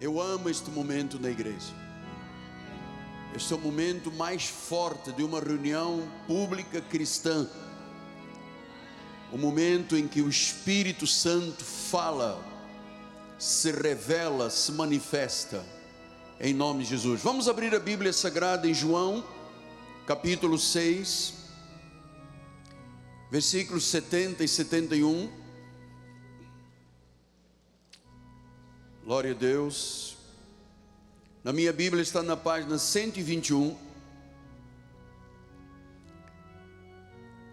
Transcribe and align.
Eu 0.00 0.20
amo 0.20 0.50
este 0.50 0.70
momento 0.70 1.20
na 1.20 1.30
igreja. 1.30 1.72
Este 3.34 3.52
é 3.52 3.56
o 3.56 3.60
momento 3.60 4.10
mais 4.12 4.46
forte 4.46 5.12
de 5.12 5.22
uma 5.22 5.40
reunião 5.40 6.08
pública 6.26 6.80
cristã. 6.80 7.48
O 9.32 9.38
momento 9.38 9.96
em 9.96 10.06
que 10.06 10.20
o 10.20 10.28
Espírito 10.28 11.06
Santo 11.06 11.64
fala, 11.64 12.44
se 13.38 13.70
revela, 13.70 14.50
se 14.50 14.72
manifesta. 14.72 15.64
Em 16.40 16.52
nome 16.52 16.82
de 16.82 16.90
Jesus. 16.90 17.20
Vamos 17.22 17.48
abrir 17.48 17.74
a 17.74 17.80
Bíblia 17.80 18.12
Sagrada 18.12 18.68
em 18.68 18.74
João, 18.74 19.24
capítulo 20.06 20.58
6, 20.58 21.34
versículos 23.30 23.86
70 23.86 24.42
e 24.42 24.48
71. 24.48 25.43
Glória 29.04 29.32
a 29.32 29.34
Deus. 29.34 30.16
Na 31.42 31.52
minha 31.52 31.74
Bíblia 31.74 32.02
está 32.02 32.22
na 32.22 32.38
página 32.38 32.78
121. 32.78 33.76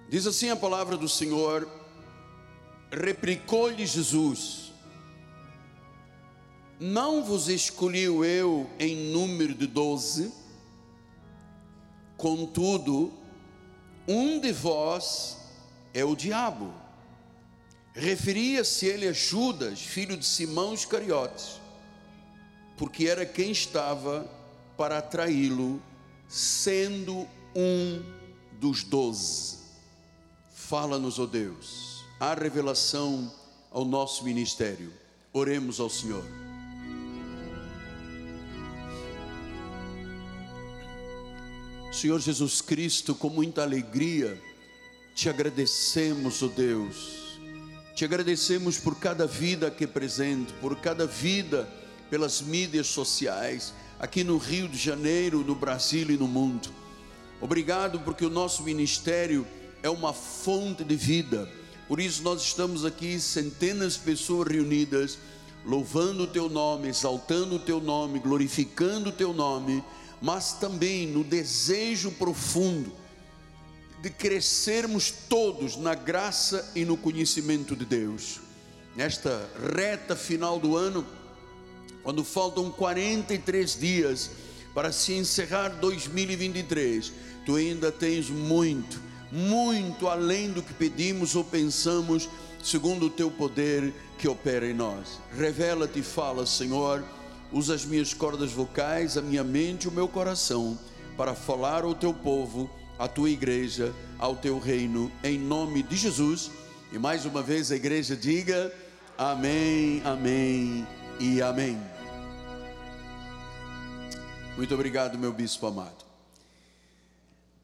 Diz 0.07 0.25
assim 0.25 0.49
a 0.49 0.55
palavra 0.55 0.95
do 0.95 1.09
Senhor: 1.09 1.67
replicou-lhe 2.89 3.85
Jesus: 3.85 4.71
Não 6.79 7.21
vos 7.21 7.49
escolhi 7.49 8.03
eu 8.03 8.69
em 8.79 9.11
número 9.11 9.53
de 9.53 9.67
doze, 9.67 10.31
contudo, 12.15 13.11
um 14.07 14.39
de 14.39 14.53
vós 14.53 15.37
é 15.93 16.05
o 16.05 16.15
diabo. 16.15 16.80
Referia-se 17.93 18.85
ele 18.85 19.07
a 19.07 19.11
Judas, 19.11 19.81
filho 19.81 20.15
de 20.15 20.25
Simão 20.25 20.73
Iscariotes, 20.73 21.59
porque 22.77 23.07
era 23.07 23.25
quem 23.25 23.51
estava 23.51 24.29
para 24.77 24.99
atraí-lo, 24.99 25.81
sendo 26.27 27.27
um 27.53 28.01
dos 28.53 28.83
doze. 28.83 29.57
Fala-nos, 30.53 31.19
ó 31.19 31.23
oh 31.23 31.27
Deus, 31.27 32.05
a 32.17 32.33
revelação 32.33 33.31
ao 33.69 33.83
nosso 33.83 34.23
ministério. 34.23 34.93
Oremos 35.33 35.79
ao 35.81 35.89
Senhor. 35.89 36.23
Senhor 41.91 42.19
Jesus 42.21 42.61
Cristo, 42.61 43.13
com 43.13 43.29
muita 43.29 43.63
alegria, 43.63 44.41
te 45.13 45.27
agradecemos, 45.27 46.41
ó 46.41 46.45
oh 46.45 46.49
Deus. 46.49 47.20
Te 47.93 48.05
agradecemos 48.05 48.77
por 48.77 48.97
cada 48.97 49.27
vida 49.27 49.67
aqui 49.67 49.85
presente, 49.85 50.53
por 50.53 50.77
cada 50.77 51.05
vida 51.05 51.67
pelas 52.09 52.41
mídias 52.41 52.87
sociais, 52.87 53.73
aqui 53.99 54.23
no 54.23 54.37
Rio 54.37 54.67
de 54.67 54.77
Janeiro, 54.77 55.43
no 55.43 55.53
Brasil 55.53 56.09
e 56.09 56.17
no 56.17 56.27
mundo. 56.27 56.69
Obrigado 57.39 57.99
porque 57.99 58.25
o 58.25 58.29
nosso 58.29 58.63
ministério 58.63 59.45
é 59.83 59.89
uma 59.89 60.13
fonte 60.13 60.83
de 60.83 60.95
vida. 60.95 61.49
Por 61.87 61.99
isso 61.99 62.23
nós 62.23 62.41
estamos 62.41 62.85
aqui, 62.85 63.19
centenas 63.19 63.93
de 63.93 63.99
pessoas 63.99 64.47
reunidas, 64.47 65.17
louvando 65.65 66.23
o 66.23 66.27
teu 66.27 66.49
nome, 66.49 66.87
exaltando 66.87 67.55
o 67.55 67.59
teu 67.59 67.81
nome, 67.81 68.19
glorificando 68.19 69.09
o 69.09 69.13
teu 69.13 69.33
nome, 69.33 69.83
mas 70.21 70.53
também 70.53 71.07
no 71.07 71.23
desejo 71.23 72.11
profundo 72.11 73.00
de 74.01 74.09
crescermos 74.09 75.11
todos 75.29 75.77
na 75.77 75.93
graça 75.93 76.71
e 76.75 76.83
no 76.83 76.97
conhecimento 76.97 77.75
de 77.75 77.85
Deus. 77.85 78.39
Nesta 78.95 79.47
reta 79.75 80.15
final 80.15 80.59
do 80.59 80.75
ano, 80.75 81.05
quando 82.03 82.23
faltam 82.23 82.71
43 82.71 83.79
dias 83.79 84.31
para 84.73 84.91
se 84.91 85.13
encerrar 85.13 85.69
2023, 85.69 87.13
tu 87.45 87.55
ainda 87.55 87.91
tens 87.91 88.29
muito, 88.29 88.99
muito 89.31 90.07
além 90.07 90.51
do 90.51 90.63
que 90.63 90.73
pedimos 90.73 91.35
ou 91.35 91.43
pensamos, 91.43 92.27
segundo 92.63 93.05
o 93.05 93.09
teu 93.09 93.29
poder 93.29 93.93
que 94.17 94.27
opera 94.27 94.67
em 94.67 94.73
nós. 94.73 95.19
Revela-te 95.37 95.99
e 95.99 96.03
fala, 96.03 96.45
Senhor, 96.47 97.03
usa 97.51 97.75
as 97.75 97.85
minhas 97.85 98.13
cordas 98.13 98.51
vocais, 98.51 99.15
a 99.15 99.21
minha 99.21 99.43
mente 99.43 99.83
e 99.83 99.87
o 99.87 99.91
meu 99.91 100.07
coração 100.07 100.77
para 101.15 101.35
falar 101.35 101.83
ao 101.83 101.93
teu 101.93 102.13
povo 102.13 102.69
à 103.01 103.07
tua 103.07 103.31
igreja, 103.31 103.95
ao 104.19 104.35
teu 104.35 104.59
reino, 104.59 105.11
em 105.23 105.39
nome 105.39 105.81
de 105.81 105.95
Jesus. 105.95 106.51
E 106.91 106.99
mais 106.99 107.25
uma 107.25 107.41
vez 107.41 107.71
a 107.71 107.75
igreja 107.75 108.15
diga: 108.15 108.71
Amém, 109.17 110.03
Amém 110.05 110.87
e 111.19 111.41
Amém. 111.41 111.81
Muito 114.55 114.75
obrigado, 114.75 115.17
meu 115.17 115.33
bispo 115.33 115.65
amado. 115.65 116.05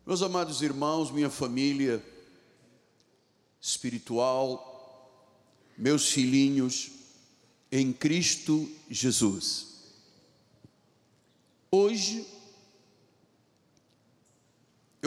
Meus 0.07 0.23
amados 0.23 0.63
irmãos, 0.63 1.11
minha 1.11 1.29
família 1.29 2.03
espiritual, 3.61 5.29
meus 5.77 6.09
filhinhos 6.09 6.89
em 7.71 7.93
Cristo 7.93 8.67
Jesus. 8.89 9.67
Hoje, 11.69 12.25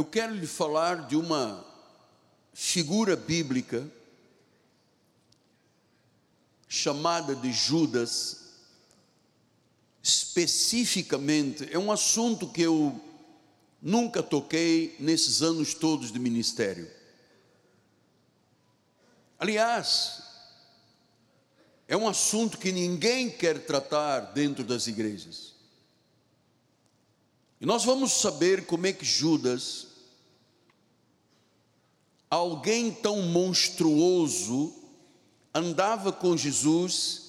eu 0.00 0.04
quero 0.06 0.34
lhe 0.34 0.46
falar 0.46 1.06
de 1.08 1.14
uma 1.14 1.62
figura 2.54 3.14
bíblica 3.14 3.86
chamada 6.66 7.36
de 7.36 7.52
Judas, 7.52 8.54
especificamente, 10.02 11.68
é 11.70 11.78
um 11.78 11.92
assunto 11.92 12.48
que 12.48 12.62
eu 12.62 12.98
nunca 13.82 14.22
toquei 14.22 14.96
nesses 14.98 15.42
anos 15.42 15.74
todos 15.74 16.10
de 16.10 16.18
ministério. 16.18 16.90
Aliás, 19.38 20.22
é 21.86 21.94
um 21.94 22.08
assunto 22.08 22.56
que 22.56 22.72
ninguém 22.72 23.28
quer 23.28 23.66
tratar 23.66 24.32
dentro 24.32 24.64
das 24.64 24.86
igrejas. 24.86 25.52
E 27.60 27.66
nós 27.66 27.84
vamos 27.84 28.12
saber 28.12 28.64
como 28.64 28.86
é 28.86 28.94
que 28.94 29.04
Judas 29.04 29.89
alguém 32.30 32.92
tão 32.92 33.22
monstruoso 33.22 34.72
andava 35.52 36.12
com 36.12 36.36
Jesus 36.36 37.22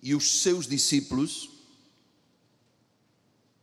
e 0.00 0.14
os 0.14 0.42
seus 0.42 0.66
discípulos, 0.66 1.50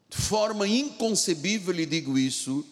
de 0.09 0.17
forma 0.17 0.67
inconcebível, 0.67 1.73
lhe 1.73 1.85
digo 1.85 2.17
isso, 2.17 2.65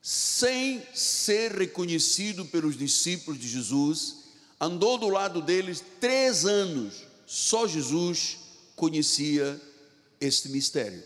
sem 0.00 0.82
ser 0.94 1.52
reconhecido 1.52 2.46
pelos 2.46 2.78
discípulos 2.78 3.40
de 3.40 3.48
Jesus, 3.48 4.24
andou 4.60 4.96
do 4.96 5.08
lado 5.08 5.42
deles 5.42 5.82
três 6.00 6.46
anos, 6.46 7.04
só 7.26 7.66
Jesus 7.66 8.38
conhecia 8.76 9.60
este 10.20 10.48
mistério. 10.48 11.02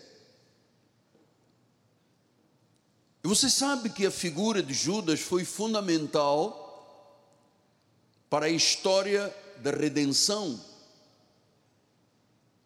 E 3.25 3.27
você 3.29 3.49
sabe 3.49 3.89
que 3.89 4.05
a 4.05 4.11
figura 4.11 4.63
de 4.63 4.75
Judas 4.75 5.19
foi 5.19 5.47
fundamental 5.47 6.61
para 8.29 8.45
a 8.45 8.51
história 8.51 9.35
da 9.63 9.71
redenção, 9.71 10.63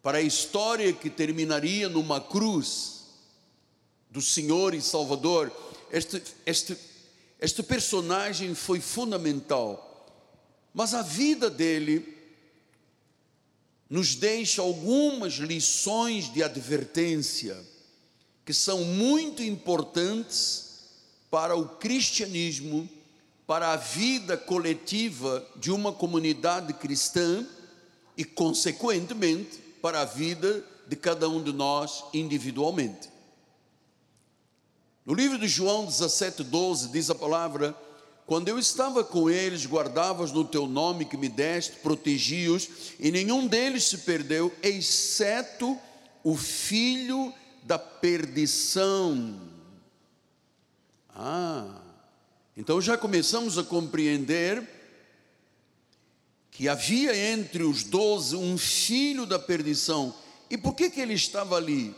para 0.03 0.19
a 0.19 0.23
história 0.23 0.93
que 0.93 1.09
terminaria 1.09 1.89
numa 1.89 2.21
cruz 2.21 3.05
do 4.11 4.21
Senhor 4.21 4.75
e 4.75 4.83
Salvador. 4.83 5.53
Este, 5.93 6.21
este, 6.45 6.77
este 7.41 7.63
personagem 7.63 8.53
foi 8.53 8.81
fundamental, 8.81 10.13
mas 10.75 10.93
a 10.93 11.03
vida 11.03 11.49
dele 11.49 12.19
nos 13.89 14.17
deixa 14.17 14.61
algumas 14.61 15.35
lições 15.35 16.33
de 16.33 16.43
advertência 16.43 17.78
que 18.48 18.54
são 18.54 18.83
muito 18.83 19.42
importantes 19.42 20.86
para 21.30 21.54
o 21.54 21.68
cristianismo, 21.68 22.89
para 23.47 23.74
a 23.74 23.77
vida 23.77 24.39
coletiva 24.39 25.47
de 25.56 25.71
uma 25.71 25.92
comunidade 25.92 26.72
cristã 26.72 27.47
e, 28.16 28.24
consequentemente, 28.24 29.59
para 29.83 30.00
a 30.00 30.06
vida 30.06 30.65
de 30.86 30.97
cada 30.97 31.28
um 31.28 31.42
de 31.42 31.53
nós 31.53 32.04
individualmente. 32.15 33.10
No 35.04 35.12
livro 35.12 35.36
de 35.39 35.47
João 35.47 35.84
17, 35.84 36.42
12, 36.42 36.89
diz 36.89 37.10
a 37.10 37.15
palavra: 37.15 37.77
Quando 38.24 38.48
eu 38.48 38.59
estava 38.59 39.04
com 39.04 39.28
eles, 39.28 39.66
guardavas 39.66 40.33
no 40.33 40.42
teu 40.42 40.66
nome 40.66 41.04
que 41.04 41.18
me 41.18 41.28
deste, 41.28 41.80
protegi-os, 41.80 42.66
e 42.98 43.10
nenhum 43.10 43.47
deles 43.47 43.84
se 43.84 43.98
perdeu, 43.98 44.51
exceto 44.62 45.78
o 46.24 46.34
filho 46.34 47.30
da 47.68 47.78
perdição. 47.78 49.38
Ah, 51.10 51.82
então 52.56 52.80
já 52.80 52.97
começamos 52.97 53.59
a 53.59 53.62
compreender 53.62 54.66
que 56.50 56.66
havia 56.66 57.15
entre 57.30 57.62
os 57.62 57.84
doze 57.84 58.34
um 58.34 58.56
filho 58.56 59.26
da 59.26 59.38
perdição 59.38 60.12
E 60.50 60.56
por 60.56 60.74
que, 60.74 60.88
que 60.88 61.00
ele 61.00 61.12
estava 61.12 61.56
ali? 61.56 61.94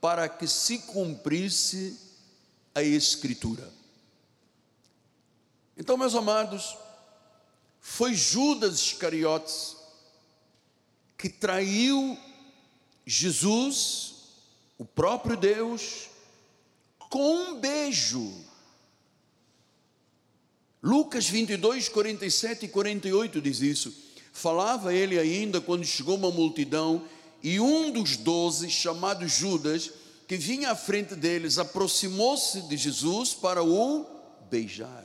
Para 0.00 0.26
que 0.26 0.46
se 0.48 0.78
cumprisse 0.78 1.98
a 2.74 2.82
Escritura. 2.82 3.70
Então, 5.76 5.98
meus 5.98 6.14
amados, 6.14 6.78
foi 7.78 8.14
Judas 8.14 8.76
Iscariotes 8.76 9.76
que 11.18 11.28
traiu 11.28 12.16
Jesus, 13.04 14.19
o 14.80 14.84
próprio 14.86 15.36
Deus, 15.36 16.08
com 17.10 17.34
um 17.34 17.60
beijo. 17.60 18.32
Lucas 20.82 21.28
22, 21.28 21.90
47 21.90 22.64
e 22.64 22.68
48 22.68 23.42
diz 23.42 23.60
isso. 23.60 23.94
Falava 24.32 24.94
ele 24.94 25.18
ainda 25.18 25.60
quando 25.60 25.84
chegou 25.84 26.16
uma 26.16 26.30
multidão 26.30 27.06
e 27.42 27.60
um 27.60 27.92
dos 27.92 28.16
doze, 28.16 28.70
chamado 28.70 29.28
Judas, 29.28 29.90
que 30.26 30.38
vinha 30.38 30.70
à 30.70 30.74
frente 30.74 31.14
deles, 31.14 31.58
aproximou-se 31.58 32.62
de 32.62 32.78
Jesus 32.78 33.34
para 33.34 33.62
o 33.62 34.06
beijar. 34.50 35.04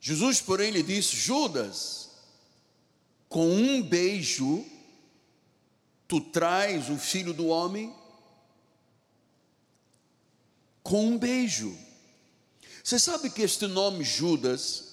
Jesus, 0.00 0.40
porém, 0.40 0.72
lhe 0.72 0.82
disse: 0.82 1.14
Judas, 1.14 2.10
com 3.28 3.48
um 3.48 3.80
beijo, 3.80 4.66
tu 6.08 6.20
traz 6.20 6.88
o 6.88 6.96
filho 6.96 7.32
do 7.32 7.46
homem? 7.48 7.94
Com 10.82 11.06
um 11.06 11.18
beijo. 11.18 11.76
Você 12.82 12.98
sabe 12.98 13.30
que 13.30 13.42
este 13.42 13.66
nome 13.66 14.04
Judas 14.04 14.84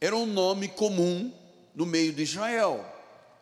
era 0.00 0.14
um 0.14 0.26
nome 0.26 0.68
comum 0.68 1.32
no 1.74 1.86
meio 1.86 2.12
de 2.12 2.22
Israel. 2.22 2.84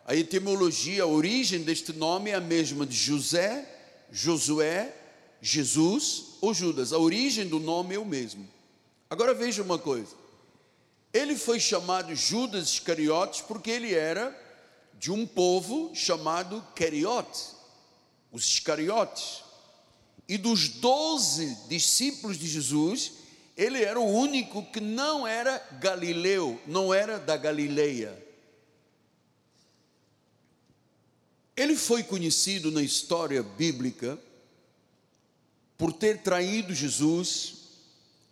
A 0.05 0.15
etimologia, 0.15 1.03
a 1.03 1.07
origem 1.07 1.61
deste 1.61 1.93
nome 1.93 2.29
é 2.29 2.35
a 2.35 2.41
mesma 2.41 2.85
de 2.85 2.95
José, 2.95 3.67
Josué, 4.11 4.95
Jesus 5.41 6.37
ou 6.39 6.53
Judas. 6.53 6.93
A 6.93 6.97
origem 6.97 7.47
do 7.47 7.59
nome 7.59 7.95
é 7.95 7.99
o 7.99 8.05
mesmo. 8.05 8.47
Agora 9.09 9.33
veja 9.33 9.61
uma 9.61 9.77
coisa. 9.77 10.15
Ele 11.13 11.35
foi 11.35 11.59
chamado 11.59 12.15
Judas 12.15 12.69
Iscariotes 12.69 13.41
porque 13.41 13.69
ele 13.69 13.93
era 13.93 14.33
de 15.01 15.11
um 15.11 15.25
povo 15.25 15.95
chamado 15.95 16.63
Cariote, 16.75 17.55
os 18.31 18.45
Iscariotes. 18.45 19.43
E 20.29 20.37
dos 20.37 20.69
doze 20.69 21.57
discípulos 21.67 22.37
de 22.37 22.47
Jesus, 22.47 23.13
ele 23.57 23.81
era 23.83 23.99
o 23.99 24.05
único 24.05 24.63
que 24.71 24.79
não 24.79 25.25
era 25.25 25.57
galileu, 25.79 26.61
não 26.67 26.93
era 26.93 27.17
da 27.17 27.35
Galileia. 27.35 28.15
Ele 31.57 31.75
foi 31.75 32.03
conhecido 32.03 32.69
na 32.69 32.83
história 32.83 33.41
bíblica 33.41 34.19
por 35.79 35.91
ter 35.91 36.21
traído 36.21 36.75
Jesus 36.75 37.55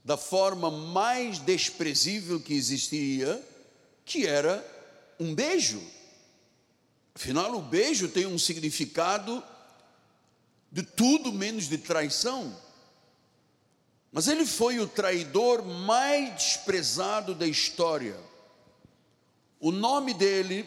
da 0.06 0.18
forma 0.18 0.70
mais 0.70 1.40
desprezível 1.40 2.40
que 2.40 2.54
existia, 2.54 3.44
que 4.06 4.28
era 4.28 4.64
um 5.20 5.34
beijo. 5.34 5.82
Afinal, 7.20 7.54
o 7.54 7.62
beijo 7.62 8.08
tem 8.08 8.26
um 8.26 8.40
significado 8.40 9.44
de 10.72 10.82
tudo 10.84 11.34
menos 11.34 11.68
de 11.68 11.78
traição. 11.78 12.58
Mas 14.10 14.30
ele 14.30 14.46
foi 14.46 14.80
o 14.80 14.88
traidor 14.88 15.66
mais 15.66 16.34
desprezado 16.34 17.36
da 17.36 17.46
história. 17.46 18.18
O 19.60 19.70
nome 19.70 20.14
dele 20.14 20.66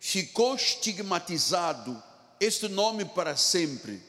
ficou 0.00 0.56
estigmatizado, 0.56 2.02
este 2.40 2.66
nome 2.66 3.04
para 3.04 3.36
sempre. 3.36 4.02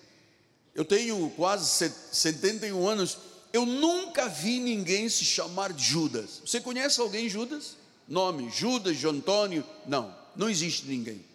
Eu 0.73 0.83
tenho 0.83 1.29
quase 1.35 1.93
71 2.11 2.87
anos, 2.87 3.19
eu 3.53 3.63
nunca 3.63 4.27
vi 4.27 4.59
ninguém 4.59 5.07
se 5.07 5.23
chamar 5.23 5.71
de 5.71 5.83
Judas. 5.83 6.41
Você 6.43 6.59
conhece 6.59 6.99
alguém 6.99 7.29
Judas? 7.29 7.77
Nome 8.07 8.49
Judas 8.49 8.97
de 8.97 9.05
Antônio? 9.05 9.63
Não, 9.85 10.17
não 10.35 10.49
existe 10.49 10.87
ninguém. 10.87 11.28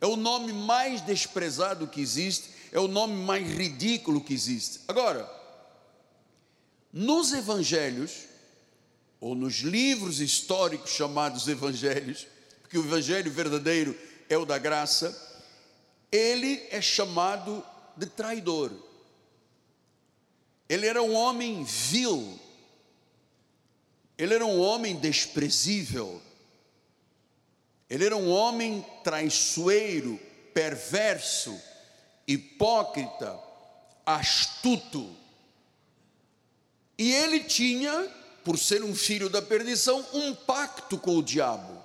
É 0.00 0.06
o 0.06 0.16
nome 0.16 0.52
mais 0.52 1.00
desprezado 1.00 1.86
que 1.86 2.00
existe, 2.00 2.50
é 2.72 2.78
o 2.78 2.88
nome 2.88 3.14
mais 3.14 3.46
ridículo 3.48 4.20
que 4.20 4.34
existe. 4.34 4.80
Agora, 4.86 5.28
nos 6.92 7.32
evangelhos, 7.32 8.26
ou 9.20 9.34
nos 9.34 9.56
livros 9.60 10.20
históricos 10.20 10.90
chamados 10.90 11.48
evangelhos, 11.48 12.26
porque 12.62 12.78
o 12.78 12.84
evangelho 12.84 13.30
verdadeiro 13.30 13.98
é 14.28 14.36
o 14.36 14.44
da 14.44 14.58
graça, 14.58 15.14
ele 16.12 16.66
é 16.70 16.80
chamado 16.80 17.64
de 17.96 18.06
traidor. 18.06 18.72
Ele 20.68 20.86
era 20.86 21.02
um 21.02 21.14
homem 21.14 21.64
vil, 21.64 22.38
ele 24.18 24.34
era 24.34 24.44
um 24.44 24.60
homem 24.60 24.96
desprezível, 24.96 26.20
ele 27.88 28.04
era 28.04 28.16
um 28.16 28.28
homem 28.28 28.84
traiçoeiro, 29.04 30.18
perverso, 30.52 31.56
hipócrita, 32.26 33.38
astuto. 34.04 35.14
E 36.98 37.12
ele 37.12 37.40
tinha, 37.40 38.08
por 38.44 38.58
ser 38.58 38.82
um 38.82 38.94
filho 38.94 39.28
da 39.28 39.40
perdição, 39.40 40.04
um 40.12 40.34
pacto 40.34 40.98
com 40.98 41.16
o 41.16 41.22
diabo. 41.22 41.84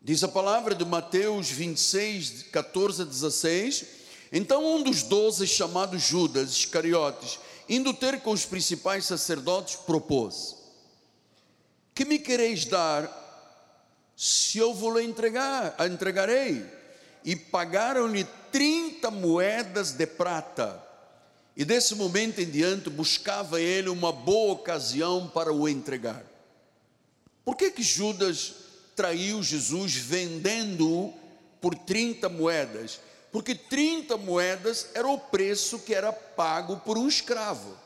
Diz 0.00 0.22
a 0.22 0.28
palavra 0.28 0.74
de 0.74 0.84
Mateus 0.84 1.50
26, 1.50 2.44
14 2.44 3.02
a 3.02 3.04
16. 3.04 3.86
Então 4.32 4.64
um 4.64 4.82
dos 4.82 5.02
doze, 5.02 5.46
chamado 5.46 5.98
Judas 5.98 6.50
Iscariotes, 6.50 7.40
indo 7.68 7.92
ter 7.92 8.20
com 8.20 8.30
os 8.30 8.44
principais 8.44 9.04
sacerdotes, 9.04 9.76
propôs: 9.76 10.56
Que 11.94 12.04
me 12.04 12.18
quereis 12.18 12.64
dar, 12.64 13.25
se 14.16 14.58
eu 14.58 14.72
vou 14.72 14.98
lhe 14.98 15.04
entregar, 15.04 15.74
a 15.76 15.86
entregarei? 15.86 16.64
E 17.22 17.36
pagaram-lhe 17.36 18.24
30 18.50 19.10
moedas 19.10 19.92
de 19.92 20.06
prata. 20.06 20.82
E 21.56 21.64
desse 21.64 21.94
momento 21.94 22.40
em 22.40 22.50
diante 22.50 22.88
buscava 22.88 23.60
ele 23.60 23.88
uma 23.88 24.12
boa 24.12 24.54
ocasião 24.54 25.28
para 25.28 25.52
o 25.52 25.68
entregar. 25.68 26.24
Por 27.44 27.56
que 27.56 27.70
que 27.70 27.82
Judas 27.82 28.54
traiu 28.96 29.42
Jesus 29.42 29.94
vendendo-o 29.94 31.12
por 31.60 31.74
30 31.74 32.28
moedas, 32.28 32.98
porque 33.30 33.54
30 33.54 34.16
moedas 34.16 34.88
era 34.94 35.06
o 35.06 35.18
preço 35.18 35.78
que 35.80 35.94
era 35.94 36.12
pago 36.12 36.78
por 36.78 36.96
um 36.96 37.06
escravo. 37.06 37.76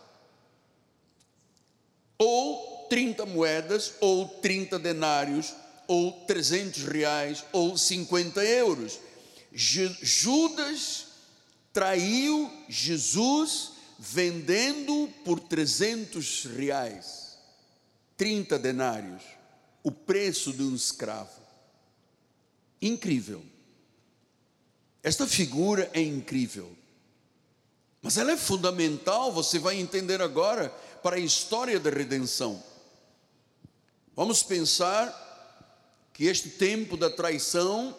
Ou 2.17 2.87
30 2.89 3.27
moedas, 3.27 3.95
ou 4.01 4.29
30 4.29 4.79
denários, 4.79 5.55
ou 5.91 6.13
300 6.25 6.85
reais, 6.85 7.45
ou 7.51 7.77
50 7.77 8.45
euros. 8.45 9.01
Judas 9.53 11.07
traiu 11.73 12.49
Jesus 12.69 13.73
vendendo 13.99 15.13
por 15.25 15.41
300 15.41 16.45
reais, 16.45 17.37
30 18.17 18.57
denários 18.57 19.21
o 19.83 19.91
preço 19.91 20.53
de 20.53 20.63
um 20.63 20.77
escravo. 20.77 21.43
Incrível. 22.81 23.43
Esta 25.03 25.27
figura 25.27 25.91
é 25.93 26.01
incrível. 26.01 26.71
Mas 28.01 28.17
ela 28.17 28.31
é 28.31 28.37
fundamental, 28.37 29.33
você 29.33 29.59
vai 29.59 29.77
entender 29.77 30.23
agora, 30.23 30.69
para 31.03 31.17
a 31.17 31.19
história 31.21 31.81
da 31.81 31.91
redenção. 31.91 32.63
Vamos 34.15 34.45
pensar 34.45 35.30
que 36.21 36.27
este 36.27 36.51
tempo 36.51 36.99
da 36.99 37.09
traição 37.09 37.97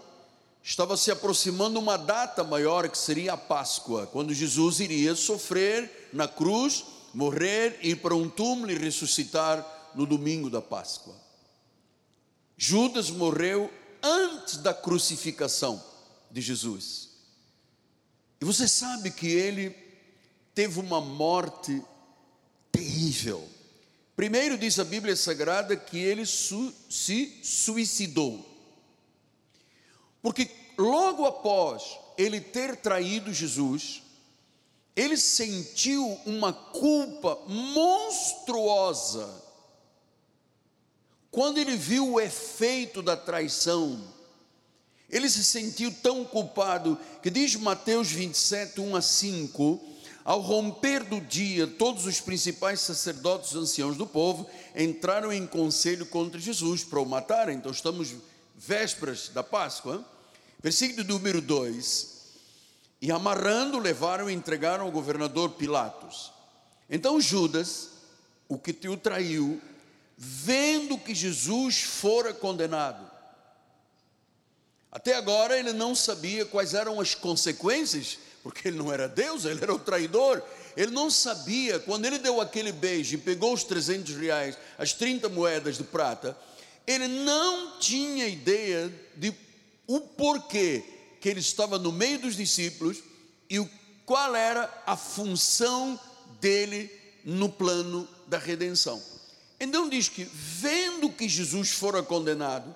estava 0.62 0.96
se 0.96 1.10
aproximando 1.10 1.80
uma 1.80 1.98
data 1.98 2.44
maior 2.44 2.88
que 2.88 2.96
seria 2.96 3.34
a 3.34 3.38
Páscoa, 3.38 4.06
quando 4.06 4.32
Jesus 4.32 4.80
iria 4.80 5.16
sofrer 5.16 6.10
na 6.14 6.28
cruz, 6.28 6.86
morrer, 7.16 7.80
ir 7.82 7.96
para 7.96 8.14
um 8.14 8.30
túmulo 8.30 8.70
e 8.72 8.78
ressuscitar 8.78 9.66
no 9.96 10.06
domingo 10.06 10.52
da 10.52 10.62
Páscoa. 10.62 11.16
Judas 12.56 13.10
morreu 13.10 13.74
antes 14.04 14.58
da 14.58 14.72
crucificação 14.72 15.84
de 16.30 16.42
Jesus. 16.42 17.10
E 18.40 18.46
você 18.46 18.68
sabe 18.68 19.10
que 19.10 19.30
ele 19.30 19.76
teve 20.54 20.80
uma 20.80 21.02
morte 21.02 21.84
terrível. 22.72 23.50
Primeiro 24.22 24.56
diz 24.56 24.78
a 24.78 24.84
Bíblia 24.84 25.16
Sagrada 25.16 25.76
que 25.76 25.98
ele 25.98 26.28
su 26.28 26.72
se 26.88 27.40
suicidou. 27.42 28.48
Porque 30.22 30.48
logo 30.78 31.26
após 31.26 31.98
ele 32.20 32.40
ter 32.40 32.76
traído 32.76 33.34
Jesus, 33.34 34.04
ele 34.96 35.18
sentiu 35.18 36.06
uma 36.28 36.54
culpa 36.54 37.40
monstruosa 37.48 39.28
quando 41.32 41.58
ele 41.58 41.76
viu 41.76 42.08
o 42.08 42.22
efeito 42.22 43.02
da 43.02 43.18
traição, 43.18 44.00
Ele 45.10 45.28
se 45.28 45.44
sentiu 45.44 45.92
tão 45.92 46.24
culpado 46.24 46.96
que 47.24 47.32
diz 47.32 47.56
Mateus 47.56 48.12
27, 48.12 48.82
1 48.82 48.96
a 48.96 49.02
5: 49.02 49.91
Ao 50.24 50.40
romper 50.40 51.04
do 51.04 51.20
dia, 51.20 51.66
todos 51.66 52.06
os 52.06 52.22
principais 52.22 52.82
sacerdotes 52.82 53.56
anciãos 53.56 53.98
do 53.98 54.06
povo 54.06 54.48
entraram 54.76 55.34
em 55.34 55.48
conselho 55.48 56.06
contra 56.06 56.40
Jesus 56.40 56.84
para 56.84 57.00
o 57.00 57.06
matar. 57.06 57.50
Então 57.50 57.72
estamos 57.72 58.14
vésperas 58.56 59.30
da 59.30 59.44
Páscoa. 59.44 60.06
Versículo 60.62 61.06
número 61.08 61.42
2: 61.42 62.08
E 63.02 63.12
amarrando, 63.12 63.80
levaram 63.80 64.30
e 64.30 64.34
entregaram 64.34 64.86
ao 64.86 64.92
governador 64.92 65.52
Pilatos. 65.52 66.32
Então 66.88 67.20
Judas, 67.20 67.90
o 68.48 68.60
que 68.60 68.88
o 68.88 68.98
traiu, 68.98 69.60
vendo 70.16 71.00
que 71.00 71.16
Jesus 71.16 71.82
fora 71.82 72.32
condenado, 72.32 73.10
até 74.92 75.16
agora 75.16 75.58
ele 75.58 75.72
não 75.72 75.96
sabia 75.96 76.46
quais 76.46 76.74
eram 76.74 77.00
as 77.00 77.16
consequências, 77.16 78.20
porque 78.44 78.68
ele 78.68 78.78
não 78.78 78.92
era 78.92 79.08
Deus, 79.08 79.46
ele 79.46 79.62
era 79.62 79.74
o 79.74 79.80
traidor. 79.80 80.42
Ele 80.76 80.92
não 80.92 81.10
sabia, 81.10 81.80
quando 81.80 82.06
ele 82.06 82.18
deu 82.18 82.40
aquele 82.40 82.72
beijo 82.72 83.16
e 83.16 83.18
pegou 83.18 83.54
os 83.54 83.64
300 83.64 84.16
reais, 84.16 84.58
as 84.78 84.94
30 84.94 85.30
moedas 85.30 85.78
de 85.78 85.84
prata, 85.84 86.38
ele 86.88 87.08
não 87.08 87.78
tinha 87.80 88.28
ideia 88.28 88.92
de 89.16 89.34
o 89.86 90.00
porquê 90.00 90.84
que 91.20 91.30
ele 91.30 91.40
estava 91.40 91.78
no 91.78 91.92
meio 91.92 92.20
dos 92.20 92.36
discípulos 92.36 93.04
e 93.50 93.64
qual 94.06 94.36
era 94.36 94.84
a 94.86 94.96
função 94.96 96.00
dele 96.40 96.90
no 97.24 97.50
plano 97.50 98.08
da 98.28 98.38
redenção. 98.38 99.02
Então 99.60 99.88
diz 99.88 100.10
que, 100.10 100.24
vendo 100.24 101.12
que 101.12 101.30
Jesus 101.30 101.70
fora 101.70 102.02
condenado, 102.02 102.74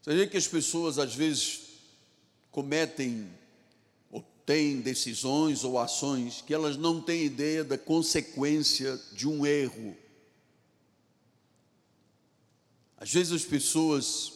você 0.00 0.14
vê 0.14 0.26
que 0.26 0.36
as 0.36 0.46
pessoas 0.46 0.98
às 0.98 1.14
vezes 1.14 1.65
cometem 2.56 3.28
ou 4.10 4.24
têm 4.46 4.80
decisões 4.80 5.62
ou 5.62 5.78
ações 5.78 6.40
que 6.40 6.54
elas 6.54 6.74
não 6.78 7.02
têm 7.02 7.26
ideia 7.26 7.62
da 7.62 7.76
consequência 7.76 8.98
de 9.12 9.28
um 9.28 9.44
erro. 9.44 9.94
Às 12.96 13.12
vezes 13.12 13.30
as 13.30 13.44
pessoas 13.44 14.32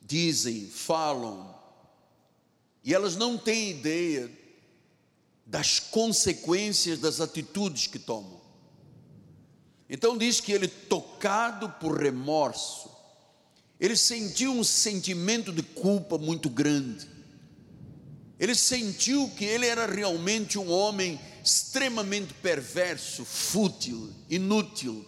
dizem, 0.00 0.70
falam, 0.70 1.54
e 2.82 2.94
elas 2.94 3.14
não 3.14 3.36
têm 3.36 3.72
ideia 3.72 4.30
das 5.44 5.78
consequências 5.78 6.98
das 6.98 7.20
atitudes 7.20 7.86
que 7.86 7.98
tomam. 7.98 8.40
Então 9.86 10.16
diz 10.16 10.40
que 10.40 10.50
ele, 10.50 10.66
tocado 10.66 11.68
por 11.72 12.00
remorso, 12.00 12.88
ele 13.78 13.98
sentiu 13.98 14.50
um 14.50 14.64
sentimento 14.64 15.52
de 15.52 15.62
culpa 15.62 16.16
muito 16.16 16.48
grande. 16.48 17.19
Ele 18.40 18.54
sentiu 18.54 19.30
que 19.36 19.44
ele 19.44 19.66
era 19.66 19.86
realmente 19.86 20.58
um 20.58 20.68
homem 20.72 21.20
extremamente 21.44 22.34
perverso, 22.34 23.24
fútil, 23.24 24.10
inútil. 24.28 25.06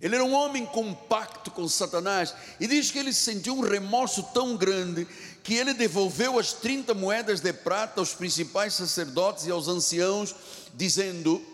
Ele 0.00 0.16
era 0.16 0.24
um 0.24 0.32
homem 0.32 0.66
compacto 0.66 1.50
com 1.50 1.68
Satanás. 1.68 2.34
E 2.58 2.66
diz 2.66 2.90
que 2.90 2.98
ele 2.98 3.12
sentiu 3.12 3.54
um 3.54 3.60
remorso 3.60 4.22
tão 4.34 4.56
grande 4.56 5.06
que 5.42 5.54
ele 5.54 5.74
devolveu 5.74 6.38
as 6.38 6.54
30 6.54 6.94
moedas 6.94 7.40
de 7.40 7.52
prata 7.52 8.00
aos 8.00 8.14
principais 8.14 8.74
sacerdotes 8.74 9.46
e 9.46 9.50
aos 9.50 9.68
anciãos, 9.68 10.34
dizendo: 10.74 11.44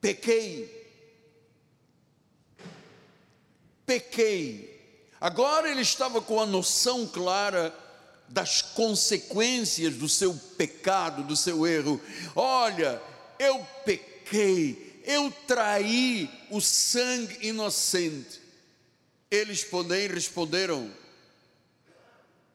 Pequei 0.00 0.82
pequei. 3.92 4.72
Agora 5.20 5.70
ele 5.70 5.82
estava 5.82 6.20
com 6.20 6.40
a 6.40 6.46
noção 6.46 7.06
clara 7.06 7.72
das 8.32 8.62
consequências 8.62 9.94
do 9.96 10.08
seu 10.08 10.34
pecado, 10.56 11.22
do 11.22 11.36
seu 11.36 11.66
erro. 11.66 12.00
Olha, 12.34 13.00
eu 13.38 13.62
pequei, 13.84 15.02
eu 15.04 15.30
traí 15.46 16.30
o 16.50 16.58
sangue 16.58 17.46
inocente. 17.46 18.40
Eles 19.30 19.62
porém 19.62 20.08
responderam: 20.08 20.90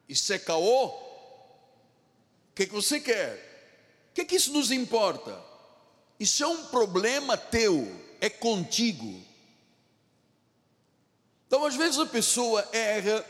Isso 0.09 0.33
é 0.33 0.39
caô? 0.39 0.87
O 0.87 0.95
que, 2.55 2.65
que 2.65 2.73
você 2.73 2.99
quer? 2.99 3.35
O 4.09 4.13
que, 4.15 4.25
que 4.25 4.35
isso 4.35 4.51
nos 4.51 4.71
importa? 4.71 5.39
Isso 6.19 6.43
é 6.43 6.47
um 6.47 6.65
problema 6.65 7.37
teu, 7.37 7.87
é 8.19 8.31
contigo. 8.31 9.23
Então, 11.45 11.63
às 11.63 11.75
vezes, 11.75 11.99
a 11.99 12.05
pessoa 12.07 12.67
erra 12.73 13.23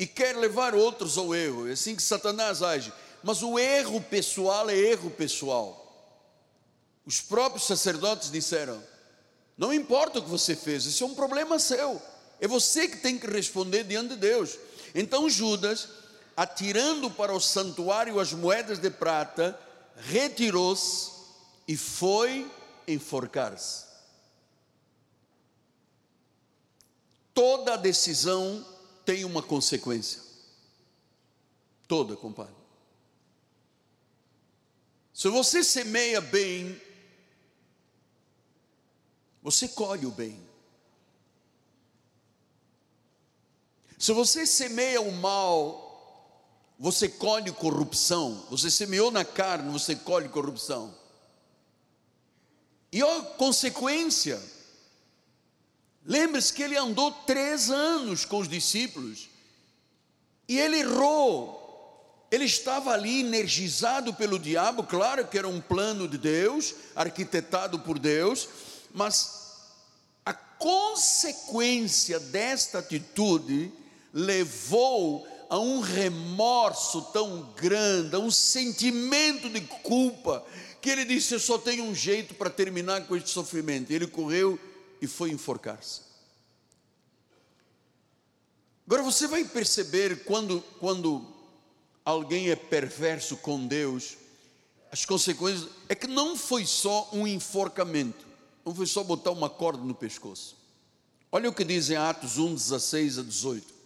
e 0.00 0.06
quer 0.06 0.34
levar 0.34 0.74
outros 0.74 1.18
ao 1.18 1.34
erro, 1.34 1.68
é 1.68 1.72
assim 1.72 1.94
que 1.94 2.02
Satanás 2.02 2.62
age. 2.62 2.90
Mas 3.22 3.42
o 3.42 3.58
erro 3.58 4.00
pessoal 4.00 4.70
é 4.70 4.74
erro 4.74 5.10
pessoal. 5.10 5.76
Os 7.04 7.20
próprios 7.20 7.66
sacerdotes 7.66 8.30
disseram: 8.30 8.82
não 9.58 9.74
importa 9.74 10.18
o 10.18 10.22
que 10.22 10.28
você 10.30 10.56
fez, 10.56 10.86
isso 10.86 11.04
é 11.04 11.06
um 11.06 11.14
problema 11.14 11.58
seu. 11.58 12.00
É 12.40 12.48
você 12.48 12.88
que 12.88 12.96
tem 12.96 13.18
que 13.18 13.26
responder 13.26 13.84
diante 13.84 14.14
de 14.14 14.16
Deus. 14.16 14.58
Então 14.94 15.28
Judas, 15.28 15.86
atirando 16.34 17.10
para 17.10 17.34
o 17.34 17.40
santuário 17.40 18.18
as 18.18 18.32
moedas 18.32 18.78
de 18.78 18.88
prata, 18.88 19.60
retirou-se 19.96 21.10
e 21.68 21.76
foi 21.76 22.50
enforcar-se. 22.88 23.84
Toda 27.34 27.76
decisão 27.76 28.64
tem 29.10 29.24
uma 29.24 29.42
consequência. 29.42 30.22
Toda, 31.88 32.14
compadre. 32.14 32.54
Se 35.12 35.28
você 35.28 35.64
semeia 35.64 36.20
bem, 36.20 36.80
você 39.42 39.66
colhe 39.66 40.06
o 40.06 40.12
bem. 40.12 40.40
Se 43.98 44.12
você 44.12 44.46
semeia 44.46 45.00
o 45.00 45.10
mal, 45.10 46.70
você 46.78 47.08
colhe 47.08 47.50
corrupção. 47.50 48.46
Você 48.48 48.70
semeou 48.70 49.10
na 49.10 49.24
carne, 49.24 49.72
você 49.72 49.96
colhe 49.96 50.28
corrupção. 50.28 50.94
E 52.92 53.02
a 53.02 53.22
consequência 53.22 54.40
Lembre-se 56.04 56.52
que 56.52 56.62
ele 56.62 56.76
andou 56.76 57.12
três 57.12 57.70
anos 57.70 58.24
com 58.24 58.38
os 58.38 58.48
discípulos 58.48 59.28
e 60.48 60.58
ele 60.58 60.78
errou. 60.78 61.58
Ele 62.30 62.44
estava 62.44 62.92
ali 62.92 63.20
energizado 63.20 64.14
pelo 64.14 64.38
diabo, 64.38 64.84
claro 64.84 65.26
que 65.26 65.36
era 65.36 65.48
um 65.48 65.60
plano 65.60 66.06
de 66.06 66.16
Deus, 66.16 66.74
arquitetado 66.94 67.80
por 67.80 67.98
Deus, 67.98 68.48
mas 68.94 69.40
a 70.24 70.32
consequência 70.32 72.20
desta 72.20 72.78
atitude 72.78 73.72
levou 74.12 75.26
a 75.48 75.58
um 75.58 75.80
remorso 75.80 77.02
tão 77.12 77.52
grande, 77.56 78.14
a 78.14 78.20
um 78.20 78.30
sentimento 78.30 79.48
de 79.48 79.60
culpa, 79.60 80.44
que 80.80 80.88
ele 80.88 81.04
disse: 81.04 81.34
Eu 81.34 81.40
só 81.40 81.58
tenho 81.58 81.84
um 81.84 81.94
jeito 81.94 82.34
para 82.34 82.48
terminar 82.48 83.06
com 83.06 83.16
este 83.16 83.30
sofrimento. 83.30 83.90
Ele 83.90 84.06
correu 84.06 84.58
e 85.00 85.06
foi 85.06 85.30
enforcar-se. 85.30 86.02
Agora 88.86 89.02
você 89.02 89.26
vai 89.26 89.44
perceber 89.44 90.24
quando, 90.24 90.60
quando 90.78 91.24
alguém 92.04 92.50
é 92.50 92.56
perverso 92.56 93.36
com 93.36 93.66
Deus, 93.66 94.16
as 94.90 95.04
consequências 95.04 95.70
é 95.88 95.94
que 95.94 96.08
não 96.08 96.36
foi 96.36 96.66
só 96.66 97.08
um 97.12 97.26
enforcamento, 97.26 98.26
não 98.64 98.74
foi 98.74 98.86
só 98.86 99.04
botar 99.04 99.30
uma 99.30 99.48
corda 99.48 99.84
no 99.84 99.94
pescoço. 99.94 100.56
Olha 101.30 101.48
o 101.48 101.54
que 101.54 101.62
diz 101.62 101.88
em 101.90 101.96
Atos 101.96 102.38
1, 102.38 102.54
16 102.54 103.18
a 103.20 103.22
18. 103.22 103.80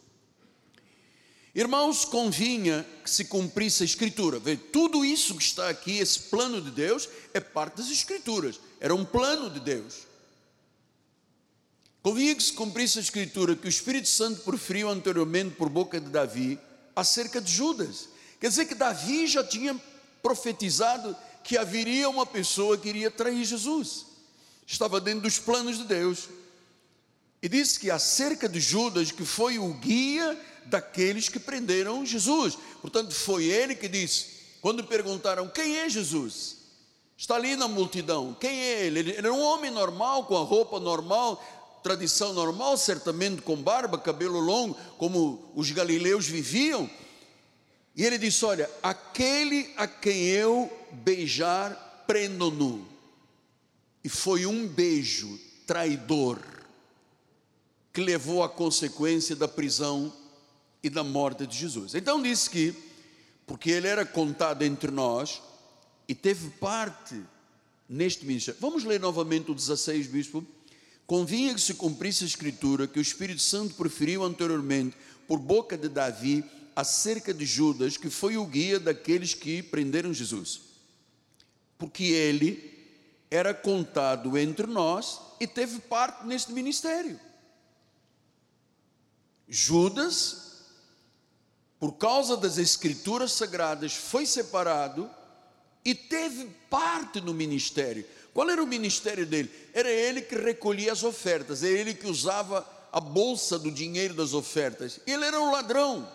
Irmãos, 1.54 2.04
convinha 2.04 2.84
que 3.04 3.10
se 3.10 3.26
cumprisse 3.26 3.82
a 3.82 3.86
Escritura. 3.86 4.38
Vê, 4.40 4.56
tudo 4.56 5.04
isso 5.04 5.36
que 5.36 5.42
está 5.42 5.68
aqui, 5.68 5.98
esse 5.98 6.18
plano 6.18 6.60
de 6.60 6.70
Deus, 6.70 7.08
é 7.32 7.38
parte 7.38 7.76
das 7.76 7.90
Escrituras. 7.90 8.58
Era 8.80 8.94
um 8.94 9.04
plano 9.04 9.50
de 9.50 9.60
Deus. 9.60 10.06
Convinha 12.04 12.34
que 12.34 12.42
se 12.42 12.52
cumprisse 12.52 12.98
a 12.98 13.00
escritura 13.00 13.56
que 13.56 13.66
o 13.66 13.68
Espírito 13.68 14.08
Santo 14.08 14.42
proferiu 14.42 14.90
anteriormente 14.90 15.54
por 15.54 15.70
boca 15.70 15.98
de 15.98 16.10
Davi 16.10 16.60
acerca 16.94 17.40
de 17.40 17.50
Judas. 17.50 18.10
Quer 18.38 18.48
dizer 18.48 18.66
que 18.66 18.74
Davi 18.74 19.26
já 19.26 19.42
tinha 19.42 19.74
profetizado 20.22 21.16
que 21.42 21.56
haveria 21.56 22.10
uma 22.10 22.26
pessoa 22.26 22.76
que 22.76 22.90
iria 22.90 23.10
trair 23.10 23.42
Jesus. 23.42 24.04
Estava 24.66 25.00
dentro 25.00 25.22
dos 25.22 25.38
planos 25.38 25.78
de 25.78 25.84
Deus. 25.84 26.28
E 27.42 27.48
disse 27.48 27.80
que 27.80 27.90
acerca 27.90 28.50
de 28.50 28.60
Judas, 28.60 29.10
que 29.10 29.24
foi 29.24 29.58
o 29.58 29.72
guia 29.72 30.38
daqueles 30.66 31.30
que 31.30 31.38
prenderam 31.38 32.04
Jesus. 32.04 32.58
Portanto, 32.82 33.14
foi 33.14 33.44
ele 33.44 33.74
que 33.74 33.88
disse, 33.88 34.26
quando 34.60 34.84
perguntaram 34.84 35.48
quem 35.48 35.78
é 35.78 35.88
Jesus, 35.88 36.56
está 37.16 37.36
ali 37.36 37.56
na 37.56 37.68
multidão, 37.68 38.36
quem 38.38 38.60
é 38.60 38.86
ele? 38.86 38.98
Ele 39.00 39.16
era 39.16 39.32
um 39.32 39.40
homem 39.40 39.70
normal, 39.70 40.24
com 40.24 40.36
a 40.36 40.42
roupa 40.42 40.78
normal, 40.78 41.42
tradição 41.84 42.32
normal, 42.32 42.78
certamente 42.78 43.42
com 43.42 43.54
barba, 43.62 43.98
cabelo 43.98 44.40
longo, 44.40 44.74
como 44.96 45.52
os 45.54 45.70
galileus 45.70 46.26
viviam. 46.26 46.88
E 47.94 48.02
ele 48.02 48.16
disse: 48.16 48.42
Olha, 48.46 48.68
aquele 48.82 49.70
a 49.76 49.86
quem 49.86 50.24
eu 50.28 50.72
beijar, 50.90 52.04
prendo-no. 52.06 52.88
E 54.02 54.08
foi 54.08 54.46
um 54.46 54.66
beijo 54.66 55.38
traidor 55.66 56.38
que 57.92 58.00
levou 58.00 58.42
à 58.42 58.48
consequência 58.48 59.36
da 59.36 59.46
prisão 59.46 60.12
e 60.82 60.88
da 60.88 61.04
morte 61.04 61.46
de 61.46 61.56
Jesus. 61.56 61.94
Então 61.94 62.20
disse 62.20 62.48
que, 62.48 62.74
porque 63.46 63.70
ele 63.70 63.86
era 63.86 64.06
contado 64.06 64.62
entre 64.62 64.90
nós 64.90 65.42
e 66.08 66.14
teve 66.14 66.48
parte 66.50 67.22
neste 67.88 68.24
ministério. 68.24 68.60
Vamos 68.60 68.84
ler 68.84 68.98
novamente 68.98 69.50
o 69.50 69.54
16, 69.54 70.06
bispo. 70.06 70.44
Convinha 71.06 71.54
que 71.54 71.60
se 71.60 71.74
cumprisse 71.74 72.24
a 72.24 72.26
escritura 72.26 72.86
que 72.86 72.98
o 72.98 73.02
Espírito 73.02 73.42
Santo 73.42 73.74
preferiu 73.74 74.24
anteriormente, 74.24 74.96
por 75.26 75.38
boca 75.38 75.76
de 75.76 75.88
Davi, 75.88 76.44
acerca 76.74 77.32
de 77.32 77.46
Judas, 77.46 77.96
que 77.96 78.10
foi 78.10 78.36
o 78.36 78.46
guia 78.46 78.80
daqueles 78.80 79.34
que 79.34 79.62
prenderam 79.62 80.12
Jesus. 80.12 80.60
Porque 81.78 82.04
ele 82.04 82.72
era 83.30 83.52
contado 83.52 84.36
entre 84.38 84.66
nós 84.66 85.20
e 85.40 85.46
teve 85.46 85.78
parte 85.80 86.26
neste 86.26 86.52
ministério. 86.52 87.18
Judas, 89.48 90.62
por 91.78 91.92
causa 91.92 92.36
das 92.36 92.58
escrituras 92.58 93.32
sagradas, 93.32 93.94
foi 93.94 94.24
separado 94.24 95.10
e 95.84 95.94
teve 95.94 96.46
parte 96.70 97.20
no 97.20 97.34
ministério. 97.34 98.06
Qual 98.34 98.50
era 98.50 98.60
o 98.60 98.66
ministério 98.66 99.24
dele? 99.24 99.48
Era 99.72 99.88
ele 99.88 100.20
que 100.20 100.34
recolhia 100.34 100.90
as 100.90 101.04
ofertas, 101.04 101.62
era 101.62 101.72
ele 101.72 101.94
que 101.94 102.08
usava 102.08 102.68
a 102.92 102.98
bolsa 102.98 103.56
do 103.58 103.70
dinheiro 103.70 104.12
das 104.12 104.34
ofertas. 104.34 104.98
Ele 105.06 105.24
era 105.24 105.40
um 105.40 105.52
ladrão, 105.52 106.06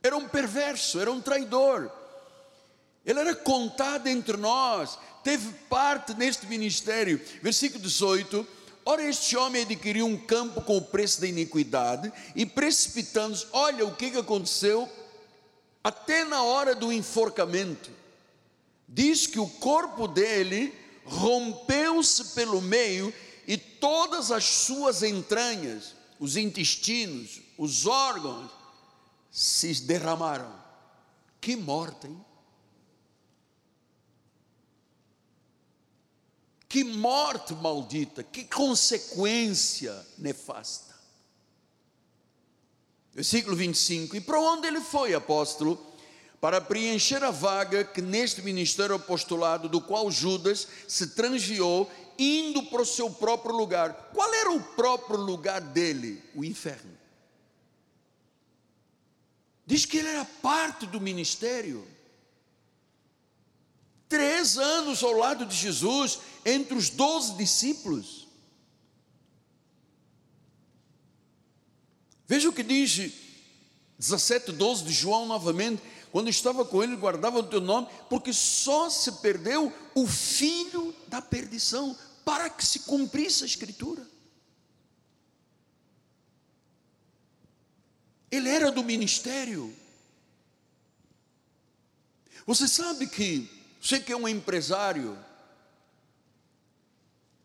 era 0.00 0.16
um 0.16 0.28
perverso, 0.28 1.00
era 1.00 1.10
um 1.10 1.20
traidor. 1.20 1.90
Ele 3.04 3.18
era 3.18 3.34
contado 3.34 4.06
entre 4.06 4.36
nós, 4.36 4.96
teve 5.24 5.52
parte 5.68 6.14
neste 6.14 6.46
ministério. 6.46 7.20
Versículo 7.42 7.82
18. 7.82 8.46
Ora, 8.86 9.02
este 9.02 9.36
homem 9.36 9.62
adquiriu 9.62 10.06
um 10.06 10.16
campo 10.16 10.60
com 10.60 10.76
o 10.76 10.82
preço 10.82 11.20
da 11.20 11.26
iniquidade 11.26 12.12
e 12.36 12.46
precipitando-se, 12.46 13.46
olha 13.50 13.84
o 13.84 13.96
que 13.96 14.16
aconteceu 14.16 14.88
até 15.82 16.24
na 16.24 16.42
hora 16.42 16.74
do 16.74 16.92
enforcamento, 16.92 17.90
diz 18.88 19.26
que 19.26 19.38
o 19.38 19.48
corpo 19.48 20.06
dele 20.06 20.74
rompeu-se 21.04 22.34
pelo 22.34 22.60
meio 22.60 23.12
e 23.46 23.56
todas 23.56 24.30
as 24.30 24.44
suas 24.44 25.02
entranhas, 25.02 25.94
os 26.18 26.36
intestinos, 26.36 27.40
os 27.58 27.86
órgãos, 27.86 28.50
se 29.30 29.74
derramaram. 29.82 30.52
Que 31.40 31.56
morte, 31.56 32.06
hein? 32.06 32.24
Que 36.68 36.82
morte 36.82 37.54
maldita, 37.54 38.24
que 38.24 38.44
consequência 38.44 39.94
nefasta. 40.18 40.94
Versículo 43.12 43.54
25: 43.54 44.16
E 44.16 44.20
para 44.20 44.40
onde 44.40 44.66
ele 44.66 44.80
foi, 44.80 45.14
apóstolo? 45.14 45.93
Para 46.44 46.60
preencher 46.60 47.24
a 47.24 47.30
vaga 47.30 47.84
que 47.84 48.02
neste 48.02 48.42
ministério 48.42 48.96
apostolado, 48.96 49.66
do 49.66 49.80
qual 49.80 50.10
Judas 50.10 50.68
se 50.86 51.06
transviou, 51.14 51.90
indo 52.18 52.64
para 52.64 52.82
o 52.82 52.84
seu 52.84 53.08
próprio 53.08 53.56
lugar. 53.56 54.10
Qual 54.12 54.34
era 54.34 54.52
o 54.52 54.62
próprio 54.62 55.16
lugar 55.16 55.58
dele? 55.58 56.22
O 56.34 56.44
inferno. 56.44 56.92
Diz 59.64 59.86
que 59.86 59.96
ele 59.96 60.08
era 60.08 60.26
parte 60.26 60.84
do 60.84 61.00
ministério. 61.00 61.88
Três 64.06 64.58
anos 64.58 65.02
ao 65.02 65.12
lado 65.14 65.46
de 65.46 65.56
Jesus, 65.56 66.18
entre 66.44 66.76
os 66.76 66.90
doze 66.90 67.38
discípulos. 67.38 68.28
Veja 72.26 72.50
o 72.50 72.52
que 72.52 72.62
diz 72.62 73.14
17, 73.98 74.52
12 74.52 74.84
de 74.84 74.92
João 74.92 75.24
novamente. 75.24 75.93
Quando 76.14 76.30
estava 76.30 76.64
com 76.64 76.80
ele, 76.80 76.94
guardava 76.94 77.40
o 77.40 77.42
teu 77.42 77.60
nome, 77.60 77.88
porque 78.08 78.32
só 78.32 78.88
se 78.88 79.10
perdeu 79.14 79.72
o 79.96 80.06
filho 80.06 80.94
da 81.08 81.20
perdição, 81.20 81.98
para 82.24 82.48
que 82.48 82.64
se 82.64 82.78
cumprisse 82.78 83.42
a 83.42 83.46
Escritura. 83.48 84.06
Ele 88.30 88.48
era 88.48 88.70
do 88.70 88.84
ministério. 88.84 89.74
Você 92.46 92.68
sabe 92.68 93.08
que, 93.08 93.50
você 93.82 93.98
que 93.98 94.12
é 94.12 94.16
um 94.16 94.28
empresário, 94.28 95.18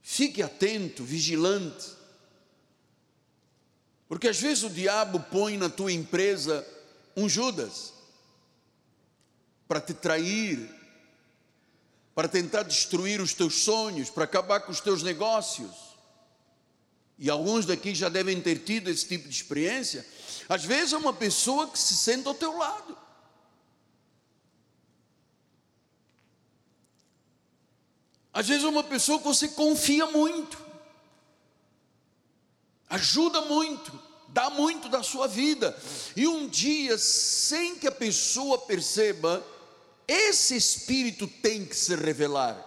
fique 0.04 0.44
atento, 0.44 1.04
vigilante, 1.04 1.88
porque 4.08 4.28
às 4.28 4.40
vezes 4.40 4.64
o 4.64 4.70
diabo 4.70 5.20
põe 5.22 5.58
na 5.58 5.72
tua 5.72 5.92
empresa 5.92 6.64
um 7.18 7.28
Judas 7.28 7.98
para 9.70 9.80
te 9.80 9.94
trair, 9.94 10.70
para 12.14 12.28
tentar 12.28 12.64
destruir 12.64 13.22
os 13.22 13.34
teus 13.34 13.64
sonhos, 13.64 14.10
para 14.10 14.26
acabar 14.26 14.60
com 14.60 14.72
os 14.74 14.82
teus 14.82 15.02
negócios. 15.02 15.72
E 17.18 17.30
alguns 17.30 17.66
daqui 17.66 17.96
já 17.96 18.10
devem 18.10 18.42
ter 18.42 18.60
tido 18.60 18.90
esse 18.90 19.08
tipo 19.08 19.30
de 19.30 19.34
experiência. 19.34 20.06
Às 20.50 20.66
vezes 20.66 20.92
é 20.92 20.98
uma 20.98 21.14
pessoa 21.14 21.70
que 21.70 21.80
se 21.80 21.96
senta 21.96 22.28
ao 22.28 22.36
teu 22.36 22.58
lado. 22.58 22.98
Às 28.34 28.48
vezes 28.48 28.66
é 28.66 28.68
uma 28.68 28.84
pessoa 28.84 29.20
que 29.20 29.26
você 29.26 29.48
confia 29.48 30.06
muito 30.08 30.68
ajuda 32.90 33.42
muito, 33.42 33.98
dá 34.30 34.50
muito 34.50 34.90
da 34.90 35.04
sua 35.04 35.28
vida, 35.28 35.78
e 36.16 36.28
um 36.28 36.48
dia, 36.48 36.98
sem 36.98 37.76
que 37.76 37.88
a 37.88 37.92
pessoa 37.92 38.58
perceba, 38.58 39.46
esse 40.12 40.56
espírito 40.56 41.28
tem 41.28 41.64
que 41.64 41.76
se 41.76 41.96
revelar. 41.96 42.66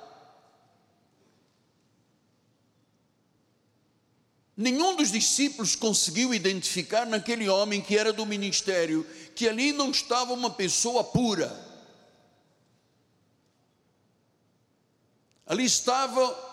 Nenhum 4.57 4.95
dos 4.95 5.11
discípulos 5.11 5.75
conseguiu 5.75 6.33
identificar 6.33 7.05
naquele 7.05 7.49
homem 7.49 7.81
que 7.81 7.99
era 7.99 8.13
do 8.13 8.25
ministério 8.25 9.05
que 9.35 9.49
ali 9.49 9.73
não 9.73 9.91
estava 9.91 10.33
uma 10.33 10.51
pessoa 10.51 11.03
pura. 11.03 11.51
Ali 15.45 15.65
estava 15.65 16.53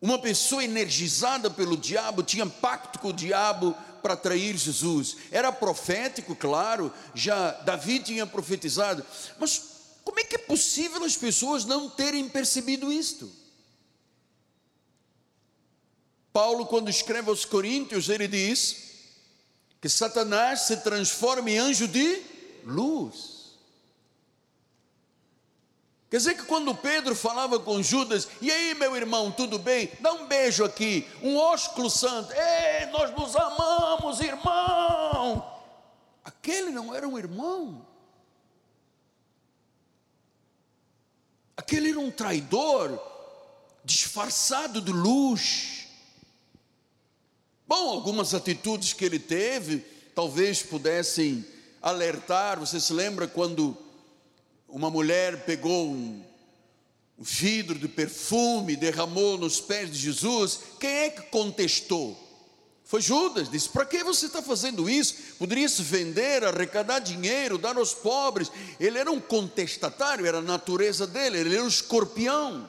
uma 0.00 0.18
pessoa 0.18 0.64
energizada 0.64 1.50
pelo 1.50 1.76
diabo 1.76 2.22
tinha 2.22 2.46
pacto 2.46 2.98
com 3.00 3.08
o 3.08 3.12
diabo 3.12 3.76
para 4.02 4.16
trair 4.16 4.56
Jesus. 4.56 5.16
Era 5.30 5.52
profético, 5.52 6.34
claro, 6.34 6.92
já 7.14 7.50
Davi 7.50 8.00
tinha 8.00 8.26
profetizado, 8.26 9.04
mas 9.38 9.62
como 10.04 10.20
é 10.20 10.24
que 10.24 10.36
é 10.36 10.38
possível 10.38 11.04
as 11.04 11.16
pessoas 11.16 11.64
não 11.64 11.88
terem 11.88 12.28
percebido 12.28 12.92
isto? 12.92 13.30
Paulo, 16.32 16.66
quando 16.66 16.88
escreve 16.88 17.28
aos 17.28 17.44
Coríntios, 17.44 18.08
ele 18.08 18.28
diz 18.28 18.90
que 19.80 19.88
Satanás 19.88 20.62
se 20.62 20.76
transforma 20.78 21.50
em 21.50 21.58
anjo 21.58 21.88
de 21.88 22.22
luz. 22.64 23.39
Quer 26.10 26.16
dizer 26.16 26.34
que 26.34 26.42
quando 26.42 26.74
Pedro 26.74 27.14
falava 27.14 27.60
com 27.60 27.80
Judas, 27.80 28.26
e 28.42 28.50
aí 28.50 28.74
meu 28.74 28.96
irmão, 28.96 29.30
tudo 29.30 29.60
bem? 29.60 29.92
Dá 30.00 30.12
um 30.12 30.26
beijo 30.26 30.64
aqui, 30.64 31.06
um 31.22 31.36
ósculo 31.36 31.88
santo, 31.88 32.32
ei, 32.32 32.86
nós 32.86 33.12
nos 33.16 33.36
amamos, 33.36 34.18
irmão. 34.18 35.56
Aquele 36.24 36.72
não 36.72 36.92
era 36.92 37.06
um 37.06 37.16
irmão, 37.16 37.86
aquele 41.56 41.90
era 41.90 42.00
um 42.00 42.10
traidor, 42.10 43.00
disfarçado 43.84 44.80
de 44.80 44.90
luz. 44.90 45.86
Bom, 47.68 47.88
algumas 47.88 48.34
atitudes 48.34 48.92
que 48.92 49.04
ele 49.04 49.20
teve, 49.20 49.78
talvez 50.12 50.60
pudessem 50.60 51.46
alertar. 51.80 52.58
Você 52.58 52.80
se 52.80 52.92
lembra 52.92 53.28
quando 53.28 53.78
uma 54.72 54.90
mulher 54.90 55.44
pegou 55.44 55.88
um, 55.88 56.24
um 57.18 57.22
vidro 57.22 57.78
de 57.78 57.88
perfume, 57.88 58.76
derramou 58.76 59.36
nos 59.36 59.60
pés 59.60 59.90
de 59.90 59.98
Jesus. 59.98 60.60
Quem 60.78 60.90
é 60.90 61.10
que 61.10 61.22
contestou? 61.22 62.18
Foi 62.84 63.00
Judas, 63.00 63.48
disse: 63.48 63.68
Para 63.68 63.86
que 63.86 64.02
você 64.02 64.26
está 64.26 64.42
fazendo 64.42 64.90
isso? 64.90 65.14
Poderia 65.38 65.68
se 65.68 65.80
vender, 65.82 66.44
arrecadar 66.44 66.98
dinheiro, 66.98 67.56
dar 67.56 67.76
aos 67.76 67.94
pobres. 67.94 68.50
Ele 68.80 68.98
era 68.98 69.10
um 69.10 69.20
contestatário, 69.20 70.26
era 70.26 70.38
a 70.38 70.42
natureza 70.42 71.06
dele, 71.06 71.38
ele 71.38 71.54
era 71.54 71.64
um 71.64 71.68
escorpião. 71.68 72.68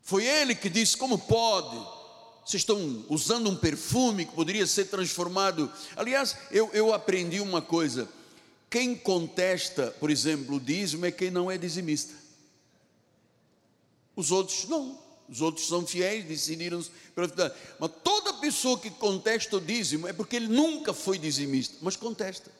Foi 0.00 0.24
ele 0.24 0.54
que 0.54 0.70
disse: 0.70 0.96
Como 0.96 1.18
pode? 1.18 1.97
Vocês 2.48 2.62
estão 2.62 3.04
usando 3.10 3.50
um 3.50 3.54
perfume 3.54 4.24
que 4.24 4.32
poderia 4.32 4.66
ser 4.66 4.86
transformado. 4.86 5.70
Aliás, 5.94 6.34
eu, 6.50 6.70
eu 6.72 6.94
aprendi 6.94 7.42
uma 7.42 7.60
coisa: 7.60 8.08
quem 8.70 8.94
contesta, 8.96 9.94
por 10.00 10.10
exemplo, 10.10 10.56
o 10.56 10.60
dízimo 10.60 11.04
é 11.04 11.10
quem 11.10 11.30
não 11.30 11.50
é 11.50 11.58
dizimista. 11.58 12.14
Os 14.16 14.30
outros 14.30 14.66
não. 14.66 14.98
Os 15.28 15.42
outros 15.42 15.68
são 15.68 15.86
fiéis, 15.86 16.24
decidiram-se 16.24 16.90
pela 17.14 17.54
Mas 17.78 17.90
toda 18.02 18.32
pessoa 18.32 18.78
que 18.78 18.88
contesta 18.88 19.58
o 19.58 19.60
dízimo 19.60 20.08
é 20.08 20.14
porque 20.14 20.36
ele 20.36 20.48
nunca 20.48 20.94
foi 20.94 21.18
dizimista, 21.18 21.76
mas 21.82 21.96
contesta. 21.96 22.50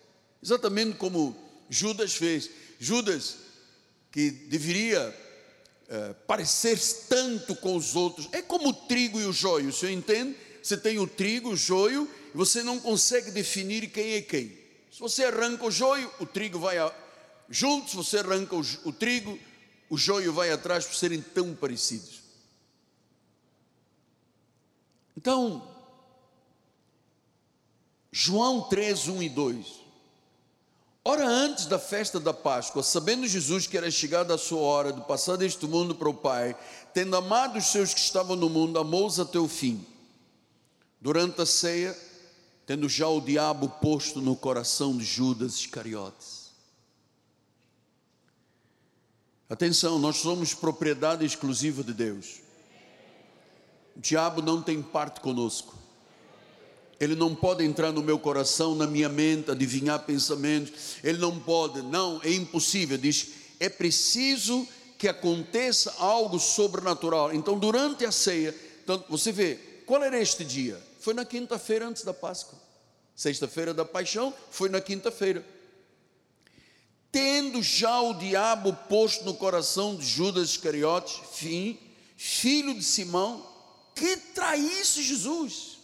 Exatamente 0.43 0.99
como 0.99 1.35
Judas 1.71 2.13
fez. 2.13 2.51
Judas, 2.79 3.37
que 4.13 4.31
deveria 4.31 5.17
é, 5.89 6.13
parecer 6.27 6.79
tanto 7.09 7.57
com 7.57 7.75
os 7.75 7.97
outros, 7.97 8.29
é 8.33 8.43
como 8.43 8.69
o 8.69 8.73
trigo 8.73 9.21
e 9.21 9.25
o 9.25 9.33
joio, 9.33 9.69
o 9.69 9.73
senhor 9.73 9.93
entende? 9.93 10.37
Você 10.63 10.77
tem 10.77 10.99
o 10.99 11.07
trigo, 11.07 11.51
o 11.51 11.57
joio, 11.57 12.09
e 12.35 12.37
você 12.37 12.63
não 12.63 12.79
consegue 12.79 13.31
definir 13.31 13.91
quem 13.91 14.13
é 14.13 14.21
quem. 14.21 14.49
Se 14.93 15.01
você 15.01 15.25
arranca 15.25 15.65
o 15.65 15.71
joio, 15.71 16.13
o 16.21 16.27
trigo 16.27 16.59
vai 16.59 16.79
a, 16.79 16.95
junto, 17.49 17.91
se 17.91 17.97
você 17.97 18.19
arranca 18.19 18.55
o, 18.55 18.61
o 18.85 18.93
trigo, 18.93 19.39
o 19.89 19.97
joio 19.97 20.33
vai 20.33 20.51
atrás 20.51 20.85
por 20.85 20.95
serem 20.95 21.23
tão 21.23 21.55
parecidos. 21.55 22.21
Então, 25.17 25.67
João 28.13 28.63
3, 28.69 29.09
1 29.09 29.23
e 29.23 29.29
2. 29.29 29.78
Ora, 31.11 31.27
antes 31.27 31.65
da 31.65 31.79
festa 31.79 32.21
da 32.21 32.35
Páscoa, 32.35 32.83
sabendo 32.83 33.27
Jesus 33.27 33.67
que 33.67 33.79
era 33.79 33.91
chegada 33.91 34.35
a 34.35 34.37
sua 34.37 34.61
hora 34.61 34.93
de 34.93 35.01
passar 35.01 35.37
deste 35.37 35.67
mundo 35.67 35.95
para 35.95 36.11
o 36.11 36.13
Pai, 36.13 36.55
tendo 36.93 37.17
amado 37.17 37.57
os 37.57 37.65
seus 37.69 37.95
que 37.95 38.01
estavam 38.01 38.37
no 38.37 38.51
mundo, 38.51 38.79
amou-os 38.79 39.19
até 39.19 39.39
o 39.39 39.49
fim. 39.49 39.87
Durante 41.01 41.41
a 41.41 41.47
ceia, 41.47 41.99
tendo 42.67 42.91
já 42.91 43.09
o 43.09 43.23
diabo 43.23 43.71
posto 43.81 44.21
no 44.21 44.37
coração 44.37 44.99
de 44.99 45.03
Judas 45.03 45.55
Iscariotes. 45.55 46.51
Atenção, 49.49 49.99
nós 49.99 50.19
somos 50.19 50.53
propriedade 50.53 51.25
exclusiva 51.25 51.83
de 51.83 51.95
Deus. 51.95 52.43
O 53.97 54.01
diabo 54.01 54.43
não 54.43 54.61
tem 54.61 54.83
parte 54.83 55.21
conosco. 55.21 55.78
Ele 57.01 57.15
não 57.15 57.35
pode 57.35 57.65
entrar 57.65 57.93
no 57.93 58.03
meu 58.03 58.19
coração, 58.19 58.75
na 58.75 58.87
minha 58.87 59.09
mente, 59.09 59.51
adivinhar 59.51 60.01
pensamentos. 60.01 60.97
Ele 61.05 61.19
não 61.19 61.39
pode, 61.39 61.81
não, 61.83 62.21
é 62.25 62.33
impossível. 62.33 62.99
Diz, 62.99 63.29
é 63.61 63.69
preciso 63.69 64.67
que 64.99 65.07
aconteça 65.07 65.95
algo 65.99 66.41
sobrenatural. 66.41 67.33
Então, 67.33 67.57
durante 67.57 68.05
a 68.05 68.11
ceia, 68.11 68.55
então, 68.83 69.05
você 69.09 69.31
vê, 69.31 69.57
qual 69.87 70.03
era 70.03 70.21
este 70.21 70.45
dia? 70.45 70.83
Foi 70.99 71.15
na 71.15 71.25
quinta-feira 71.25 71.87
antes 71.87 72.03
da 72.03 72.13
Páscoa. 72.13 72.59
Sexta-feira 73.15 73.73
da 73.73 73.85
paixão 73.85 74.35
foi 74.51 74.69
na 74.69 74.81
quinta-feira. 74.81 75.45
Tendo 77.11 77.63
já 77.63 78.01
o 78.01 78.15
diabo 78.15 78.73
posto 78.89 79.25
no 79.25 79.35
coração 79.35 79.97
de 79.97 80.05
Judas 80.05 80.51
Iscariotes, 80.51 81.21
fim, 81.33 81.79
filho 82.17 82.75
de 82.75 82.83
Simão, 82.83 83.47
que 83.95 84.17
traísse 84.35 85.03
Jesus. 85.03 85.78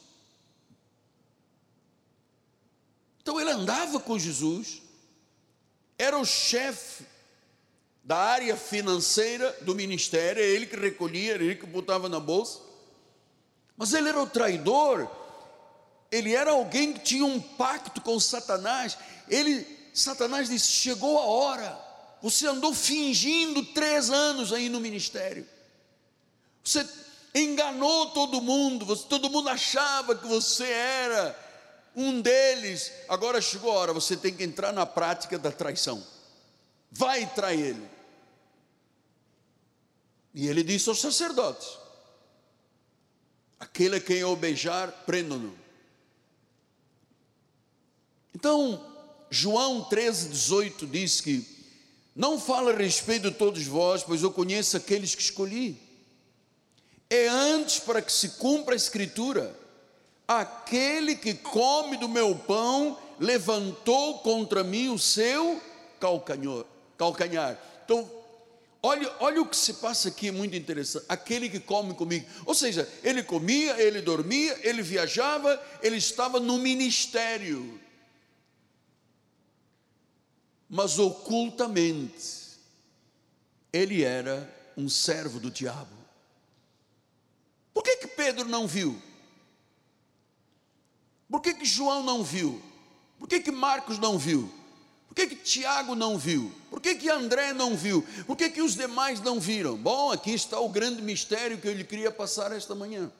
Então 3.24 3.40
ele 3.40 3.50
andava 3.50 3.98
com 3.98 4.18
Jesus, 4.18 4.82
era 5.96 6.18
o 6.18 6.26
chefe 6.26 7.06
da 8.04 8.18
área 8.18 8.54
financeira 8.54 9.50
do 9.62 9.74
ministério, 9.74 10.42
é 10.42 10.46
ele 10.46 10.66
que 10.66 10.76
recolhia, 10.76 11.32
era 11.32 11.42
ele 11.42 11.54
que 11.54 11.64
botava 11.64 12.06
na 12.06 12.20
bolsa. 12.20 12.60
Mas 13.78 13.94
ele 13.94 14.10
era 14.10 14.20
o 14.20 14.26
traidor, 14.26 15.10
ele 16.12 16.34
era 16.34 16.50
alguém 16.50 16.92
que 16.92 17.00
tinha 17.00 17.24
um 17.24 17.40
pacto 17.40 18.02
com 18.02 18.20
Satanás. 18.20 18.98
Ele, 19.26 19.66
Satanás 19.94 20.50
disse: 20.50 20.70
chegou 20.70 21.18
a 21.18 21.24
hora. 21.24 21.80
Você 22.20 22.46
andou 22.46 22.74
fingindo 22.74 23.64
três 23.64 24.10
anos 24.10 24.52
aí 24.52 24.68
no 24.68 24.80
ministério. 24.80 25.48
Você 26.62 26.87
enganou 27.34 28.10
todo 28.10 28.42
mundo. 28.42 28.84
Você, 28.84 29.06
todo 29.08 29.30
mundo 29.30 29.48
achava 29.48 30.14
que 30.14 30.26
você 30.26 30.64
era 30.64 31.43
um 31.94 32.20
deles, 32.20 32.92
agora 33.09 33.40
chegou 33.40 33.70
a 33.70 33.74
hora, 33.74 33.92
você 33.92 34.16
tem 34.16 34.35
que 34.35 34.42
entrar 34.42 34.72
na 34.72 34.85
prática 34.85 35.38
da 35.38 35.52
traição. 35.52 36.04
Vai 36.90 37.33
trair 37.35 37.61
ele. 37.61 37.88
E 40.35 40.48
ele 40.48 40.64
disse 40.64 40.88
aos 40.88 41.00
sacerdotes: 41.00 41.78
aquele 43.59 43.96
a 43.96 44.00
quem 44.00 44.18
eu 44.18 44.35
beijar, 44.35 44.90
prendo-no. 45.07 45.57
Então, 48.35 48.92
João 49.30 49.85
13, 49.85 50.28
18 50.28 50.87
diz 50.87 51.20
que 51.20 51.46
não 52.14 52.38
fala 52.38 52.72
a 52.72 52.76
respeito 52.76 53.30
de 53.30 53.37
todos 53.37 53.64
vós, 53.66 54.02
pois 54.02 54.22
eu 54.22 54.33
conheço 54.33 54.76
aqueles 54.76 55.14
que 55.14 55.22
escolhi. 55.22 55.80
É 57.09 57.28
antes 57.28 57.78
para 57.78 58.02
que 58.02 58.12
se 58.12 58.30
cumpra 58.30 58.74
a 58.74 58.76
escritura 58.76 59.63
Aquele 60.26 61.16
que 61.16 61.34
come 61.34 61.96
do 61.96 62.08
meu 62.08 62.34
pão 62.34 62.98
levantou 63.18 64.20
contra 64.20 64.64
mim 64.64 64.88
o 64.88 64.98
seu 64.98 65.60
calcanhar. 66.00 66.64
calcanhar. 66.96 67.58
Então, 67.84 68.10
olha, 68.82 69.12
olha 69.20 69.42
o 69.42 69.46
que 69.46 69.56
se 69.56 69.74
passa 69.74 70.08
aqui, 70.08 70.28
é 70.28 70.32
muito 70.32 70.56
interessante. 70.56 71.04
Aquele 71.08 71.48
que 71.48 71.60
come 71.60 71.94
comigo. 71.94 72.26
Ou 72.46 72.54
seja, 72.54 72.90
ele 73.02 73.22
comia, 73.22 73.80
ele 73.80 74.00
dormia, 74.00 74.58
ele 74.62 74.82
viajava, 74.82 75.62
ele 75.82 75.96
estava 75.96 76.40
no 76.40 76.58
ministério. 76.58 77.78
Mas 80.68 80.98
ocultamente, 80.98 82.44
ele 83.70 84.02
era 84.02 84.50
um 84.76 84.88
servo 84.88 85.38
do 85.38 85.50
diabo. 85.50 85.94
Por 87.74 87.82
que, 87.82 87.98
que 87.98 88.06
Pedro 88.06 88.48
não 88.48 88.66
viu? 88.66 89.00
Por 91.30 91.40
que, 91.40 91.54
que 91.54 91.64
João 91.64 92.02
não 92.02 92.22
viu? 92.22 92.60
Por 93.18 93.28
que, 93.28 93.40
que 93.40 93.50
Marcos 93.50 93.98
não 93.98 94.18
viu? 94.18 94.52
Por 95.08 95.14
que, 95.14 95.28
que 95.28 95.37
Tiago 95.37 95.94
não 95.94 96.18
viu? 96.18 96.52
Por 96.68 96.80
que, 96.80 96.94
que 96.96 97.08
André 97.08 97.52
não 97.52 97.76
viu? 97.76 98.02
Por 98.26 98.37
que, 98.37 98.50
que 98.50 98.60
os 98.60 98.74
demais 98.74 99.20
não 99.20 99.38
viram? 99.38 99.76
Bom, 99.76 100.10
aqui 100.10 100.32
está 100.34 100.58
o 100.58 100.68
grande 100.68 101.00
mistério 101.00 101.58
que 101.60 101.68
eu 101.68 101.72
lhe 101.72 101.84
queria 101.84 102.10
passar 102.10 102.50
esta 102.50 102.74
manhã. 102.74 103.12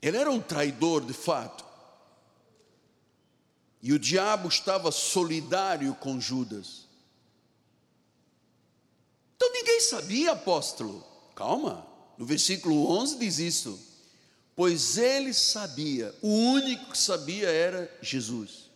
Ele 0.00 0.16
era 0.16 0.30
um 0.30 0.40
traidor 0.40 1.04
de 1.04 1.12
fato. 1.12 1.64
E 3.82 3.92
o 3.92 3.98
diabo 3.98 4.48
estava 4.48 4.90
solidário 4.90 5.94
com 5.94 6.18
Judas. 6.18 6.88
Então 9.36 9.52
ninguém 9.52 9.80
sabia, 9.80 10.32
apóstolo. 10.32 11.04
Calma. 11.34 11.89
No 12.20 12.26
versículo 12.26 12.86
11 13.00 13.16
diz 13.16 13.38
isso: 13.38 13.80
Pois 14.54 14.98
ele 14.98 15.32
sabia, 15.32 16.14
o 16.20 16.28
único 16.28 16.90
que 16.90 16.98
sabia 16.98 17.48
era 17.48 17.90
Jesus. 18.02 18.68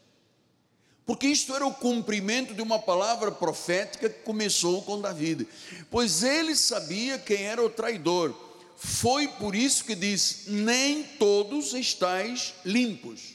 Porque 1.05 1.27
isto 1.27 1.55
era 1.55 1.67
o 1.67 1.75
cumprimento 1.75 2.55
de 2.55 2.63
uma 2.63 2.79
palavra 2.79 3.31
profética 3.31 4.09
que 4.09 4.23
começou 4.23 4.81
com 4.81 4.99
Davi. 4.99 5.47
Pois 5.91 6.23
ele 6.23 6.57
sabia 6.57 7.19
quem 7.19 7.43
era 7.43 7.63
o 7.63 7.69
traidor. 7.69 8.35
Foi 8.79 9.29
por 9.29 9.55
isso 9.55 9.85
que 9.85 9.95
diz: 9.95 10.45
Nem 10.47 11.03
todos 11.03 11.75
estáis 11.75 12.55
limpos. 12.65 13.35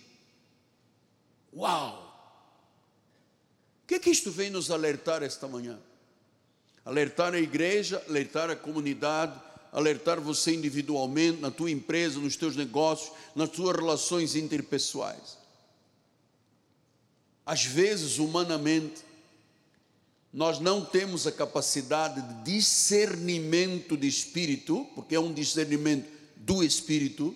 Uau! 1.56 2.08
O 3.84 3.88
que 3.88 3.93
é 3.93 4.00
que 4.00 4.10
isto 4.10 4.32
vem 4.32 4.50
nos 4.50 4.72
alertar 4.72 5.22
esta 5.22 5.48
manhã? 5.48 5.80
Alertar 6.84 7.36
a 7.36 7.39
igreja, 7.39 8.04
alertar 8.10 8.50
a 8.50 8.56
comunidade, 8.56 9.49
alertar 9.72 10.20
você 10.20 10.56
individualmente, 10.56 11.42
na 11.42 11.52
tua 11.52 11.70
empresa, 11.70 12.20
nos 12.20 12.36
teus 12.36 12.56
negócios, 12.56 13.12
nas 13.36 13.50
tuas 13.50 13.76
relações 13.76 14.36
interpessoais. 14.36 15.38
Às 17.46 17.66
vezes, 17.66 18.20
humanamente, 18.20 19.02
nós 20.32 20.60
não 20.60 20.86
temos 20.86 21.26
a 21.26 21.32
capacidade 21.32 22.22
de 22.22 22.56
discernimento 22.56 23.98
de 23.98 24.08
espírito, 24.08 24.88
porque 24.94 25.16
é 25.16 25.20
um 25.20 25.34
discernimento 25.34 26.08
do 26.36 26.64
espírito, 26.64 27.36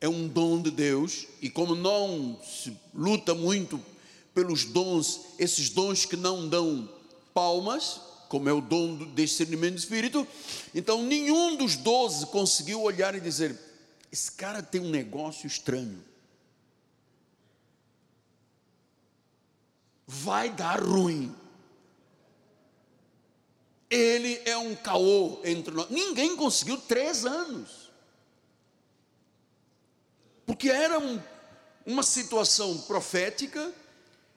é 0.00 0.08
um 0.08 0.28
dom 0.28 0.62
de 0.62 0.70
Deus, 0.70 1.26
e 1.42 1.50
como 1.50 1.74
não 1.74 2.38
se 2.42 2.76
luta 2.94 3.34
muito 3.34 3.80
pelos 4.32 4.64
dons, 4.64 5.20
esses 5.38 5.70
dons 5.70 6.04
que 6.04 6.16
não 6.16 6.48
dão 6.48 6.88
palmas, 7.32 8.00
como 8.34 8.48
é 8.48 8.52
o 8.52 8.60
dom 8.60 8.96
do 8.96 9.06
discernimento 9.06 9.74
do 9.74 9.78
Espírito. 9.78 10.26
Então, 10.74 11.04
nenhum 11.04 11.54
dos 11.54 11.76
doze 11.76 12.26
conseguiu 12.26 12.82
olhar 12.82 13.14
e 13.14 13.20
dizer: 13.20 13.56
esse 14.10 14.32
cara 14.32 14.60
tem 14.60 14.80
um 14.80 14.90
negócio 14.90 15.46
estranho. 15.46 16.02
Vai 20.04 20.50
dar 20.50 20.82
ruim. 20.82 21.32
Ele 23.88 24.42
é 24.44 24.56
um 24.56 24.74
caô 24.74 25.40
entre 25.44 25.72
nós. 25.72 25.88
Ninguém 25.88 26.34
conseguiu 26.34 26.76
três 26.76 27.24
anos. 27.24 27.88
Porque 30.44 30.68
era 30.68 30.98
um, 30.98 31.22
uma 31.86 32.02
situação 32.02 32.78
profética, 32.78 33.72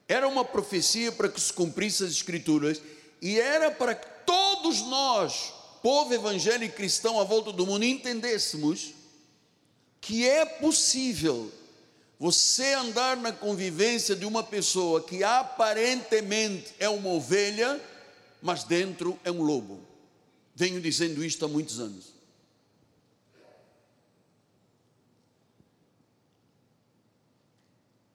era 0.08 0.28
uma 0.28 0.46
profecia 0.46 1.12
para 1.12 1.30
que 1.30 1.42
se 1.42 1.52
cumprisse 1.52 2.04
as 2.04 2.12
Escrituras, 2.12 2.80
e 3.22 3.40
era 3.40 3.72
para 3.72 3.96
que 3.96 4.08
todos 4.26 4.82
nós, 4.82 5.54
povo 5.82 6.14
evangélico 6.14 6.74
e 6.74 6.78
cristão 6.78 7.20
à 7.20 7.24
volta 7.24 7.52
do 7.52 7.66
mundo, 7.66 7.84
entendêssemos 7.84 8.94
que 10.02 10.28
é 10.28 10.46
possível 10.46 11.52
você 12.20 12.74
andar 12.74 13.18
na 13.18 13.32
convivência 13.32 14.16
de 14.16 14.26
uma 14.26 14.44
pessoa 14.44 15.04
que 15.04 15.24
aparentemente 15.24 16.74
é 16.80 16.90
uma 16.90 17.10
ovelha, 17.10 17.80
mas 18.42 18.64
dentro 18.64 19.20
é 19.24 19.32
um 19.32 19.42
lobo. 19.42 19.80
Venho 20.56 20.82
dizendo 20.82 21.24
isto 21.24 21.46
há 21.46 21.48
muitos 21.48 21.80
anos. 21.80 22.18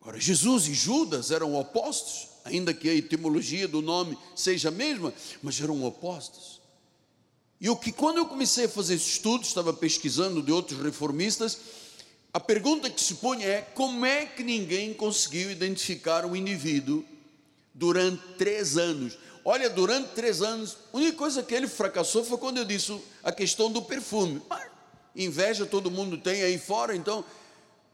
Agora, 0.01 0.19
Jesus 0.19 0.67
e 0.67 0.75
Judas 0.75 1.31
eram 1.31 1.55
opostos, 1.55 2.29
ainda 2.45 2.75
que 2.75 2.89
a 2.89 2.95
etimologia 2.95 3.69
do 3.69 3.83
nome 3.83 4.19
seja 4.35 4.69
a 4.69 4.73
mesma, 4.73 5.13
mas 5.43 5.61
eram 5.61 5.85
opostos. 5.85 6.61
E 7.61 7.71
o 7.71 7.77
que 7.77 7.93
quando 7.93 8.19
eu 8.19 8.27
comecei 8.27 8.65
a 8.65 8.69
fazer 8.69 8.95
esse 8.95 9.09
estudo, 9.09 9.45
estava 9.45 9.73
pesquisando 9.73 10.43
de 10.43 10.51
outros 10.51 10.83
reformistas, 10.83 11.59
a 12.33 12.41
pergunta 12.41 12.91
que 12.91 13.01
se 13.01 13.15
põe 13.15 13.45
é: 13.45 13.61
como 13.61 14.05
é 14.05 14.27
que 14.27 14.43
ninguém 14.43 14.93
conseguiu 14.93 15.51
identificar 15.51 16.25
um 16.25 16.35
indivíduo 16.35 17.05
durante 17.73 18.23
três 18.37 18.77
anos? 18.77 19.17
Olha, 19.45 19.69
durante 19.69 20.09
três 20.11 20.41
anos, 20.41 20.77
a 20.93 20.97
única 20.97 21.17
coisa 21.17 21.43
que 21.43 21.55
ele 21.55 21.69
fracassou 21.69 22.25
foi 22.25 22.39
quando 22.39 22.59
eu 22.59 22.65
disse 22.65 22.97
a 23.23 23.31
questão 23.31 23.71
do 23.71 23.83
perfume. 23.83 24.41
Mas, 24.49 24.67
inveja 25.15 25.67
todo 25.67 25.91
mundo 25.91 26.17
tem 26.17 26.43
aí 26.43 26.59
fora, 26.59 26.97
então 26.97 27.25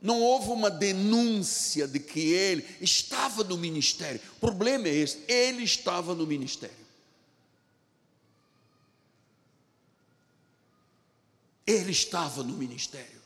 não 0.01 0.21
houve 0.23 0.51
uma 0.51 0.71
denúncia 0.71 1.89
de 1.89 1.99
que 1.99 2.21
ele 2.21 2.65
estava 2.81 3.43
no 3.43 3.57
ministério. 3.57 4.21
O 4.37 4.41
problema 4.41 4.87
é 4.87 4.95
esse: 4.95 5.25
ele 5.27 5.65
estava 5.65 6.15
no 6.15 6.27
ministério. 6.27 6.77
Ele 11.67 11.91
estava 11.91 12.43
no 12.43 12.55
ministério. 12.55 13.21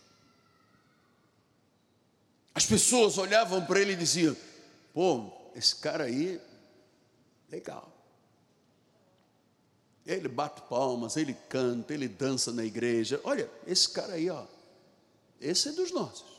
As 2.54 2.66
pessoas 2.66 3.18
olhavam 3.18 3.64
para 3.64 3.80
ele 3.80 3.92
e 3.92 3.96
diziam: 3.96 4.36
pô, 4.94 5.30
esse 5.54 5.76
cara 5.76 6.04
aí, 6.04 6.40
legal. 7.50 7.90
Ele 10.04 10.26
bate 10.26 10.62
palmas, 10.62 11.16
ele 11.16 11.34
canta, 11.48 11.94
ele 11.94 12.08
dança 12.08 12.50
na 12.50 12.64
igreja. 12.64 13.20
Olha, 13.22 13.48
esse 13.66 13.88
cara 13.90 14.14
aí, 14.14 14.28
ó, 14.28 14.46
esse 15.40 15.68
é 15.68 15.72
dos 15.72 15.92
nossos. 15.92 16.31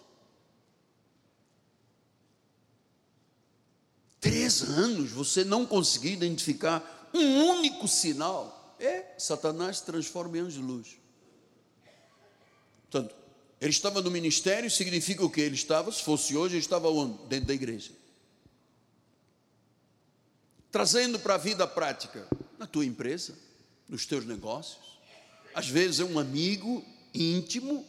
Três 4.24 4.62
anos 4.62 5.12
você 5.12 5.44
não 5.44 5.66
conseguiu 5.66 6.14
identificar 6.14 7.10
um 7.14 7.44
único 7.50 7.90
sinal. 7.90 8.74
É, 8.80 9.16
Satanás 9.18 9.82
transforma 9.82 10.38
em 10.38 10.42
anjo 10.42 10.62
de 10.62 10.66
luz. 10.66 10.98
Portanto, 12.90 13.14
ele 13.60 13.72
estava 13.72 14.02
no 14.02 14.10
ministério, 14.10 14.72
significa 14.72 15.26
o 15.26 15.30
que? 15.30 15.42
Ele 15.42 15.56
estava, 15.56 15.92
se 15.92 16.02
fosse 16.02 16.38
hoje, 16.38 16.56
ele 16.56 16.62
estava 16.62 16.90
onde? 16.90 17.18
Dentro 17.26 17.48
da 17.48 17.54
igreja. 17.54 17.92
Trazendo 20.72 21.20
para 21.20 21.36
a 21.36 21.38
vida 21.38 21.68
prática, 21.68 22.26
na 22.58 22.66
tua 22.66 22.86
empresa, 22.86 23.38
nos 23.90 24.06
teus 24.06 24.26
negócios. 24.26 25.02
Às 25.54 25.68
vezes 25.68 26.00
é 26.00 26.06
um 26.06 26.18
amigo 26.18 26.82
íntimo 27.14 27.86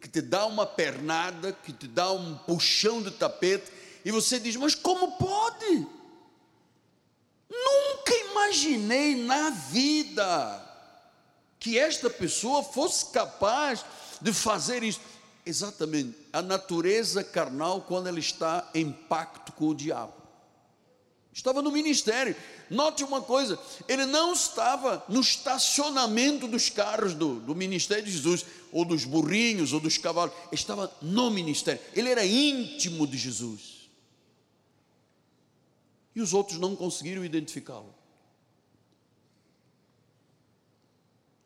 que 0.00 0.08
te 0.08 0.20
dá 0.20 0.46
uma 0.46 0.66
pernada, 0.66 1.52
que 1.52 1.72
te 1.72 1.86
dá 1.86 2.10
um 2.10 2.36
puxão 2.38 3.00
de 3.00 3.12
tapete, 3.12 3.70
e 4.04 4.10
você 4.10 4.38
diz: 4.38 4.56
Mas 4.56 4.74
como 4.74 5.12
pode? 5.12 5.86
Nunca 7.50 8.14
imaginei 8.30 9.16
na 9.16 9.50
vida 9.50 10.66
que 11.58 11.78
esta 11.78 12.08
pessoa 12.08 12.62
fosse 12.62 13.06
capaz 13.06 13.84
de 14.20 14.32
fazer 14.32 14.82
isso. 14.82 15.00
Exatamente, 15.44 16.16
a 16.32 16.42
natureza 16.42 17.24
carnal 17.24 17.80
quando 17.82 18.06
ela 18.06 18.18
está 18.18 18.68
em 18.74 18.92
pacto 18.92 19.52
com 19.52 19.68
o 19.68 19.74
diabo. 19.74 20.12
Estava 21.32 21.62
no 21.62 21.70
ministério. 21.70 22.36
Note 22.68 23.02
uma 23.04 23.20
coisa: 23.20 23.58
ele 23.88 24.06
não 24.06 24.32
estava 24.32 25.04
no 25.08 25.20
estacionamento 25.20 26.46
dos 26.46 26.68
carros 26.68 27.14
do, 27.14 27.40
do 27.40 27.54
ministério 27.54 28.04
de 28.04 28.12
Jesus, 28.12 28.44
ou 28.72 28.84
dos 28.84 29.04
burrinhos, 29.04 29.72
ou 29.72 29.80
dos 29.80 29.96
cavalos. 29.96 30.34
Ele 30.46 30.54
estava 30.54 30.92
no 31.00 31.30
ministério. 31.30 31.80
Ele 31.94 32.10
era 32.10 32.24
íntimo 32.24 33.06
de 33.06 33.16
Jesus. 33.16 33.79
E 36.14 36.20
os 36.20 36.34
outros 36.34 36.58
não 36.58 36.74
conseguiram 36.74 37.24
identificá-lo. 37.24 37.94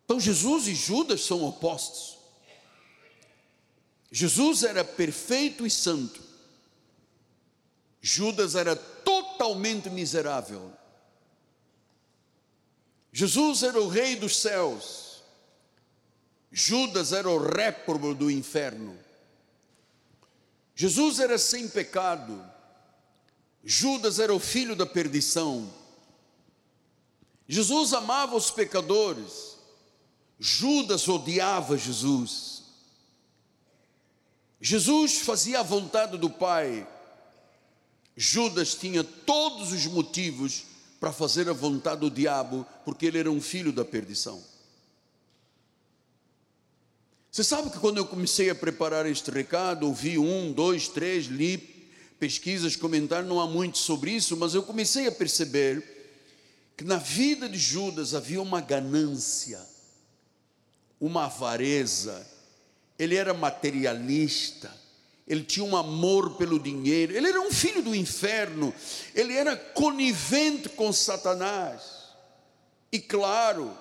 Então 0.05 0.21
Jesus 0.21 0.69
e 0.69 0.75
Judas 0.75 1.23
são 1.23 1.43
opostos. 1.45 2.19
Jesus 4.11 4.63
era 4.63 4.85
perfeito 4.85 5.67
e 5.67 5.71
santo. 5.71 6.23
Judas 8.01 8.55
era 8.55 8.77
totalmente 8.77 9.91
miserável. 9.91 10.71
Jesus 13.11 13.63
era 13.63 13.81
o 13.81 13.89
rei 13.89 14.15
dos 14.15 14.37
céus. 14.37 15.23
Judas 16.53 17.13
era 17.13 17.29
o 17.29 17.39
réprobo 17.39 18.15
do 18.15 18.31
inferno. 18.31 18.97
Jesus 20.75 21.19
era 21.19 21.39
sem 21.39 21.69
pecado. 21.69 22.54
Judas 23.65 24.19
era 24.19 24.35
o 24.35 24.39
filho 24.39 24.77
da 24.77 24.85
perdição. 24.85 25.73
Jesus 27.49 27.95
amava 27.95 28.37
os 28.37 28.51
pecadores. 28.51 29.57
Judas 30.39 31.09
odiava 31.09 31.79
Jesus. 31.79 32.63
Jesus 34.61 35.21
fazia 35.21 35.61
a 35.61 35.63
vontade 35.63 36.19
do 36.19 36.29
Pai. 36.29 36.87
Judas 38.17 38.75
tinha 38.75 39.03
todos 39.03 39.73
os 39.73 39.87
motivos 39.87 40.65
para 41.01 41.13
fazer 41.13 41.49
a 41.49 41.53
vontade 41.53 42.03
do 42.03 42.11
diabo, 42.11 42.67
porque 42.85 43.07
ele 43.07 43.19
era 43.19 43.31
um 43.31 43.41
filho 43.41 43.73
da 43.73 43.85
perdição. 43.85 44.43
Você 47.31 47.43
sabe 47.43 47.69
que 47.71 47.79
quando 47.79 47.99
eu 47.99 48.07
comecei 48.07 48.49
a 48.49 48.55
preparar 48.55 49.07
este 49.07 49.31
recado, 49.31 49.87
ouvi 49.87 50.19
um, 50.19 50.53
dois, 50.53 50.87
três, 50.87 51.27
li 51.27 51.74
pesquisas, 52.19 52.77
comentários, 52.77 53.29
não 53.29 53.41
há 53.41 53.47
muito 53.47 53.79
sobre 53.79 54.13
isso, 54.13 54.37
mas 54.37 54.55
eu 54.55 54.63
comecei 54.63 55.07
a 55.07 55.13
perceber 55.13 55.95
que 56.77 56.85
na 56.85 56.97
vida 56.97 57.49
de 57.49 57.59
Judas 57.59 58.15
havia 58.15 58.41
uma 58.41 58.61
ganância, 58.61 59.61
uma 61.01 61.27
avareza, 61.27 62.27
ele 62.99 63.15
era 63.15 63.33
materialista, 63.35 64.73
ele 65.27 65.43
tinha 65.43 65.65
um 65.65 65.77
amor 65.77 66.37
pelo 66.37 66.59
dinheiro, 66.59 67.17
ele 67.17 67.29
era 67.29 67.41
um 67.41 67.53
filho 67.53 67.83
do 67.83 67.95
inferno, 67.95 68.75
ele 69.15 69.35
era 69.35 69.57
conivente 69.57 70.69
com 70.69 70.93
Satanás. 70.93 71.83
E 72.93 72.99
claro, 72.99 73.77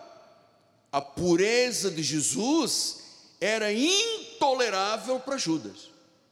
a 0.91 1.02
pureza 1.02 1.91
de 1.91 2.02
Jesus 2.02 3.00
era 3.41 3.74
intolerável 3.74 5.19
para 5.19 5.38
Judas. 5.38 5.89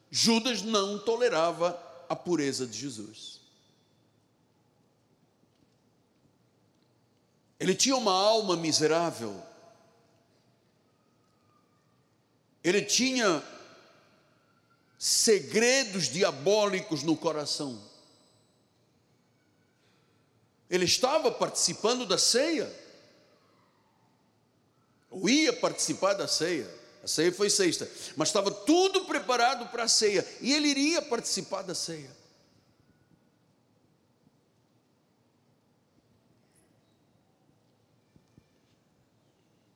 Judas 0.10 0.62
não 0.62 1.00
tolerava 1.00 1.91
a 2.12 2.16
pureza 2.16 2.68
de 2.68 2.78
Jesus. 2.78 3.40
Ele 7.58 7.74
tinha 7.74 7.96
uma 7.96 8.12
alma 8.12 8.58
miserável, 8.58 9.42
ele 12.62 12.82
tinha 12.82 13.42
segredos 15.00 16.10
diabólicos 16.10 17.02
no 17.02 17.16
coração. 17.16 17.82
Ele 20.70 20.84
estava 20.84 21.32
participando 21.32 22.06
da 22.06 22.18
ceia, 22.18 22.70
ou 25.10 25.30
ia 25.30 25.54
participar 25.54 26.14
da 26.16 26.28
ceia. 26.28 26.81
A 27.04 27.08
ceia 27.08 27.32
foi 27.32 27.50
sexta, 27.50 27.90
mas 28.16 28.30
estava 28.30 28.52
tudo 28.52 29.06
preparado 29.06 29.68
para 29.70 29.84
a 29.84 29.88
ceia, 29.88 30.26
e 30.40 30.54
ele 30.54 30.68
iria 30.68 31.02
participar 31.02 31.64
da 31.64 31.74
ceia. 31.74 32.10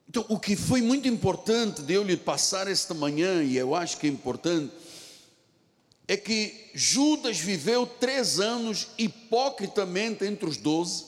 Então, 0.08 0.26
o 0.30 0.40
que 0.40 0.56
foi 0.56 0.82
muito 0.82 1.08
importante 1.08 1.82
de 1.82 1.94
eu 1.94 2.04
lhe 2.04 2.16
passar 2.16 2.68
esta 2.68 2.94
manhã, 2.94 3.44
e 3.44 3.58
eu 3.58 3.76
acho 3.76 3.98
que 3.98 4.08
é 4.08 4.10
importante, 4.10 4.74
é 6.08 6.16
que 6.16 6.70
Judas 6.74 7.38
viveu 7.40 7.88
três 7.88 8.40
anos 8.40 8.88
hipocritamente 8.98 10.24
entre 10.24 10.48
os 10.48 10.58
doze. 10.58 11.06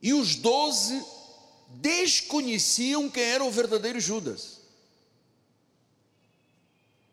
E 0.00 0.12
os 0.12 0.36
doze 0.36 1.02
desconheciam 1.76 3.08
quem 3.08 3.22
era 3.22 3.44
o 3.44 3.50
verdadeiro 3.50 4.00
Judas. 4.00 4.60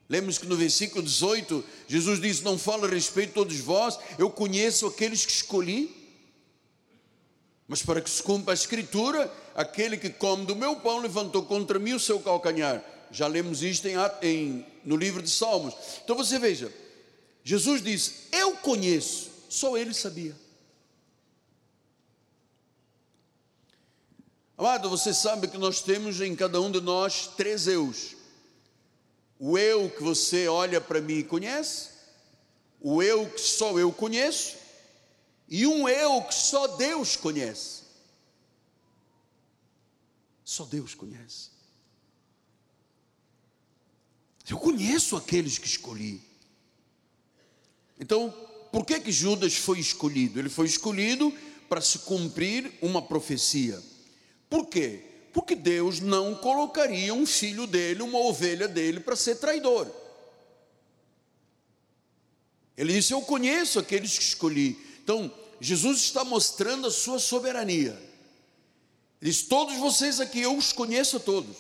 Lembra-se 0.09 0.39
que 0.39 0.47
no 0.47 0.55
versículo 0.55 1.03
18, 1.03 1.63
Jesus 1.87 2.19
disse: 2.19 2.43
Não 2.43 2.57
fala 2.57 2.87
a 2.87 2.89
respeito 2.89 3.29
de 3.29 3.35
todos 3.35 3.59
vós, 3.59 3.99
eu 4.17 4.29
conheço 4.29 4.87
aqueles 4.87 5.23
que 5.23 5.31
escolhi. 5.31 5.95
Mas 7.67 7.83
para 7.83 8.01
que 8.01 8.09
se 8.09 8.23
cumpra 8.23 8.51
a 8.51 8.55
escritura, 8.55 9.31
aquele 9.53 9.95
que 9.95 10.09
come 10.09 10.45
do 10.45 10.55
meu 10.55 10.77
pão 10.77 10.97
levantou 10.97 11.43
contra 11.43 11.77
mim 11.77 11.93
o 11.93 11.99
seu 11.99 12.19
calcanhar. 12.19 12.83
Já 13.11 13.27
lemos 13.27 13.61
isto 13.61 13.87
em, 13.87 13.95
em, 14.23 14.65
no 14.83 14.97
livro 14.97 15.21
de 15.21 15.29
Salmos. 15.29 15.75
Então 16.03 16.15
você 16.15 16.39
veja, 16.39 16.73
Jesus 17.43 17.83
disse: 17.83 18.13
Eu 18.31 18.53
conheço, 18.53 19.29
só 19.47 19.77
ele 19.77 19.93
sabia. 19.93 20.35
Amado, 24.59 24.89
você 24.89 25.13
sabe 25.13 25.47
que 25.47 25.57
nós 25.57 25.81
temos 25.81 26.19
em 26.19 26.35
cada 26.35 26.59
um 26.59 26.69
de 26.69 26.81
nós 26.81 27.27
três 27.27 27.65
eus. 27.65 28.17
O 29.39 29.57
eu 29.57 29.89
que 29.89 30.03
você 30.03 30.49
olha 30.49 30.81
para 30.81 30.99
mim 30.99 31.19
e 31.19 31.23
conhece, 31.23 31.91
o 32.81 33.01
eu 33.01 33.29
que 33.29 33.39
só 33.39 33.79
eu 33.79 33.89
conheço, 33.93 34.57
e 35.47 35.65
um 35.65 35.87
eu 35.87 36.21
que 36.23 36.33
só 36.33 36.67
Deus 36.75 37.15
conhece. 37.15 37.83
Só 40.43 40.65
Deus 40.65 40.93
conhece. 40.93 41.51
Eu 44.49 44.57
conheço 44.59 45.15
aqueles 45.15 45.57
que 45.57 45.67
escolhi. 45.67 46.21
Então, 47.97 48.29
por 48.73 48.85
que 48.85 48.99
que 48.99 49.11
Judas 49.13 49.55
foi 49.55 49.79
escolhido? 49.79 50.37
Ele 50.37 50.49
foi 50.49 50.65
escolhido 50.65 51.31
para 51.69 51.79
se 51.79 51.99
cumprir 51.99 52.77
uma 52.81 53.01
profecia. 53.01 53.81
Por 54.49 54.65
quê? 54.65 55.03
Porque 55.31 55.55
Deus 55.55 55.99
não 55.99 56.35
colocaria 56.35 57.13
um 57.13 57.25
filho 57.25 57.67
dele, 57.67 58.01
uma 58.01 58.19
ovelha 58.19 58.67
dele, 58.67 58.99
para 58.99 59.15
ser 59.15 59.35
traidor. 59.35 59.87
Ele 62.75 62.93
disse: 62.93 63.13
Eu 63.13 63.21
conheço 63.21 63.77
aqueles 63.77 64.17
que 64.17 64.23
escolhi. 64.23 64.77
Então, 65.03 65.31
Jesus 65.61 66.01
está 66.01 66.23
mostrando 66.23 66.87
a 66.87 66.91
sua 66.91 67.19
soberania. 67.19 67.91
Ele 69.21 69.29
diz: 69.29 69.43
Todos 69.43 69.77
vocês 69.77 70.19
aqui, 70.19 70.39
eu 70.39 70.57
os 70.57 70.71
conheço 70.71 71.17
a 71.17 71.19
todos. 71.19 71.55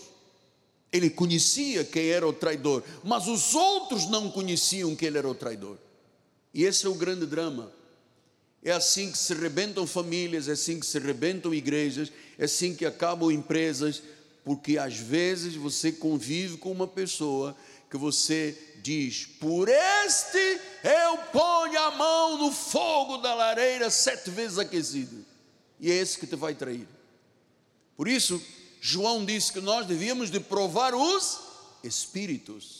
Ele 0.91 1.09
conhecia 1.09 1.83
quem 1.83 2.07
era 2.07 2.27
o 2.27 2.33
traidor, 2.33 2.83
mas 3.03 3.27
os 3.27 3.53
outros 3.53 4.07
não 4.07 4.31
conheciam 4.31 4.95
que 4.95 5.05
ele 5.05 5.19
era 5.19 5.29
o 5.29 5.35
traidor. 5.35 5.77
E 6.51 6.63
esse 6.63 6.87
é 6.87 6.89
o 6.89 6.95
grande 6.95 7.27
drama. 7.27 7.71
É 8.63 8.71
assim 8.71 9.11
que 9.11 9.17
se 9.17 9.33
rebentam 9.33 9.87
famílias, 9.87 10.47
é 10.47 10.51
assim 10.51 10.79
que 10.79 10.85
se 10.85 10.99
rebentam 10.99 11.53
igrejas, 11.53 12.11
é 12.37 12.45
assim 12.45 12.75
que 12.75 12.85
acabam 12.85 13.31
empresas, 13.31 14.03
porque 14.43 14.77
às 14.77 14.97
vezes 14.97 15.55
você 15.55 15.91
convive 15.91 16.57
com 16.57 16.71
uma 16.71 16.87
pessoa 16.87 17.55
que 17.89 17.97
você 17.97 18.57
diz: 18.81 19.25
Por 19.25 19.69
este 19.69 20.59
eu 20.83 21.17
ponho 21.31 21.79
a 21.79 21.91
mão 21.91 22.37
no 22.37 22.51
fogo 22.51 23.17
da 23.17 23.33
lareira 23.33 23.89
sete 23.89 24.29
vezes 24.29 24.57
aquecido, 24.57 25.25
e 25.79 25.89
é 25.89 25.95
esse 25.95 26.17
que 26.17 26.27
te 26.27 26.35
vai 26.35 26.53
trair. 26.53 26.87
Por 27.95 28.07
isso, 28.07 28.41
João 28.81 29.25
disse 29.25 29.51
que 29.51 29.61
nós 29.61 29.85
devíamos 29.85 30.31
de 30.31 30.39
provar 30.39 30.93
os 30.93 31.39
espíritos. 31.83 32.78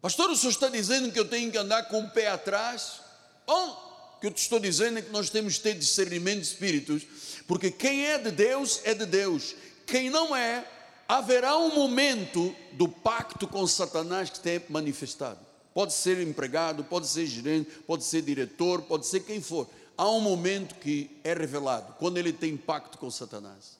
Pastor, 0.00 0.30
o 0.30 0.36
senhor 0.36 0.52
está 0.52 0.68
dizendo 0.68 1.10
que 1.10 1.18
eu 1.18 1.28
tenho 1.28 1.50
que 1.50 1.58
andar 1.58 1.88
com 1.88 2.00
o 2.00 2.10
pé 2.10 2.28
atrás? 2.28 3.00
Bom, 3.46 4.14
o 4.16 4.20
que 4.20 4.28
eu 4.28 4.30
te 4.30 4.38
estou 4.38 4.60
dizendo 4.60 4.98
é 4.98 5.02
que 5.02 5.10
nós 5.10 5.28
temos 5.28 5.56
que 5.56 5.64
ter 5.64 5.74
discernimento 5.74 6.40
de 6.40 6.46
espíritos, 6.46 7.06
porque 7.48 7.70
quem 7.70 8.06
é 8.06 8.18
de 8.18 8.30
Deus 8.30 8.80
é 8.84 8.94
de 8.94 9.06
Deus, 9.06 9.56
quem 9.86 10.08
não 10.08 10.36
é, 10.36 10.64
haverá 11.08 11.56
um 11.56 11.74
momento 11.74 12.54
do 12.72 12.88
pacto 12.88 13.48
com 13.48 13.66
Satanás 13.66 14.30
que 14.30 14.38
tem 14.38 14.62
manifestado. 14.68 15.40
Pode 15.74 15.92
ser 15.92 16.20
empregado, 16.20 16.84
pode 16.84 17.08
ser 17.08 17.26
gerente, 17.26 17.70
pode 17.86 18.04
ser 18.04 18.22
diretor, 18.22 18.82
pode 18.82 19.06
ser 19.06 19.20
quem 19.20 19.40
for. 19.40 19.68
Há 19.96 20.08
um 20.08 20.20
momento 20.20 20.76
que 20.76 21.18
é 21.24 21.34
revelado, 21.34 21.94
quando 21.98 22.18
ele 22.18 22.32
tem 22.32 22.56
pacto 22.56 22.98
com 22.98 23.10
Satanás. 23.10 23.78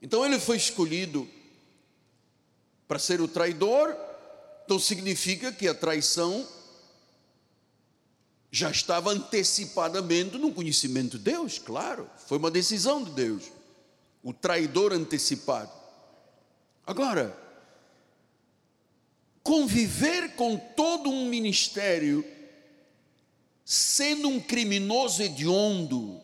Então 0.00 0.24
ele 0.24 0.38
foi 0.38 0.56
escolhido 0.56 1.28
para 2.92 2.98
ser 2.98 3.22
o 3.22 3.26
traidor, 3.26 3.96
então 4.66 4.78
significa 4.78 5.50
que 5.50 5.66
a 5.66 5.72
traição 5.72 6.46
já 8.50 8.70
estava 8.70 9.10
antecipadamente 9.10 10.36
no 10.36 10.52
conhecimento 10.52 11.16
de 11.16 11.24
Deus, 11.24 11.58
claro, 11.58 12.06
foi 12.26 12.36
uma 12.36 12.50
decisão 12.50 13.02
de 13.02 13.12
Deus, 13.12 13.44
o 14.22 14.34
traidor 14.34 14.92
antecipado. 14.92 15.72
Agora, 16.86 17.34
conviver 19.42 20.36
com 20.36 20.58
todo 20.58 21.08
um 21.08 21.30
ministério, 21.30 22.22
sendo 23.64 24.28
um 24.28 24.38
criminoso 24.38 25.22
hediondo, 25.22 26.20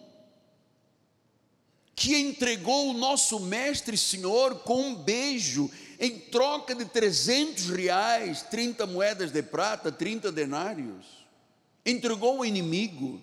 que 1.97 2.15
entregou 2.15 2.91
o 2.91 2.93
nosso 2.93 3.41
Mestre 3.41 3.97
Senhor 3.97 4.57
com 4.57 4.89
um 4.89 4.95
beijo, 4.95 5.71
em 5.99 6.19
troca 6.19 6.75
de 6.75 6.85
300 6.85 7.71
reais, 7.71 8.43
30 8.43 8.87
moedas 8.87 9.33
de 9.33 9.43
prata, 9.43 9.91
30 9.91 10.31
denários. 10.31 11.05
Entregou 11.85 12.39
o 12.39 12.45
inimigo. 12.45 13.21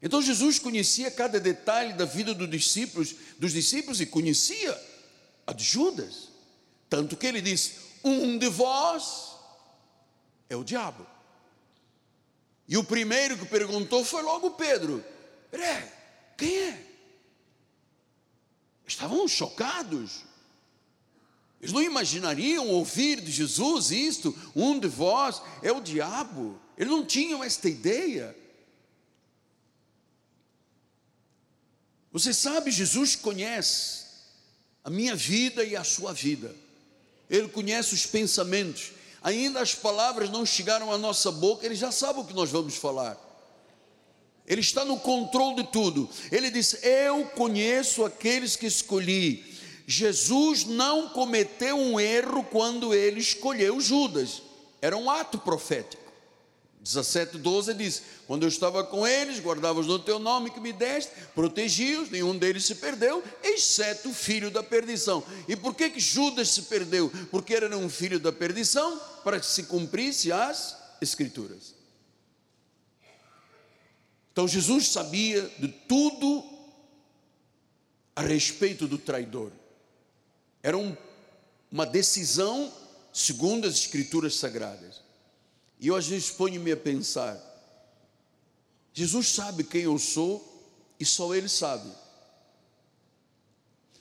Então 0.00 0.22
Jesus 0.22 0.58
conhecia 0.58 1.10
cada 1.10 1.38
detalhe 1.38 1.92
da 1.92 2.04
vida 2.04 2.34
dos 2.34 2.48
discípulos, 2.48 3.14
dos 3.38 3.52
discípulos 3.52 4.00
e 4.00 4.06
conhecia 4.06 4.80
a 5.46 5.52
de 5.52 5.64
Judas. 5.64 6.28
Tanto 6.88 7.16
que 7.16 7.26
ele 7.26 7.42
disse: 7.42 7.74
Um 8.02 8.38
de 8.38 8.48
vós 8.48 9.32
é 10.48 10.56
o 10.56 10.64
diabo. 10.64 11.06
E 12.66 12.76
o 12.76 12.84
primeiro 12.84 13.36
que 13.36 13.44
perguntou 13.44 14.02
foi 14.04 14.22
logo 14.22 14.52
Pedro: 14.52 15.04
quem 16.36 16.56
é? 16.58 16.91
Estavam 18.86 19.26
chocados. 19.28 20.24
Eles 21.60 21.72
não 21.72 21.82
imaginariam 21.82 22.68
ouvir 22.68 23.20
de 23.20 23.30
Jesus 23.30 23.90
isto, 23.90 24.36
um 24.54 24.78
de 24.78 24.88
vós 24.88 25.40
é 25.62 25.70
o 25.70 25.80
diabo. 25.80 26.60
Eles 26.76 26.90
não 26.90 27.04
tinham 27.04 27.42
esta 27.42 27.68
ideia. 27.68 28.36
Você 32.10 32.34
sabe, 32.34 32.70
Jesus 32.70 33.16
conhece 33.16 34.04
a 34.84 34.90
minha 34.90 35.14
vida 35.14 35.64
e 35.64 35.76
a 35.76 35.84
sua 35.84 36.12
vida. 36.12 36.54
Ele 37.30 37.48
conhece 37.48 37.94
os 37.94 38.04
pensamentos. 38.04 38.92
Ainda 39.22 39.60
as 39.60 39.74
palavras 39.74 40.28
não 40.28 40.44
chegaram 40.44 40.92
à 40.92 40.98
nossa 40.98 41.30
boca, 41.30 41.64
ele 41.64 41.76
já 41.76 41.92
sabe 41.92 42.20
o 42.20 42.24
que 42.24 42.34
nós 42.34 42.50
vamos 42.50 42.74
falar. 42.74 43.16
Ele 44.46 44.60
está 44.60 44.84
no 44.84 44.98
controle 44.98 45.56
de 45.56 45.64
tudo. 45.64 46.08
Ele 46.30 46.50
diz: 46.50 46.82
Eu 46.82 47.24
conheço 47.26 48.04
aqueles 48.04 48.56
que 48.56 48.66
escolhi. 48.66 49.44
Jesus 49.86 50.64
não 50.64 51.08
cometeu 51.10 51.76
um 51.76 51.98
erro 51.98 52.44
quando 52.44 52.94
ele 52.94 53.20
escolheu 53.20 53.80
Judas. 53.80 54.42
Era 54.80 54.96
um 54.96 55.10
ato 55.10 55.38
profético. 55.38 56.02
17, 56.82 57.38
12 57.38 57.74
diz: 57.74 58.02
Quando 58.26 58.42
eu 58.42 58.48
estava 58.48 58.82
com 58.82 59.06
eles, 59.06 59.38
guardava-os 59.38 59.86
no 59.86 60.00
teu 60.00 60.18
nome 60.18 60.50
que 60.50 60.58
me 60.58 60.72
deste, 60.72 61.12
protegi-os, 61.34 62.10
nenhum 62.10 62.36
deles 62.36 62.64
se 62.64 62.74
perdeu, 62.74 63.22
exceto 63.42 64.10
o 64.10 64.14
filho 64.14 64.50
da 64.50 64.62
perdição. 64.62 65.22
E 65.46 65.54
por 65.54 65.74
que, 65.74 65.90
que 65.90 66.00
Judas 66.00 66.48
se 66.48 66.62
perdeu? 66.62 67.10
Porque 67.30 67.54
era 67.54 67.76
um 67.76 67.88
filho 67.88 68.18
da 68.18 68.32
perdição, 68.32 69.00
para 69.22 69.38
que 69.38 69.46
se 69.46 69.64
cumprisse 69.64 70.32
as 70.32 70.76
Escrituras. 71.00 71.81
Então 74.32 74.48
Jesus 74.48 74.88
sabia 74.88 75.46
de 75.58 75.68
tudo 75.68 76.42
a 78.16 78.22
respeito 78.22 78.88
do 78.88 78.96
traidor. 78.96 79.52
Era 80.62 80.76
um, 80.76 80.96
uma 81.70 81.84
decisão 81.84 82.72
segundo 83.12 83.66
as 83.66 83.74
Escrituras 83.74 84.34
Sagradas. 84.36 85.02
E 85.78 85.88
eu 85.88 85.96
às 85.96 86.06
vezes 86.06 86.30
ponho-me 86.30 86.72
a 86.72 86.76
pensar: 86.76 87.38
Jesus 88.94 89.28
sabe 89.28 89.64
quem 89.64 89.82
eu 89.82 89.98
sou 89.98 90.48
e 90.98 91.04
só 91.04 91.34
Ele 91.34 91.48
sabe. 91.48 91.92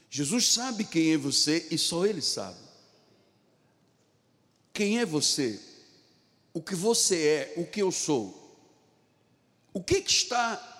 Jesus 0.09 0.47
sabe 0.47 0.85
quem 0.85 1.13
é 1.13 1.17
você 1.17 1.67
e 1.71 1.77
só 1.77 2.05
Ele 2.05 2.21
sabe. 2.21 2.59
Quem 4.73 4.99
é 4.99 5.05
você? 5.05 5.59
O 6.53 6.61
que 6.61 6.75
você 6.75 7.27
é, 7.27 7.53
o 7.57 7.65
que 7.65 7.81
eu 7.81 7.91
sou. 7.91 8.40
O 9.73 9.81
que, 9.81 10.01
que 10.01 10.11
está 10.11 10.71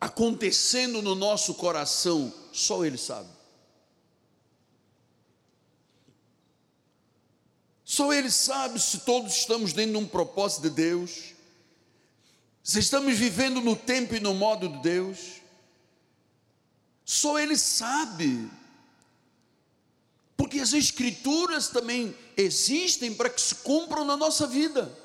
acontecendo 0.00 1.02
no 1.02 1.14
nosso 1.14 1.54
coração, 1.54 2.32
só 2.52 2.84
Ele 2.84 2.96
sabe. 2.96 3.28
Só 7.84 8.12
Ele 8.12 8.30
sabe 8.30 8.78
se 8.78 9.00
todos 9.00 9.36
estamos 9.36 9.72
dentro 9.72 9.98
de 9.98 9.98
um 9.98 10.06
propósito 10.06 10.62
de 10.62 10.70
Deus, 10.70 11.34
se 12.62 12.78
estamos 12.78 13.18
vivendo 13.18 13.60
no 13.60 13.74
tempo 13.74 14.14
e 14.14 14.20
no 14.20 14.32
modo 14.32 14.68
de 14.68 14.78
Deus. 14.78 15.40
Só 17.04 17.38
Ele 17.38 17.56
sabe. 17.56 18.48
Porque 20.36 20.60
as 20.60 20.72
Escrituras 20.72 21.68
também 21.68 22.16
existem 22.36 23.12
para 23.12 23.28
que 23.28 23.40
se 23.40 23.56
cumpram 23.56 24.04
na 24.04 24.16
nossa 24.16 24.46
vida. 24.46 24.96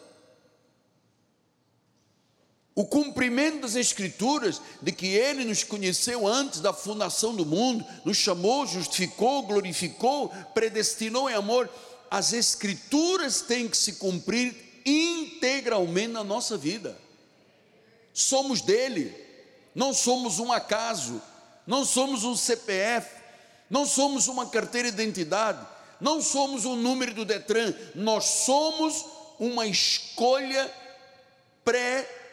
O 2.76 2.84
cumprimento 2.84 3.61
das 3.61 3.76
Escrituras, 3.76 4.61
de 4.82 4.91
que 4.91 5.07
Ele 5.07 5.45
nos 5.45 5.63
conheceu 5.63 6.28
antes 6.28 6.59
da 6.59 6.73
fundação 6.73 7.34
do 7.34 7.45
mundo, 7.45 7.86
nos 8.03 8.17
chamou, 8.17 8.67
justificou, 8.67 9.43
glorificou, 9.43 10.28
predestinou 10.53 11.30
em 11.30 11.34
amor, 11.34 11.69
as 12.11 12.34
Escrituras 12.34 13.39
têm 13.39 13.69
que 13.69 13.78
se 13.78 13.93
cumprir 13.93 14.53
integralmente 14.86 16.09
na 16.09 16.23
nossa 16.23 16.57
vida. 16.57 16.97
Somos 18.13 18.59
dele, 18.59 19.15
não 19.73 19.93
somos 19.93 20.39
um 20.39 20.51
acaso, 20.51 21.21
não 21.65 21.86
somos 21.86 22.26
um 22.26 22.36
CPF, 22.36 23.09
não 23.69 23.86
somos 23.86 24.28
uma 24.28 24.47
carteira 24.47 24.91
de 24.91 25.01
identidade, 25.01 25.65
não 26.01 26.21
somos 26.21 26.65
um 26.65 26.76
número 26.76 27.13
do 27.13 27.23
Detran, 27.23 27.73
nós 27.95 28.26
somos 28.26 29.05
uma 29.39 29.65
escolha 29.65 30.69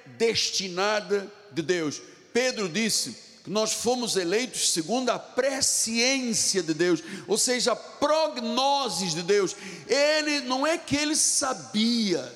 predestinada 0.05 1.31
de 1.51 1.63
Deus. 1.63 2.01
Pedro 2.33 2.69
disse: 2.69 3.17
que 3.45 3.51
nós 3.51 3.73
fomos 3.73 4.17
eleitos 4.17 4.71
segundo 4.71 5.11
a 5.11 5.19
presciência 5.19 6.63
de 6.63 6.73
Deus, 6.73 7.03
ou 7.27 7.37
seja, 7.37 7.75
prognoses 7.75 9.15
de 9.15 9.23
Deus. 9.23 9.57
Ele 9.89 10.41
não 10.43 10.67
é 10.67 10.79
que 10.79 10.97
ele 10.97 11.17
sabia, 11.17 12.33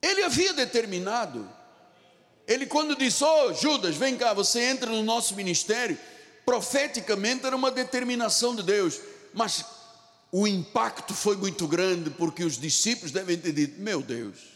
ele 0.00 0.22
havia 0.22 0.52
determinado. 0.52 1.48
Ele, 2.46 2.66
quando 2.66 2.96
disse: 2.96 3.22
Oh, 3.22 3.52
Judas, 3.52 3.94
vem 3.94 4.16
cá, 4.16 4.32
você 4.32 4.60
entra 4.60 4.90
no 4.90 5.02
nosso 5.02 5.34
ministério, 5.36 5.98
profeticamente 6.44 7.46
era 7.46 7.54
uma 7.54 7.70
determinação 7.70 8.56
de 8.56 8.62
Deus, 8.62 9.00
mas 9.32 9.64
o 10.32 10.46
impacto 10.46 11.14
foi 11.14 11.36
muito 11.36 11.68
grande, 11.68 12.10
porque 12.10 12.42
os 12.42 12.58
discípulos 12.58 13.12
devem 13.12 13.36
ter 13.36 13.52
dito: 13.52 13.80
Meu 13.80 14.02
Deus, 14.02 14.51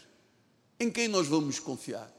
em 0.79 0.89
quem 0.89 1.07
nós 1.07 1.27
vamos 1.27 1.59
confiar? 1.59 2.11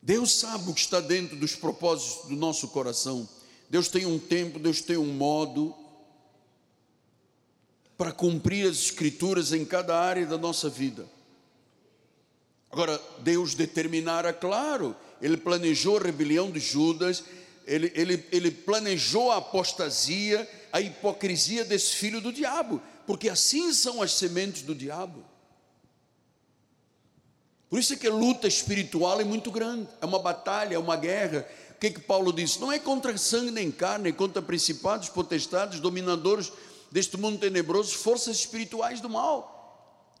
Deus 0.00 0.32
sabe 0.32 0.70
o 0.70 0.74
que 0.74 0.80
está 0.80 1.00
dentro 1.00 1.36
dos 1.36 1.56
propósitos 1.56 2.28
do 2.28 2.36
nosso 2.36 2.68
coração. 2.68 3.28
Deus 3.70 3.88
tem 3.88 4.04
um 4.04 4.18
tempo, 4.18 4.58
Deus 4.58 4.82
tem 4.82 4.98
um 4.98 5.12
modo 5.12 5.74
para 7.96 8.12
cumprir 8.12 8.68
as 8.68 8.76
escrituras 8.76 9.52
em 9.52 9.64
cada 9.64 9.98
área 9.98 10.26
da 10.26 10.36
nossa 10.36 10.68
vida. 10.68 11.08
Agora, 12.70 13.00
Deus 13.20 13.54
determinara, 13.54 14.32
claro, 14.32 14.94
Ele 15.22 15.36
planejou 15.36 15.96
a 15.96 16.02
rebelião 16.02 16.50
de 16.50 16.60
Judas, 16.60 17.24
ele, 17.66 17.90
ele, 17.94 18.24
ele 18.30 18.50
planejou 18.50 19.30
a 19.30 19.38
apostasia, 19.38 20.48
a 20.72 20.80
hipocrisia 20.80 21.64
desse 21.64 21.96
filho 21.96 22.20
do 22.20 22.32
diabo, 22.32 22.82
porque 23.06 23.28
assim 23.28 23.72
são 23.72 24.02
as 24.02 24.12
sementes 24.12 24.62
do 24.62 24.74
diabo. 24.74 25.24
Por 27.68 27.78
isso 27.78 27.92
é 27.92 27.96
que 27.96 28.06
a 28.06 28.12
luta 28.12 28.46
espiritual 28.46 29.20
é 29.20 29.24
muito 29.24 29.50
grande, 29.50 29.88
é 30.00 30.06
uma 30.06 30.20
batalha, 30.20 30.76
é 30.76 30.78
uma 30.78 30.96
guerra. 30.96 31.46
O 31.70 31.78
que, 31.80 31.88
é 31.88 31.90
que 31.90 32.00
Paulo 32.00 32.32
diz? 32.32 32.56
Não 32.58 32.70
é 32.70 32.78
contra 32.78 33.16
sangue 33.18 33.50
nem 33.50 33.70
carne, 33.70 34.10
é 34.10 34.12
contra 34.12 34.40
principados, 34.40 35.08
potestades, 35.08 35.80
dominadores 35.80 36.52
deste 36.90 37.16
mundo 37.16 37.38
tenebroso, 37.38 37.96
forças 37.96 38.36
espirituais 38.36 39.00
do 39.00 39.10
mal. 39.10 39.52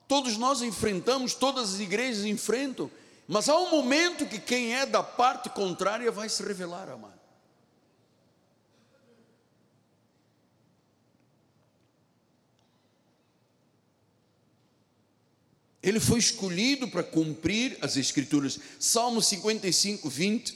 Todos 0.08 0.36
nós 0.36 0.62
enfrentamos, 0.62 1.34
todas 1.34 1.74
as 1.74 1.80
igrejas 1.80 2.24
enfrentam, 2.24 2.90
mas 3.28 3.48
há 3.48 3.56
um 3.56 3.70
momento 3.70 4.26
que 4.26 4.38
quem 4.38 4.74
é 4.74 4.84
da 4.84 5.02
parte 5.02 5.48
contrária 5.48 6.10
vai 6.10 6.28
se 6.28 6.42
revelar, 6.42 6.90
amado. 6.90 7.13
Ele 15.84 16.00
foi 16.00 16.18
escolhido 16.18 16.88
para 16.88 17.02
cumprir 17.02 17.76
as 17.82 17.98
Escrituras. 17.98 18.58
Salmo 18.80 19.20
55, 19.20 20.08
20 20.08 20.54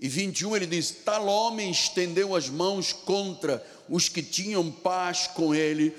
e 0.00 0.08
21, 0.08 0.56
ele 0.56 0.66
diz: 0.66 0.90
Tal 1.04 1.26
homem 1.26 1.70
estendeu 1.70 2.34
as 2.34 2.48
mãos 2.48 2.90
contra 2.90 3.62
os 3.90 4.08
que 4.08 4.22
tinham 4.22 4.70
paz 4.70 5.26
com 5.26 5.54
ele, 5.54 5.94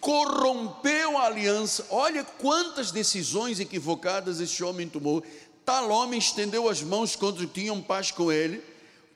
corrompeu 0.00 1.16
a 1.16 1.26
aliança. 1.26 1.86
Olha 1.90 2.24
quantas 2.24 2.90
decisões 2.90 3.60
equivocadas 3.60 4.40
esse 4.40 4.64
homem 4.64 4.88
tomou. 4.88 5.22
Tal 5.64 5.88
homem 5.88 6.18
estendeu 6.18 6.68
as 6.68 6.82
mãos 6.82 7.14
contra 7.14 7.44
os 7.44 7.48
que 7.48 7.60
tinham 7.60 7.80
paz 7.80 8.10
com 8.10 8.32
ele, 8.32 8.60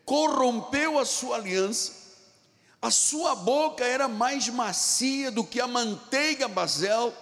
corrompeu 0.05 0.96
a 0.96 1.05
sua 1.05 1.38
aliança. 1.38 2.03
A 2.80 2.90
sua 2.90 3.34
boca 3.34 3.84
era 3.84 4.07
mais 4.07 4.48
macia 4.48 5.32
do 5.32 5.42
que 5.42 5.61
a 5.61 5.66
manteiga 5.66 6.46
basel 6.46 7.12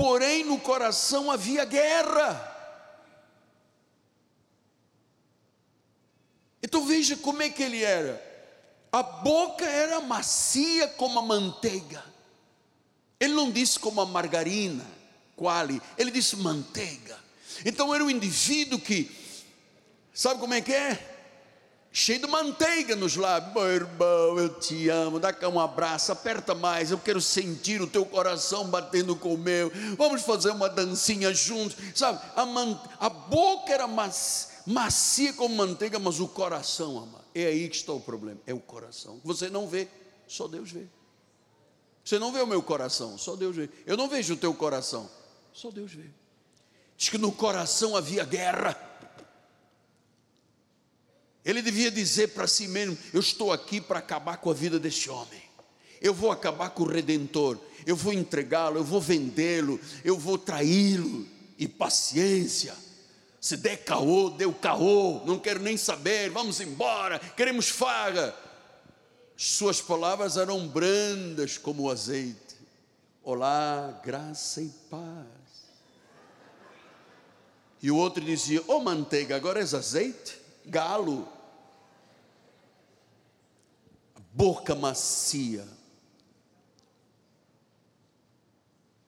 porém 0.00 0.44
no 0.44 0.58
coração 0.58 1.30
havia 1.30 1.62
guerra. 1.66 2.46
Então 6.62 6.86
veja 6.86 7.18
como 7.18 7.42
é 7.42 7.50
que 7.50 7.62
ele 7.62 7.84
era. 7.84 8.18
A 8.90 9.02
boca 9.02 9.66
era 9.66 10.00
macia 10.00 10.88
como 10.88 11.18
a 11.18 11.22
manteiga. 11.22 12.02
Ele 13.20 13.34
não 13.34 13.50
disse 13.50 13.78
como 13.78 14.00
a 14.00 14.06
margarina, 14.06 14.86
quali, 15.36 15.82
ele 15.98 16.10
disse 16.10 16.34
manteiga. 16.36 17.18
Então 17.62 17.94
era 17.94 18.02
um 18.02 18.08
indivíduo 18.08 18.80
que, 18.80 19.14
sabe 20.14 20.40
como 20.40 20.54
é 20.54 20.62
que 20.62 20.72
é? 20.72 21.09
Cheio 21.92 22.20
de 22.20 22.26
manteiga 22.26 22.94
nos 22.94 23.16
lábios. 23.16 23.54
Meu 23.54 23.70
irmão, 23.70 24.38
eu 24.38 24.48
te 24.60 24.88
amo. 24.88 25.18
Dá 25.18 25.32
cá 25.32 25.48
um 25.48 25.60
abraço, 25.60 26.12
aperta 26.12 26.54
mais. 26.54 26.90
Eu 26.90 26.98
quero 26.98 27.20
sentir 27.20 27.80
o 27.80 27.86
teu 27.86 28.04
coração 28.04 28.68
batendo 28.68 29.16
com 29.16 29.34
o 29.34 29.38
meu. 29.38 29.70
Vamos 29.96 30.22
fazer 30.22 30.50
uma 30.50 30.68
dancinha 30.68 31.32
juntos. 31.34 31.76
Sabe, 31.94 32.20
a, 32.36 32.46
man, 32.46 32.80
a 32.98 33.08
boca 33.08 33.72
era 33.72 33.88
macia 34.66 35.32
como 35.32 35.56
manteiga, 35.56 35.98
mas 35.98 36.20
o 36.20 36.28
coração, 36.28 36.98
ama. 36.98 37.20
É 37.34 37.46
aí 37.46 37.68
que 37.68 37.76
está 37.76 37.92
o 37.92 38.00
problema. 38.00 38.40
É 38.46 38.54
o 38.54 38.60
coração. 38.60 39.20
Você 39.24 39.48
não 39.48 39.68
vê, 39.68 39.88
só 40.26 40.48
Deus 40.48 40.70
vê. 40.70 40.86
Você 42.04 42.18
não 42.18 42.32
vê 42.32 42.40
o 42.40 42.46
meu 42.46 42.62
coração, 42.62 43.16
só 43.18 43.36
Deus 43.36 43.54
vê. 43.54 43.68
Eu 43.86 43.96
não 43.96 44.08
vejo 44.08 44.34
o 44.34 44.36
teu 44.36 44.52
coração, 44.54 45.08
só 45.52 45.70
Deus 45.70 45.92
vê. 45.92 46.06
Diz 46.96 47.08
que 47.08 47.18
no 47.18 47.30
coração 47.30 47.96
havia 47.96 48.24
guerra. 48.24 48.89
Ele 51.44 51.62
devia 51.62 51.90
dizer 51.90 52.28
para 52.28 52.46
si 52.46 52.68
mesmo: 52.68 52.96
Eu 53.12 53.20
estou 53.20 53.52
aqui 53.52 53.80
para 53.80 53.98
acabar 53.98 54.36
com 54.38 54.50
a 54.50 54.54
vida 54.54 54.78
desse 54.78 55.08
homem. 55.08 55.42
Eu 56.00 56.14
vou 56.14 56.30
acabar 56.30 56.70
com 56.70 56.82
o 56.82 56.88
redentor. 56.88 57.58
Eu 57.86 57.96
vou 57.96 58.12
entregá-lo, 58.12 58.78
eu 58.78 58.84
vou 58.84 59.00
vendê-lo, 59.00 59.80
eu 60.04 60.18
vou 60.18 60.38
traí-lo. 60.38 61.26
E 61.58 61.68
paciência. 61.68 62.74
Se 63.38 63.56
der 63.56 63.84
caô, 63.84 64.30
deu 64.30 64.52
caô. 64.52 65.22
Não 65.26 65.38
quero 65.38 65.60
nem 65.60 65.76
saber. 65.76 66.30
Vamos 66.30 66.60
embora. 66.60 67.18
Queremos 67.18 67.68
faga. 67.68 68.34
Suas 69.36 69.80
palavras 69.80 70.36
eram 70.36 70.66
brandas 70.68 71.58
como 71.58 71.84
o 71.84 71.90
azeite. 71.90 72.56
Olá, 73.22 74.00
graça 74.02 74.62
e 74.62 74.68
paz. 74.90 75.26
E 77.82 77.90
o 77.90 77.96
outro 77.96 78.24
dizia: 78.24 78.60
Ô 78.62 78.76
oh, 78.76 78.80
manteiga, 78.80 79.36
agora 79.36 79.60
és 79.60 79.74
azeite? 79.74 80.39
Galo, 80.70 81.28
boca 84.32 84.74
macia, 84.74 85.66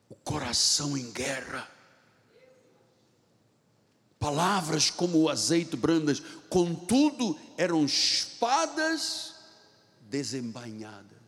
o 0.09 0.15
coração 0.17 0.99
em 0.99 1.11
guerra, 1.13 1.71
palavras 4.19 4.91
como 4.91 5.19
o 5.19 5.29
azeite 5.29 5.77
brandas, 5.77 6.21
contudo 6.51 7.39
eram 7.57 7.85
espadas 7.85 9.35
desembainhadas. 10.01 11.19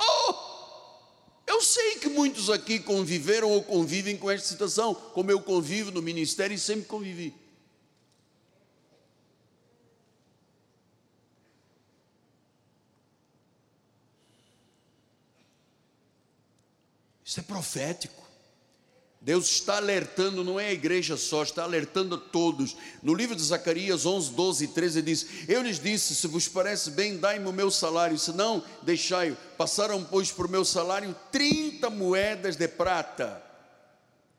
Oh! 0.00 0.52
Eu 1.44 1.60
sei 1.60 1.96
que 1.96 2.08
muitos 2.08 2.48
aqui 2.48 2.78
conviveram 2.78 3.50
ou 3.50 3.62
convivem 3.62 4.16
com 4.16 4.30
esta 4.30 4.48
situação, 4.48 4.94
como 4.94 5.30
eu 5.30 5.42
convivo 5.42 5.90
no 5.90 6.00
ministério 6.00 6.54
e 6.54 6.58
sempre 6.58 6.86
convivi. 6.86 7.41
Profético. 17.52 18.22
Deus 19.20 19.48
está 19.48 19.76
alertando, 19.76 20.42
não 20.42 20.58
é 20.58 20.68
a 20.68 20.72
igreja 20.72 21.16
só, 21.16 21.44
está 21.44 21.62
alertando 21.62 22.16
a 22.16 22.18
todos. 22.18 22.76
No 23.00 23.14
livro 23.14 23.36
de 23.36 23.42
Zacarias 23.42 24.04
11, 24.04 24.32
12 24.32 24.64
e 24.64 24.68
13 24.68 25.02
diz: 25.02 25.26
Eu 25.46 25.62
lhes 25.62 25.78
disse: 25.78 26.16
Se 26.16 26.26
vos 26.26 26.48
parece 26.48 26.90
bem, 26.90 27.18
dai-me 27.18 27.46
o 27.46 27.52
meu 27.52 27.70
salário, 27.70 28.18
se 28.18 28.32
não, 28.32 28.64
deixai-o. 28.82 29.36
Passaram, 29.56 30.02
pois, 30.02 30.32
por 30.32 30.48
meu 30.48 30.64
salário 30.64 31.14
30 31.30 31.88
moedas 31.90 32.56
de 32.56 32.66
prata. 32.66 33.40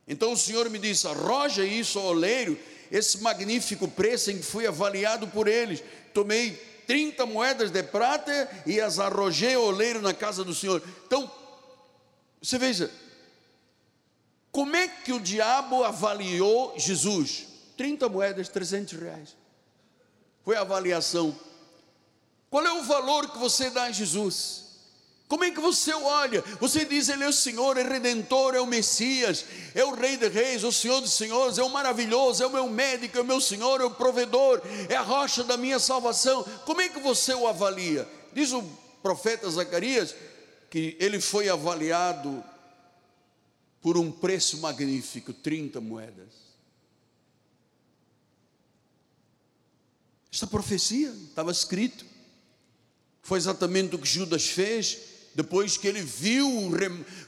Então 0.06 0.34
o 0.34 0.38
Senhor 0.38 0.70
me 0.70 0.80
disse: 0.80 1.08
Arroja 1.08 1.64
isso 1.64 1.98
ao 1.98 2.08
oleiro, 2.08 2.60
esse 2.92 3.22
magnífico 3.22 3.88
preço 3.88 4.32
em 4.32 4.38
que 4.38 4.44
fui 4.44 4.68
avaliado 4.68 5.28
por 5.28 5.48
eles. 5.48 5.82
Tomei 6.14 6.52
30 6.86 7.26
moedas 7.26 7.72
de 7.72 7.84
prata 7.84 8.50
e 8.66 8.82
as 8.82 9.00
arrojei 9.00 9.54
ao 9.54 9.64
oleiro 9.64 10.02
na 10.02 10.14
casa 10.14 10.44
do 10.44 10.54
Senhor. 10.54 10.84
Então, 11.08 11.32
você 12.42 12.58
veja, 12.58 12.92
como 14.54 14.76
é 14.76 14.88
que 14.88 15.12
o 15.12 15.20
diabo 15.20 15.84
avaliou 15.84 16.76
Jesus? 16.78 17.48
30 17.76 18.08
moedas, 18.08 18.48
300 18.50 19.00
reais. 19.00 19.36
Foi 20.46 20.56
a 20.56 20.62
avaliação. 20.62 21.36
Qual 22.52 22.64
é 22.64 22.72
o 22.72 22.84
valor 22.84 23.32
que 23.32 23.40
você 23.40 23.72
dá 23.72 23.86
a 23.86 23.92
Jesus? 23.92 24.64
Como 25.28 25.44
é 25.44 25.50
que 25.50 25.60
você 25.60 25.92
olha? 25.92 26.44
Você 26.60 26.86
diz, 26.86 27.10
Ele 27.10 27.24
é 27.24 27.28
o 27.28 27.34
Senhor, 27.34 27.78
é 27.78 27.82
Redentor, 27.82 28.54
é 28.54 28.62
o 28.62 28.68
Messias, 28.68 29.44
é 29.74 29.84
o 29.84 29.96
Rei 29.96 30.18
de 30.18 30.28
Reis, 30.28 30.64
é 30.64 30.68
o 30.68 30.72
Senhor 30.72 31.02
dos 31.02 31.14
Senhores, 31.14 31.58
é 31.58 31.64
o 31.64 31.70
maravilhoso, 31.72 32.44
é 32.44 32.46
o 32.46 32.52
meu 32.52 32.70
médico, 32.70 33.18
é 33.18 33.22
o 33.22 33.26
meu 33.26 33.42
Senhor, 33.42 33.82
é 33.82 33.86
o 33.86 33.90
provedor, 33.90 34.62
é 34.88 34.96
a 34.96 35.02
rocha 35.02 35.44
da 35.44 35.58
minha 35.58 35.80
salvação. 35.80 36.46
Como 36.64 36.80
é 36.80 36.90
que 36.90 37.00
você 37.00 37.34
o 37.34 37.48
avalia? 37.48 38.08
Diz 38.34 38.52
o 38.52 38.64
profeta 39.02 39.50
Zacarias 39.50 40.14
que 40.70 40.96
ele 41.00 41.20
foi 41.20 41.50
avaliado 41.50 42.44
por 43.84 43.98
um 43.98 44.10
preço 44.10 44.60
magnífico 44.60 45.34
30 45.34 45.82
moedas. 45.82 46.34
Esta 50.32 50.48
profecia 50.48 51.10
estava 51.10 51.52
escrito, 51.52 52.06
foi 53.22 53.38
exatamente 53.38 53.94
o 53.94 54.00
que 54.00 54.08
Judas 54.08 54.48
fez, 54.48 54.98
depois 55.36 55.76
que 55.76 55.88
ele 55.88 56.02
viu 56.02 56.72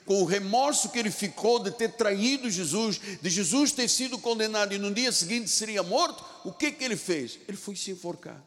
com 0.06 0.22
o 0.22 0.26
remorso 0.26 0.89
que 0.89 0.97
ele 0.97 1.12
ficou 1.12 1.60
de 1.60 1.72
ter 1.72 1.91
traído 1.91 2.49
Jesus, 2.49 3.01
de 3.22 3.30
Jesus 3.30 3.74
ter 3.74 3.89
sido 3.89 4.18
condenado 4.18 4.74
e 4.74 4.78
no 4.78 4.93
dia 4.93 5.12
seguinte 5.12 5.49
seria 5.49 5.84
morto, 5.84 6.24
o 6.45 6.53
que 6.53 6.72
que 6.72 6.84
ele 6.86 6.95
fez? 6.95 7.38
Ele 7.47 7.58
foi 7.58 7.76
se 7.76 7.91
enforcar. 7.91 8.41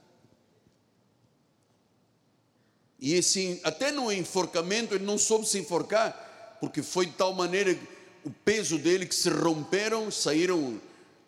E 2.99 3.17
assim, 3.17 3.61
até 3.63 3.93
no 3.93 4.11
enforcamento 4.11 4.95
ele 4.95 5.05
não 5.05 5.19
soube 5.19 5.47
se 5.47 5.59
enforcar, 5.59 6.57
porque 6.59 6.83
foi 6.83 7.07
de 7.07 7.13
tal 7.13 7.35
maneira 7.35 7.79
o 8.25 8.31
peso 8.31 8.79
dele 8.79 9.07
que 9.07 9.15
se 9.15 9.29
romperam, 9.31 10.11
saíram 10.11 10.81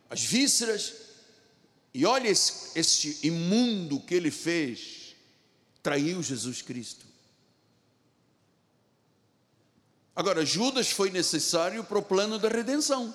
as 0.09 0.23
vísceras. 0.23 0.95
E 1.93 2.05
olha 2.07 2.29
esse, 2.29 2.79
esse 2.79 3.27
imundo 3.27 4.01
que 4.01 4.15
ele 4.15 4.31
fez, 4.31 5.17
traiu 5.83 6.23
Jesus 6.23 6.63
Cristo. 6.63 7.07
Agora, 10.15 10.45
Judas 10.45 10.91
foi 10.91 11.11
necessário 11.11 11.83
para 11.83 11.99
o 11.99 12.03
plano 12.03 12.39
da 12.39 12.49
redenção. 12.49 13.15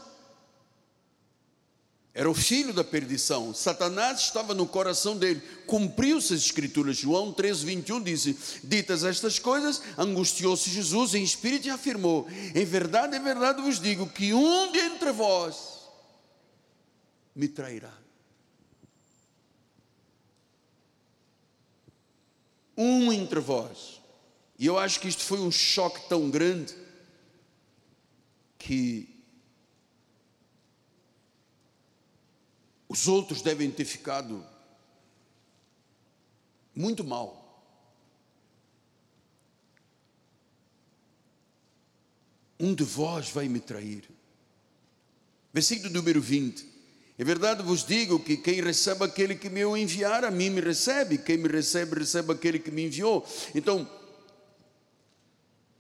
Era 2.18 2.32
o 2.32 2.34
filho 2.34 2.74
da 2.74 2.82
perdição. 2.82 3.53
Satanás 3.53 4.22
estava 4.22 4.53
no 4.53 4.66
coração 4.66 5.18
dele. 5.18 5.41
Cumpriu-se 5.68 6.34
as 6.34 6.39
escrituras. 6.39 6.95
João 6.95 7.34
13, 7.34 7.66
21 7.66 8.01
disse: 8.01 8.38
Ditas 8.63 9.03
estas 9.03 9.38
coisas, 9.38 9.82
angustiou-se 9.97 10.70
Jesus 10.70 11.13
em 11.13 11.22
espírito 11.22 11.68
e 11.68 11.72
afirmou: 11.72 12.26
Em 12.55 12.63
verdade, 12.63 13.18
em 13.18 13.22
verdade 13.22 13.61
vos 13.61 13.82
digo 13.82 14.07
que 14.07 14.34
um 14.34 14.72
de 14.72 14.80
entre 14.80 15.11
vós 15.11 15.89
me 17.36 17.49
trairá. 17.49 17.93
Um 22.78 23.11
entre 23.11 23.41
vós. 23.41 24.01
E 24.57 24.66
eu 24.66 24.80
acho 24.80 25.01
que 25.01 25.09
isto 25.09 25.24
foi 25.24 25.39
um 25.39 25.51
choque 25.51 26.07
tão 26.07 26.30
grande 26.30 26.74
que 28.57 29.14
Os 32.96 33.10
outros 33.10 33.41
devem 33.41 33.70
ter 33.70 33.84
ficado 33.84 34.41
muito 36.74 37.04
mal. 37.04 37.43
Um 42.58 42.74
de 42.74 42.86
vós 42.86 43.30
vai 43.30 43.50
me 43.50 43.60
trair. 43.60 44.10
Versículo 45.52 45.91
número 45.91 46.22
20. 46.22 46.66
É 47.18 47.24
verdade 47.26 47.62
vos 47.64 47.86
digo 47.86 48.18
que 48.18 48.38
quem 48.38 48.62
recebe 48.62 49.04
aquele 49.04 49.36
que 49.36 49.50
me 49.50 49.64
enviar, 49.78 50.24
a 50.24 50.32
mim 50.32 50.50
me 50.50 50.62
recebe. 50.62 51.18
Quem 51.18 51.36
me 51.36 51.50
recebe, 51.50 52.00
recebe 52.00 52.32
aquele 52.32 52.60
que 52.60 52.72
me 52.72 52.86
enviou. 52.86 53.28
Então, 53.54 53.86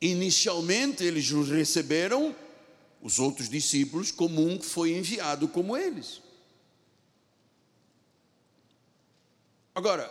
inicialmente 0.01 1.01
eles 1.01 1.31
os 1.31 1.47
receberam, 1.47 2.35
os 3.01 3.19
outros 3.19 3.47
discípulos, 3.47 4.11
como 4.11 4.45
um 4.45 4.57
que 4.57 4.65
foi 4.65 4.91
enviado 4.97 5.47
como 5.47 5.77
eles. 5.77 6.24
Agora, 9.75 10.09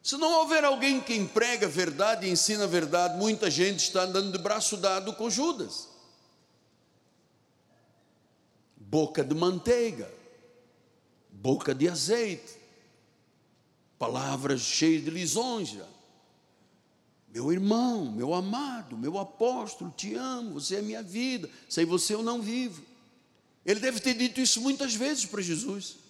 se 0.00 0.16
não 0.16 0.32
houver 0.40 0.62
alguém 0.64 1.00
que 1.00 1.12
emprega 1.12 1.66
a 1.66 1.70
verdade 1.70 2.26
e 2.26 2.30
ensina 2.30 2.64
a 2.64 2.68
verdade, 2.68 3.18
muita 3.18 3.50
gente 3.50 3.80
está 3.80 4.02
andando 4.02 4.30
de 4.30 4.38
braço 4.38 4.76
dado 4.76 5.12
com 5.14 5.28
Judas. 5.28 5.88
Boca 8.76 9.24
de 9.24 9.34
manteiga, 9.34 10.08
boca 11.32 11.74
de 11.74 11.88
azeite, 11.88 12.56
palavras 13.98 14.60
cheias 14.60 15.02
de 15.02 15.10
lisonja. 15.10 15.88
Meu 17.34 17.50
irmão, 17.50 18.12
meu 18.12 18.32
amado, 18.32 18.96
meu 18.96 19.18
apóstolo, 19.18 19.92
te 19.96 20.14
amo, 20.14 20.60
você 20.60 20.76
é 20.76 20.82
minha 20.82 21.02
vida, 21.02 21.50
sem 21.68 21.84
você 21.84 22.14
eu 22.14 22.22
não 22.22 22.40
vivo. 22.40 22.84
Ele 23.66 23.80
deve 23.80 23.98
ter 23.98 24.14
dito 24.14 24.40
isso 24.40 24.60
muitas 24.60 24.94
vezes 24.94 25.24
para 25.24 25.42
Jesus. 25.42 26.03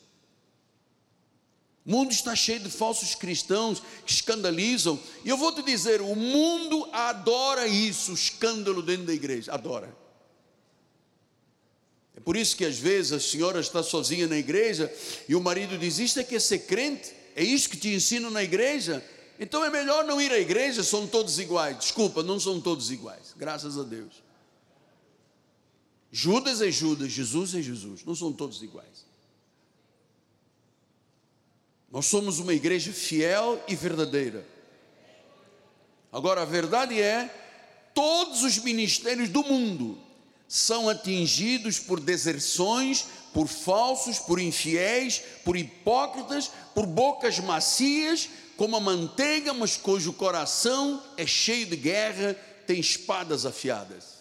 O 1.87 1.91
mundo 1.91 2.12
está 2.12 2.35
cheio 2.35 2.61
de 2.61 2.70
falsos 2.70 3.14
cristãos 3.14 3.82
que 4.07 4.12
escandalizam. 4.12 4.99
E 5.24 5.28
eu 5.28 5.37
vou 5.37 5.53
te 5.53 5.62
dizer: 5.62 6.01
o 6.01 6.16
mundo 6.16 6.89
adora 6.93 7.66
isso, 7.66 8.12
o 8.12 8.14
escândalo 8.14 8.82
dentro 8.82 9.07
da 9.07 9.12
igreja. 9.12 9.53
Adora. 9.53 9.95
É 12.16 12.20
por 12.20 12.37
isso 12.37 12.57
que 12.57 12.64
às 12.64 12.78
vezes 12.78 13.12
a 13.12 13.20
senhora 13.20 13.61
está 13.61 13.82
sozinha 13.82 14.26
na 14.26 14.39
igreja 14.39 14.91
e 15.28 15.35
o 15.35 15.41
marido 15.41 15.76
diz: 15.76 15.99
Isto 15.99 16.20
é 16.20 16.24
que 16.24 16.37
é 16.37 16.41
ser 16.41 16.61
crente? 16.61 17.12
É 17.37 17.45
isso 17.45 17.68
que 17.68 17.76
te 17.76 17.89
ensino 17.89 18.30
na 18.30 18.43
igreja? 18.43 19.05
Então 19.39 19.64
é 19.64 19.68
melhor 19.68 20.05
não 20.05 20.20
ir 20.20 20.32
à 20.32 20.39
igreja, 20.39 20.82
são 20.82 21.07
todos 21.07 21.39
iguais. 21.39 21.78
Desculpa, 21.78 22.22
não 22.22 22.39
são 22.41 22.61
todos 22.61 22.91
iguais, 22.91 23.35
graças 23.37 23.76
a 23.76 23.82
Deus. 23.82 24.22
Judas 26.11 26.62
é 26.62 26.70
Judas, 26.70 27.11
Jesus 27.11 27.55
é 27.55 27.61
Jesus, 27.61 28.05
não 28.05 28.14
são 28.14 28.32
todos 28.32 28.62
iguais. 28.62 29.03
Nós 31.95 32.07
somos 32.07 32.40
uma 32.40 32.53
igreja 32.53 32.92
fiel 32.92 33.62
e 33.68 33.76
verdadeira. 33.76 34.45
Agora, 36.11 36.42
a 36.42 36.45
verdade 36.45 37.01
é, 37.01 37.32
todos 37.95 38.42
os 38.42 38.59
ministérios 38.59 39.28
do 39.28 39.45
mundo 39.45 39.97
são 40.49 40.88
atingidos 40.88 41.78
por 41.78 42.01
deserções, 42.01 43.07
por 43.32 43.47
falsos, 43.47 44.18
por 44.18 44.40
infiéis, 44.40 45.22
por 45.45 45.57
hipócritas, 45.57 46.51
por 46.74 46.84
bocas 46.84 47.38
macias, 47.38 48.28
como 48.57 48.74
a 48.74 48.80
manteiga, 48.80 49.55
mas 49.55 49.76
cujo 49.76 50.12
coração 50.14 51.01
é 51.16 51.24
cheio 51.24 51.66
de 51.66 51.76
guerra, 51.76 52.34
tem 52.66 52.80
espadas 52.80 53.47
afiadas. 53.47 54.13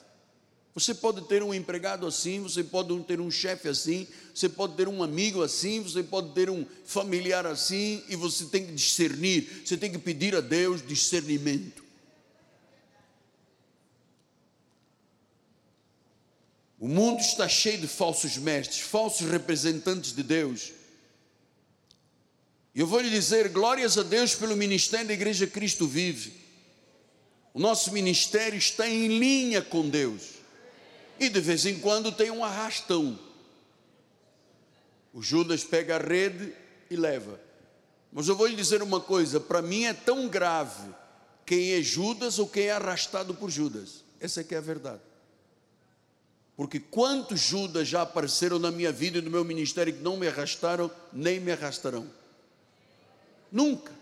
Você 0.75 0.93
pode 0.95 1.21
ter 1.27 1.43
um 1.43 1.53
empregado 1.53 2.07
assim, 2.07 2.39
você 2.39 2.63
pode 2.63 2.97
ter 3.03 3.21
um 3.21 3.29
chefe 3.29 3.67
assim, 3.67 4.07
você 4.33 4.49
pode 4.49 4.75
ter 4.75 4.87
um 4.87 5.03
amigo 5.03 5.43
assim, 5.43 5.79
você 5.81 6.01
pode 6.01 6.33
ter 6.33 6.49
um 6.49 6.65
familiar 6.83 7.45
assim, 7.45 8.03
e 8.09 8.15
você 8.15 8.45
tem 8.45 8.65
que 8.65 8.71
discernir, 8.73 9.61
você 9.63 9.77
tem 9.77 9.91
que 9.91 9.99
pedir 9.99 10.35
a 10.35 10.41
Deus 10.41 10.85
discernimento. 10.85 11.83
O 16.79 16.87
mundo 16.87 17.21
está 17.21 17.47
cheio 17.47 17.77
de 17.77 17.87
falsos 17.87 18.35
mestres, 18.37 18.79
falsos 18.79 19.29
representantes 19.29 20.13
de 20.13 20.23
Deus. 20.23 20.73
E 22.73 22.79
eu 22.79 22.87
vou 22.87 22.99
lhe 22.99 23.11
dizer, 23.11 23.47
glórias 23.49 23.97
a 23.97 24.03
Deus 24.03 24.33
pelo 24.33 24.57
ministério 24.57 25.07
da 25.07 25.13
Igreja 25.13 25.45
Cristo 25.45 25.87
Vive. 25.87 26.33
O 27.53 27.59
nosso 27.59 27.93
ministério 27.93 28.57
está 28.57 28.89
em 28.89 29.19
linha 29.19 29.61
com 29.61 29.87
Deus. 29.87 30.42
E 31.23 31.29
de 31.29 31.39
vez 31.39 31.65
em 31.65 31.79
quando 31.79 32.11
tem 32.11 32.29
um 32.29 32.43
arrastão. 32.43 33.17
O 35.13 35.21
Judas 35.21 35.63
pega 35.63 35.95
a 35.95 35.97
rede 35.97 36.53
e 36.89 36.97
leva. 36.97 37.39
Mas 38.11 38.27
eu 38.27 38.35
vou 38.35 38.45
lhe 38.45 38.57
dizer 38.57 38.83
uma 38.83 38.99
coisa: 38.99 39.39
para 39.39 39.61
mim 39.61 39.85
é 39.85 39.93
tão 39.93 40.27
grave 40.27 40.93
quem 41.45 41.75
é 41.75 41.81
Judas 41.81 42.39
ou 42.39 42.47
quem 42.49 42.65
é 42.65 42.71
arrastado 42.71 43.33
por 43.33 43.49
Judas. 43.49 44.03
Essa 44.19 44.41
é 44.41 44.43
que 44.43 44.53
é 44.53 44.57
a 44.57 44.61
verdade. 44.61 44.99
Porque 46.57 46.77
quantos 46.77 47.39
Judas 47.39 47.87
já 47.87 48.01
apareceram 48.01 48.59
na 48.59 48.69
minha 48.69 48.91
vida 48.91 49.19
e 49.19 49.21
no 49.21 49.31
meu 49.31 49.45
ministério 49.45 49.93
que 49.93 50.03
não 50.03 50.17
me 50.17 50.27
arrastaram, 50.27 50.91
nem 51.13 51.39
me 51.39 51.53
arrastarão. 51.53 52.05
Nunca. 53.49 53.93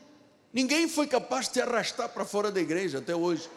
Ninguém 0.52 0.90
foi 0.90 1.06
capaz 1.06 1.46
de 1.46 1.54
te 1.54 1.62
arrastar 1.62 2.10
para 2.10 2.26
fora 2.26 2.52
da 2.52 2.60
igreja 2.60 2.98
até 2.98 3.16
hoje. 3.16 3.48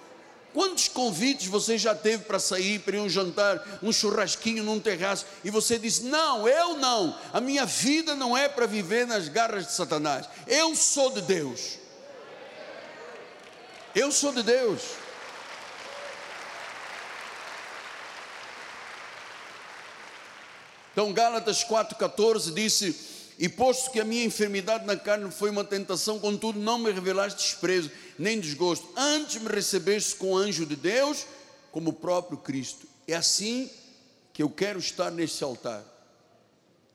Quantos 0.54 0.86
convites 0.86 1.48
você 1.48 1.76
já 1.76 1.96
teve 1.96 2.22
para 2.22 2.38
sair, 2.38 2.78
para 2.78 2.96
ir 2.96 3.00
um 3.00 3.08
jantar, 3.10 3.80
um 3.82 3.92
churrasquinho 3.92 4.62
num 4.62 4.78
terraço, 4.78 5.26
e 5.42 5.50
você 5.50 5.76
disse: 5.76 6.04
Não, 6.04 6.48
eu 6.48 6.76
não, 6.76 7.18
a 7.32 7.40
minha 7.40 7.66
vida 7.66 8.14
não 8.14 8.36
é 8.38 8.48
para 8.48 8.64
viver 8.64 9.04
nas 9.04 9.26
garras 9.26 9.66
de 9.66 9.72
Satanás, 9.72 10.28
eu 10.46 10.76
sou 10.76 11.10
de 11.10 11.22
Deus. 11.22 11.78
Eu 13.96 14.12
sou 14.12 14.32
de 14.32 14.44
Deus. 14.44 14.80
Então, 20.92 21.12
Gálatas 21.12 21.64
4,14 21.64 22.54
disse: 22.54 23.13
E 23.38 23.48
posto 23.48 23.90
que 23.90 24.00
a 24.00 24.04
minha 24.04 24.24
enfermidade 24.24 24.86
na 24.86 24.96
carne 24.96 25.30
foi 25.30 25.50
uma 25.50 25.64
tentação, 25.64 26.20
contudo 26.20 26.58
não 26.58 26.78
me 26.78 26.92
revelaste 26.92 27.42
desprezo, 27.42 27.90
nem 28.18 28.38
desgosto, 28.38 28.88
antes 28.96 29.40
me 29.42 29.48
recebeste 29.48 30.14
com 30.14 30.32
o 30.32 30.36
anjo 30.36 30.64
de 30.64 30.76
Deus, 30.76 31.26
como 31.72 31.90
o 31.90 31.94
próprio 31.94 32.38
Cristo. 32.38 32.86
É 33.08 33.14
assim 33.14 33.68
que 34.32 34.42
eu 34.42 34.48
quero 34.48 34.78
estar 34.78 35.10
nesse 35.10 35.42
altar. 35.42 35.84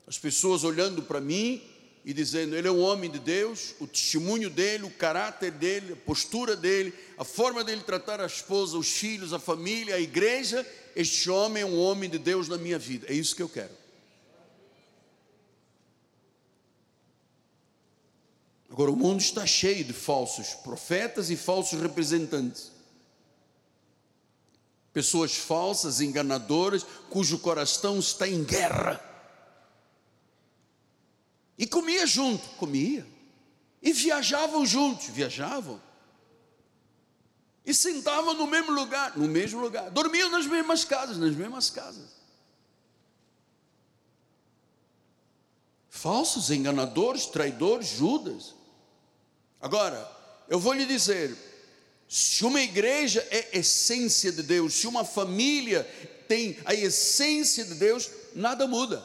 As 0.07 0.17
pessoas 0.17 0.63
olhando 0.63 1.01
para 1.01 1.19
mim 1.19 1.61
e 2.05 2.13
dizendo: 2.13 2.55
Ele 2.55 2.67
é 2.67 2.71
um 2.71 2.81
homem 2.81 3.11
de 3.11 3.19
Deus, 3.19 3.75
o 3.79 3.85
testemunho 3.85 4.49
dele, 4.49 4.85
o 4.85 4.89
caráter 4.89 5.51
dele, 5.51 5.93
a 5.93 5.95
postura 5.95 6.55
dele, 6.55 6.93
a 7.17 7.25
forma 7.25 7.63
dele 7.63 7.81
tratar 7.81 8.21
a 8.21 8.25
esposa, 8.25 8.77
os 8.77 8.89
filhos, 8.89 9.33
a 9.33 9.39
família, 9.39 9.95
a 9.95 9.99
igreja. 9.99 10.65
Este 10.95 11.29
homem 11.29 11.63
é 11.63 11.65
um 11.65 11.79
homem 11.79 12.09
de 12.09 12.17
Deus 12.17 12.47
na 12.47 12.57
minha 12.57 12.79
vida. 12.79 13.05
É 13.09 13.13
isso 13.13 13.35
que 13.35 13.41
eu 13.41 13.49
quero. 13.49 13.78
Agora, 18.79 18.91
o 18.91 18.95
mundo 18.95 19.19
está 19.19 19.45
cheio 19.45 19.83
de 19.83 19.91
falsos 19.91 20.53
profetas 20.53 21.29
e 21.29 21.35
falsos 21.35 21.81
representantes. 21.81 22.71
Pessoas 24.93 25.35
falsas, 25.35 25.99
enganadoras, 25.99 26.85
cujo 27.09 27.39
coração 27.39 27.99
está 27.99 28.25
em 28.25 28.41
guerra. 28.41 29.03
E 31.57 31.67
comia 31.67 32.07
junto, 32.07 32.47
comia. 32.51 33.05
E 33.81 33.91
viajavam 33.91 34.65
juntos, 34.65 35.07
viajavam. 35.07 35.81
E 37.65 37.73
sentavam 37.73 38.33
no 38.33 38.47
mesmo 38.47 38.71
lugar, 38.71 39.17
no 39.17 39.27
mesmo 39.27 39.59
lugar. 39.59 39.91
Dormiam 39.91 40.29
nas 40.29 40.45
mesmas 40.45 40.85
casas, 40.85 41.17
nas 41.17 41.35
mesmas 41.35 41.69
casas. 41.69 42.11
Falsos, 45.89 46.49
enganadores, 46.49 47.25
traidores, 47.25 47.89
Judas. 47.89 48.57
Agora, 49.61 50.09
eu 50.47 50.59
vou 50.59 50.73
lhe 50.73 50.85
dizer: 50.85 51.35
se 52.07 52.43
uma 52.45 52.61
igreja 52.61 53.25
é 53.29 53.59
essência 53.59 54.31
de 54.31 54.41
Deus, 54.41 54.73
se 54.73 54.87
uma 54.87 55.05
família 55.05 55.83
tem 56.27 56.57
a 56.65 56.73
essência 56.73 57.63
de 57.65 57.75
Deus, 57.75 58.09
nada 58.35 58.67
muda. 58.67 59.03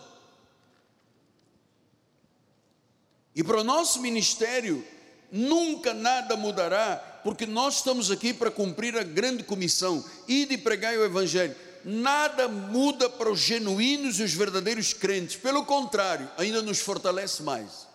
E 3.34 3.42
para 3.42 3.60
o 3.60 3.64
nosso 3.64 4.00
ministério, 4.00 4.86
nunca 5.30 5.92
nada 5.92 6.36
mudará, 6.36 7.20
porque 7.24 7.44
nós 7.46 7.76
estamos 7.76 8.10
aqui 8.10 8.32
para 8.32 8.50
cumprir 8.50 8.96
a 8.96 9.02
grande 9.02 9.42
comissão 9.42 10.04
e 10.28 10.46
de 10.46 10.56
pregar 10.56 10.96
o 10.96 11.04
Evangelho. 11.04 11.56
Nada 11.84 12.46
muda 12.48 13.10
para 13.10 13.30
os 13.30 13.40
genuínos 13.40 14.20
e 14.20 14.22
os 14.22 14.32
verdadeiros 14.32 14.92
crentes, 14.92 15.36
pelo 15.36 15.66
contrário, 15.66 16.30
ainda 16.38 16.62
nos 16.62 16.78
fortalece 16.78 17.42
mais. 17.42 17.86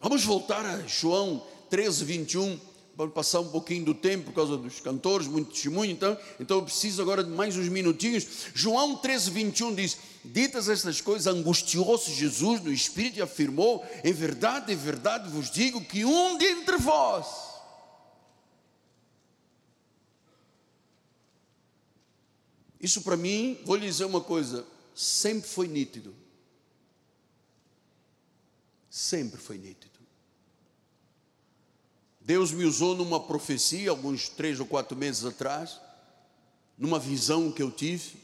Vamos 0.00 0.24
voltar 0.24 0.64
a 0.64 0.86
João 0.86 1.42
13, 1.70 2.04
21. 2.04 2.60
Vamos 2.96 3.14
passar 3.14 3.40
um 3.40 3.48
pouquinho 3.48 3.84
do 3.84 3.94
tempo 3.94 4.26
por 4.26 4.34
causa 4.34 4.56
dos 4.56 4.80
cantores, 4.80 5.26
muito 5.26 5.52
testemunho, 5.52 5.92
então, 5.92 6.16
então 6.40 6.56
eu 6.56 6.62
preciso 6.62 7.02
agora 7.02 7.22
de 7.22 7.28
mais 7.28 7.54
uns 7.54 7.68
minutinhos. 7.68 8.26
João 8.54 8.96
13, 8.96 9.30
21 9.30 9.74
diz: 9.74 9.98
Ditas 10.24 10.68
estas 10.68 11.00
coisas, 11.02 11.26
angustiou-se 11.26 12.10
Jesus 12.10 12.62
no 12.62 12.72
Espírito 12.72 13.18
e 13.18 13.22
afirmou: 13.22 13.84
Em 14.02 14.12
verdade, 14.12 14.72
em 14.72 14.76
verdade 14.76 15.28
vos 15.28 15.50
digo 15.50 15.84
que 15.84 16.06
um 16.06 16.38
de 16.38 16.46
entre 16.46 16.78
vós. 16.78 17.26
Isso 22.80 23.02
para 23.02 23.16
mim, 23.16 23.58
vou 23.64 23.76
lhe 23.76 23.86
dizer 23.86 24.04
uma 24.04 24.20
coisa, 24.20 24.64
sempre 24.94 25.48
foi 25.48 25.68
nítido. 25.68 26.14
Sempre 28.96 29.38
foi 29.38 29.58
nítido. 29.58 30.00
Deus 32.18 32.50
me 32.50 32.64
usou 32.64 32.96
numa 32.96 33.20
profecia, 33.20 33.90
alguns 33.90 34.30
três 34.30 34.58
ou 34.58 34.64
quatro 34.64 34.96
meses 34.96 35.22
atrás, 35.22 35.78
numa 36.78 36.98
visão 36.98 37.52
que 37.52 37.62
eu 37.62 37.70
tive. 37.70 38.14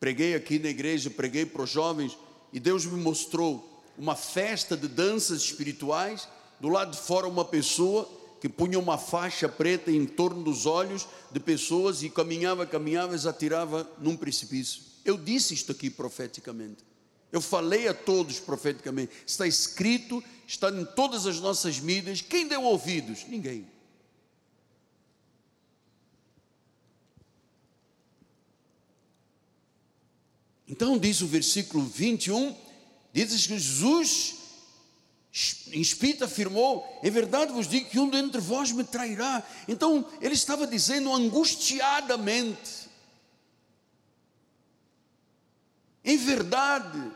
Preguei 0.00 0.34
aqui 0.34 0.58
na 0.58 0.68
igreja, 0.68 1.10
preguei 1.10 1.46
para 1.46 1.62
os 1.62 1.70
jovens, 1.70 2.18
e 2.52 2.58
Deus 2.58 2.84
me 2.84 3.00
mostrou 3.00 3.80
uma 3.96 4.16
festa 4.16 4.76
de 4.76 4.88
danças 4.88 5.42
espirituais. 5.42 6.26
Do 6.58 6.68
lado 6.68 6.90
de 6.90 6.98
fora, 6.98 7.28
uma 7.28 7.44
pessoa 7.44 8.10
que 8.40 8.48
punha 8.48 8.80
uma 8.80 8.98
faixa 8.98 9.48
preta 9.48 9.92
em 9.92 10.06
torno 10.06 10.42
dos 10.42 10.66
olhos 10.66 11.06
de 11.30 11.38
pessoas 11.38 12.02
e 12.02 12.10
caminhava, 12.10 12.66
caminhava 12.66 13.14
e 13.14 13.28
atirava 13.28 13.88
num 14.00 14.16
precipício. 14.16 14.82
Eu 15.04 15.16
disse 15.16 15.54
isto 15.54 15.70
aqui 15.70 15.88
profeticamente. 15.88 16.91
Eu 17.32 17.40
falei 17.40 17.88
a 17.88 17.94
todos 17.94 18.38
profeticamente. 18.38 19.12
Está 19.26 19.46
escrito, 19.46 20.22
está 20.46 20.68
em 20.70 20.84
todas 20.84 21.26
as 21.26 21.40
nossas 21.40 21.80
mídias. 21.80 22.20
Quem 22.20 22.46
deu 22.46 22.62
ouvidos? 22.62 23.24
Ninguém. 23.26 23.66
Então 30.68 30.98
diz 30.98 31.20
o 31.20 31.26
versículo 31.26 31.84
21, 31.84 32.56
diz 33.12 33.46
que 33.46 33.58
Jesus 33.58 34.42
Espírito 35.32 36.24
afirmou: 36.24 37.00
Em 37.02 37.10
verdade 37.10 37.52
vos 37.52 37.66
digo 37.66 37.88
que 37.88 37.98
um 37.98 38.08
dentre 38.08 38.40
vós 38.40 38.70
me 38.70 38.84
trairá. 38.84 39.42
Então 39.66 40.06
ele 40.20 40.34
estava 40.34 40.66
dizendo 40.66 41.12
angustiadamente: 41.12 42.90
Em 46.04 46.18
verdade, 46.18 47.10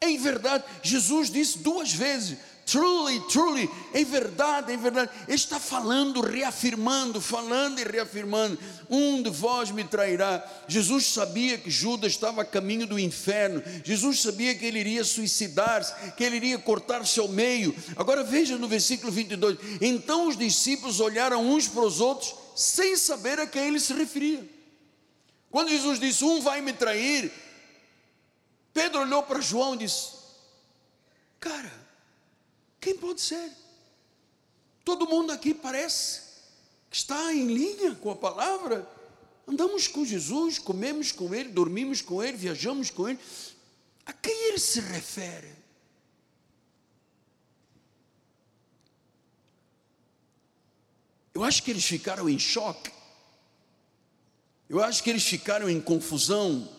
em 0.00 0.16
verdade, 0.16 0.64
Jesus 0.82 1.30
disse 1.30 1.58
duas 1.58 1.92
vezes: 1.92 2.38
truly, 2.64 3.18
truly, 3.28 3.70
em 3.94 4.04
verdade, 4.04 4.72
em 4.72 4.76
verdade. 4.76 5.10
Ele 5.26 5.34
está 5.34 5.58
falando, 5.58 6.20
reafirmando, 6.20 7.20
falando 7.20 7.80
e 7.80 7.84
reafirmando: 7.84 8.58
um 8.88 9.22
de 9.22 9.30
vós 9.30 9.70
me 9.70 9.82
trairá. 9.82 10.44
Jesus 10.68 11.06
sabia 11.06 11.58
que 11.58 11.70
Judas 11.70 12.12
estava 12.12 12.42
a 12.42 12.44
caminho 12.44 12.86
do 12.86 12.98
inferno. 12.98 13.62
Jesus 13.82 14.20
sabia 14.20 14.54
que 14.54 14.66
ele 14.66 14.78
iria 14.78 15.02
suicidar-se, 15.02 16.12
que 16.12 16.22
ele 16.22 16.36
iria 16.36 16.58
cortar-se 16.58 17.18
ao 17.18 17.28
meio. 17.28 17.74
Agora 17.96 18.22
veja 18.22 18.56
no 18.56 18.68
versículo 18.68 19.10
22: 19.10 19.58
então 19.80 20.28
os 20.28 20.36
discípulos 20.36 21.00
olharam 21.00 21.44
uns 21.44 21.66
para 21.66 21.82
os 21.82 22.00
outros, 22.00 22.34
sem 22.54 22.96
saber 22.96 23.40
a 23.40 23.46
quem 23.46 23.68
ele 23.68 23.80
se 23.80 23.94
referia. 23.94 24.46
Quando 25.50 25.70
Jesus 25.70 25.98
disse: 25.98 26.24
um 26.24 26.40
vai 26.40 26.60
me 26.60 26.72
trair 26.72 27.32
Pedro 28.78 29.00
olhou 29.00 29.24
para 29.24 29.40
João 29.40 29.74
e 29.74 29.78
disse: 29.78 30.12
Cara, 31.40 31.72
quem 32.80 32.96
pode 32.96 33.20
ser? 33.20 33.50
Todo 34.84 35.08
mundo 35.08 35.32
aqui 35.32 35.52
parece 35.52 36.22
que 36.88 36.96
está 36.96 37.34
em 37.34 37.48
linha 37.48 37.96
com 37.96 38.08
a 38.12 38.14
palavra. 38.14 38.88
Andamos 39.48 39.88
com 39.88 40.04
Jesus, 40.04 40.60
comemos 40.60 41.10
com 41.10 41.34
Ele, 41.34 41.48
dormimos 41.48 42.00
com 42.00 42.22
Ele, 42.22 42.36
viajamos 42.36 42.88
com 42.88 43.08
Ele. 43.08 43.18
A 44.06 44.12
quem 44.12 44.48
Ele 44.48 44.60
se 44.60 44.78
refere? 44.78 45.52
Eu 51.34 51.42
acho 51.42 51.64
que 51.64 51.72
eles 51.72 51.84
ficaram 51.84 52.28
em 52.28 52.38
choque. 52.38 52.92
Eu 54.68 54.80
acho 54.80 55.02
que 55.02 55.10
eles 55.10 55.24
ficaram 55.24 55.68
em 55.68 55.80
confusão 55.80 56.77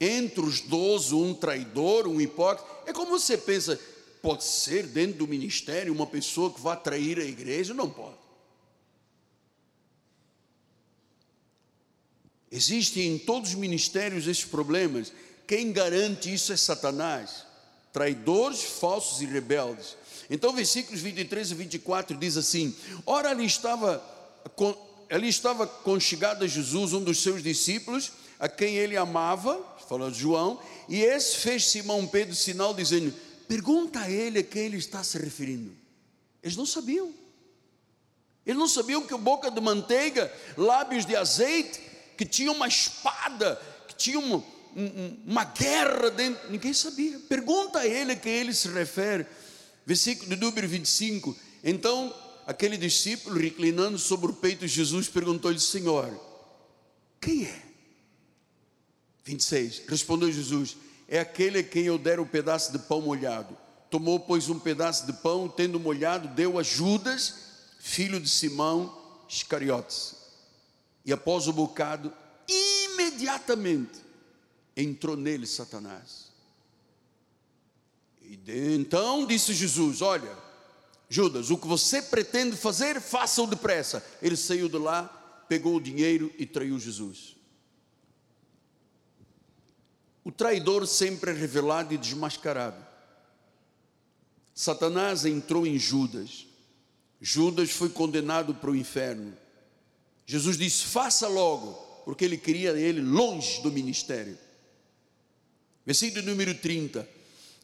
entre 0.00 0.40
os 0.40 0.60
doze, 0.60 1.14
um 1.14 1.34
traidor, 1.34 2.06
um 2.06 2.20
hipócrita. 2.20 2.68
É 2.86 2.92
como 2.92 3.18
você 3.18 3.36
pensa, 3.36 3.78
pode 4.20 4.44
ser 4.44 4.86
dentro 4.86 5.18
do 5.18 5.28
ministério 5.28 5.92
uma 5.92 6.06
pessoa 6.06 6.52
que 6.52 6.60
vá 6.60 6.76
trair 6.76 7.18
a 7.18 7.24
igreja? 7.24 7.72
Não 7.72 7.88
pode. 7.88 8.16
Existem 12.50 13.14
em 13.14 13.18
todos 13.18 13.50
os 13.50 13.56
ministérios 13.56 14.28
esses 14.28 14.44
problemas. 14.44 15.12
Quem 15.46 15.72
garante 15.72 16.32
isso 16.32 16.52
é 16.52 16.56
Satanás. 16.56 17.44
Traidores, 17.92 18.62
falsos 18.62 19.20
e 19.20 19.26
rebeldes. 19.26 19.96
Então, 20.30 20.52
versículos 20.52 21.00
23 21.00 21.50
e 21.50 21.54
24 21.54 22.16
diz 22.16 22.36
assim: 22.36 22.74
Ora, 23.04 23.30
ali 23.30 23.44
estava 23.44 24.02
ali 25.10 25.28
estava 25.28 25.66
conchegado 25.66 26.44
a 26.44 26.48
Jesus, 26.48 26.92
um 26.92 27.02
dos 27.02 27.22
seus 27.22 27.42
discípulos, 27.42 28.12
a 28.38 28.48
quem 28.48 28.76
ele 28.76 28.96
amava, 28.96 29.60
falou 29.88 30.12
João, 30.12 30.60
e 30.88 31.02
esse 31.02 31.38
fez 31.38 31.66
Simão 31.66 32.06
Pedro 32.06 32.34
sinal 32.34 32.74
dizendo: 32.74 33.12
Pergunta 33.46 34.00
a 34.00 34.10
ele 34.10 34.40
a 34.40 34.42
quem 34.42 34.62
ele 34.62 34.76
está 34.76 35.02
se 35.04 35.18
referindo. 35.18 35.72
Eles 36.42 36.56
não 36.56 36.66
sabiam. 36.66 37.12
Eles 38.44 38.58
não 38.58 38.68
sabiam 38.68 39.06
que 39.06 39.16
boca 39.16 39.50
de 39.50 39.60
manteiga, 39.60 40.32
lábios 40.56 41.06
de 41.06 41.16
azeite, 41.16 41.80
que 42.16 42.26
tinha 42.26 42.52
uma 42.52 42.68
espada, 42.68 43.60
que 43.88 43.94
tinha 43.94 44.18
uma, 44.18 44.44
uma 45.24 45.44
guerra 45.44 46.10
dentro. 46.10 46.50
Ninguém 46.50 46.72
sabia. 46.74 47.18
Pergunta 47.20 47.80
a 47.80 47.86
ele 47.86 48.12
a 48.12 48.16
quem 48.16 48.32
ele 48.32 48.52
se 48.52 48.68
refere. 48.68 49.26
Versículo 49.86 50.28
de 50.28 50.36
número 50.36 50.68
25. 50.68 51.34
Então, 51.62 52.14
aquele 52.46 52.76
discípulo, 52.76 53.38
reclinando 53.38 53.98
sobre 53.98 54.30
o 54.30 54.34
peito 54.34 54.60
de 54.60 54.68
Jesus, 54.68 55.08
perguntou-lhe: 55.08 55.60
Senhor, 55.60 56.20
quem 57.20 57.44
é? 57.44 57.62
26. 59.24 59.82
Respondeu 59.88 60.30
Jesus: 60.30 60.76
É 61.08 61.18
aquele 61.18 61.58
a 61.58 61.62
quem 61.62 61.84
eu 61.84 61.98
der 61.98 62.20
o 62.20 62.22
um 62.22 62.26
pedaço 62.26 62.72
de 62.72 62.78
pão 62.78 63.00
molhado. 63.00 63.56
Tomou, 63.90 64.20
pois, 64.20 64.48
um 64.48 64.58
pedaço 64.58 65.06
de 65.06 65.12
pão, 65.12 65.48
tendo 65.48 65.78
molhado, 65.78 66.28
deu 66.28 66.58
a 66.58 66.62
Judas, 66.62 67.34
filho 67.78 68.20
de 68.20 68.28
Simão 68.28 69.24
Iscariotes. 69.28 70.16
E 71.04 71.12
após 71.12 71.46
o 71.46 71.52
bocado, 71.52 72.12
imediatamente 72.48 74.00
entrou 74.76 75.16
nele 75.16 75.46
Satanás. 75.46 76.32
E 78.22 78.36
de, 78.36 78.74
então 78.74 79.26
disse 79.26 79.54
Jesus: 79.54 80.02
Olha, 80.02 80.36
Judas, 81.08 81.50
o 81.50 81.58
que 81.58 81.66
você 81.66 82.02
pretende 82.02 82.56
fazer, 82.56 83.00
faça-o 83.00 83.46
depressa. 83.46 84.04
Ele 84.20 84.36
saiu 84.36 84.68
de 84.68 84.78
lá, 84.78 85.04
pegou 85.48 85.76
o 85.76 85.80
dinheiro 85.80 86.32
e 86.38 86.46
traiu 86.46 86.78
Jesus. 86.78 87.36
O 90.24 90.32
traidor 90.32 90.86
sempre 90.86 91.30
é 91.30 91.34
revelado 91.34 91.92
e 91.92 91.98
desmascarado. 91.98 92.82
Satanás 94.54 95.26
entrou 95.26 95.66
em 95.66 95.78
Judas. 95.78 96.46
Judas 97.20 97.70
foi 97.70 97.90
condenado 97.90 98.54
para 98.54 98.70
o 98.70 98.76
inferno. 98.76 99.34
Jesus 100.24 100.56
disse: 100.56 100.84
faça 100.84 101.28
logo, 101.28 101.72
porque 102.04 102.24
ele 102.24 102.38
queria 102.38 102.70
ele 102.72 103.02
longe 103.02 103.60
do 103.62 103.70
ministério. 103.70 104.38
Versículo 105.84 106.24
número 106.24 106.54
30. 106.54 107.06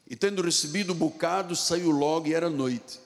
E 0.07 0.17
tendo 0.17 0.43
recebido 0.43 0.91
o 0.91 0.95
bocado, 0.95 1.57
saiu 1.57 1.91
logo 1.91 2.27
e 2.27 2.35
era 2.35 2.51
noite. 2.51 3.01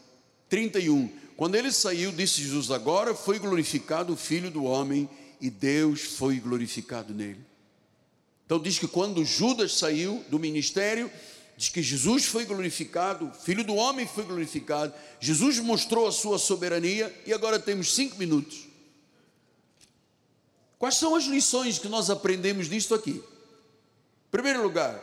31. 0.49 1.09
Quando 1.37 1.55
ele 1.55 1.71
saiu, 1.71 2.11
disse 2.11 2.43
Jesus: 2.43 2.71
Agora 2.73 3.15
foi 3.15 3.39
glorificado 3.39 4.13
o 4.13 4.17
Filho 4.17 4.51
do 4.51 4.65
Homem 4.65 5.09
e 5.41 5.51
Deus 5.51 6.01
foi 6.01 6.41
glorificado 6.41 7.13
nele. 7.15 7.54
Então 8.47 8.59
diz 8.59 8.79
que 8.79 8.87
quando 8.87 9.25
Judas 9.25 9.77
saiu 9.79 10.25
do 10.29 10.39
ministério, 10.39 11.11
diz 11.57 11.69
que 11.69 11.83
Jesus 11.83 12.27
foi 12.27 12.45
glorificado, 12.45 13.33
Filho 13.33 13.65
do 13.65 13.75
Homem 13.75 14.07
foi 14.07 14.25
glorificado, 14.25 14.93
Jesus 15.21 15.59
mostrou 15.59 16.07
a 16.07 16.13
sua 16.13 16.39
soberania 16.39 17.15
e 17.27 17.33
agora 17.33 17.59
temos 17.59 17.95
cinco 17.95 18.19
minutos. 18.19 18.67
Quais 20.79 20.97
são 20.97 21.15
as 21.15 21.25
lições 21.25 21.79
que 21.79 21.89
nós 21.89 22.11
aprendemos 22.11 22.69
disto 22.69 22.95
aqui? 22.95 23.13
Em 23.13 24.31
primeiro 24.31 24.63
lugar, 24.63 25.03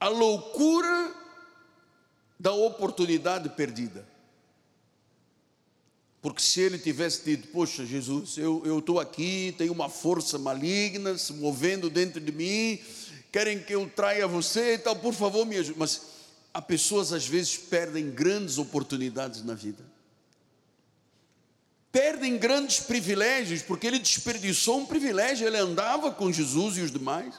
a 0.00 0.08
loucura 0.08 1.14
da 2.40 2.52
oportunidade 2.52 3.50
perdida. 3.50 4.07
Porque 6.20 6.42
se 6.42 6.60
ele 6.60 6.78
tivesse 6.78 7.24
dito, 7.24 7.48
poxa, 7.48 7.86
Jesus, 7.86 8.36
eu 8.38 8.78
estou 8.78 8.98
aqui, 8.98 9.54
tem 9.56 9.70
uma 9.70 9.88
força 9.88 10.36
maligna 10.36 11.16
se 11.16 11.32
movendo 11.32 11.88
dentro 11.88 12.20
de 12.20 12.32
mim, 12.32 12.80
querem 13.30 13.62
que 13.62 13.74
eu 13.74 13.88
traia 13.88 14.26
você 14.26 14.74
e 14.74 14.78
tal, 14.78 14.96
por 14.96 15.14
favor, 15.14 15.46
me 15.46 15.56
ajude. 15.56 15.78
Mas 15.78 16.00
há 16.52 16.60
pessoas 16.60 17.12
às 17.12 17.26
vezes 17.26 17.56
perdem 17.56 18.10
grandes 18.10 18.58
oportunidades 18.58 19.44
na 19.44 19.54
vida. 19.54 19.84
Perdem 21.92 22.36
grandes 22.36 22.80
privilégios, 22.80 23.62
porque 23.62 23.86
ele 23.86 24.00
desperdiçou 24.00 24.78
um 24.78 24.86
privilégio, 24.86 25.46
ele 25.46 25.56
andava 25.56 26.10
com 26.10 26.32
Jesus 26.32 26.76
e 26.76 26.80
os 26.80 26.90
demais. 26.90 27.34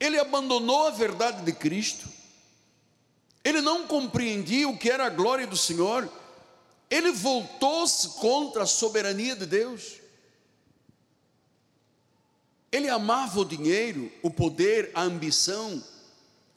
Ele 0.00 0.18
abandonou 0.18 0.88
a 0.88 0.90
verdade 0.90 1.42
de 1.44 1.52
Cristo 1.52 2.13
ele 3.44 3.60
não 3.60 3.86
compreendia 3.86 4.68
o 4.68 4.76
que 4.76 4.90
era 4.90 5.06
a 5.06 5.10
glória 5.10 5.46
do 5.46 5.56
Senhor, 5.56 6.10
ele 6.90 7.12
voltou-se 7.12 8.08
contra 8.20 8.62
a 8.62 8.66
soberania 8.66 9.36
de 9.36 9.44
Deus. 9.44 10.00
Ele 12.72 12.88
amava 12.88 13.40
o 13.40 13.44
dinheiro, 13.44 14.10
o 14.22 14.30
poder, 14.30 14.90
a 14.94 15.02
ambição, 15.02 15.82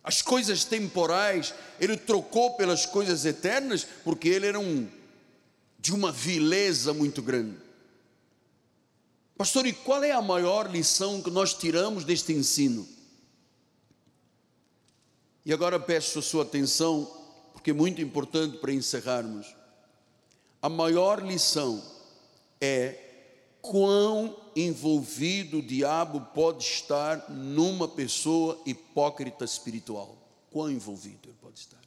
as 0.04 0.22
coisas 0.22 0.64
temporais, 0.64 1.54
ele 1.80 1.98
trocou 1.98 2.56
pelas 2.56 2.86
coisas 2.86 3.26
eternas, 3.26 3.86
porque 4.04 4.30
ele 4.30 4.48
era 4.48 4.60
um 4.60 4.88
de 5.78 5.94
uma 5.94 6.12
vileza 6.12 6.94
muito 6.94 7.22
grande. 7.22 7.58
Pastor, 9.38 9.68
e 9.68 9.74
qual 9.74 10.04
é 10.04 10.12
a 10.12 10.22
maior 10.22 10.72
lição 10.72 11.22
que 11.22 11.30
nós 11.30 11.54
tiramos 11.54 12.04
deste 12.04 12.34
ensino? 12.34 12.88
E 15.48 15.54
agora 15.54 15.80
peço 15.80 16.20
a 16.20 16.22
sua 16.22 16.44
atenção, 16.44 17.10
porque 17.54 17.72
é 17.72 17.74
muito 17.74 18.02
importante 18.02 18.58
para 18.58 18.74
encerrarmos. 18.74 19.56
A 20.62 20.68
maior 20.68 21.26
lição 21.26 21.82
é 22.60 23.00
quão 23.62 24.36
envolvido 24.54 25.60
o 25.60 25.62
diabo 25.62 26.20
pode 26.36 26.66
estar 26.66 27.30
numa 27.30 27.88
pessoa 27.88 28.62
hipócrita 28.66 29.46
espiritual. 29.46 30.18
Quão 30.52 30.70
envolvido 30.70 31.30
ele 31.30 31.38
pode 31.42 31.62
estar. 31.62 31.80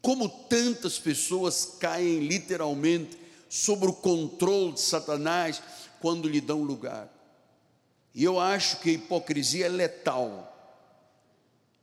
Como 0.00 0.28
tantas 0.28 1.00
pessoas 1.00 1.76
caem 1.80 2.20
literalmente 2.20 3.18
sobre 3.48 3.88
o 3.88 3.92
controle 3.92 4.74
de 4.74 4.82
Satanás 4.82 5.60
quando 6.00 6.28
lhe 6.28 6.40
dão 6.40 6.62
lugar. 6.62 7.12
E 8.14 8.22
eu 8.22 8.38
acho 8.38 8.78
que 8.78 8.90
a 8.90 8.92
hipocrisia 8.92 9.66
é 9.66 9.68
letal 9.68 10.52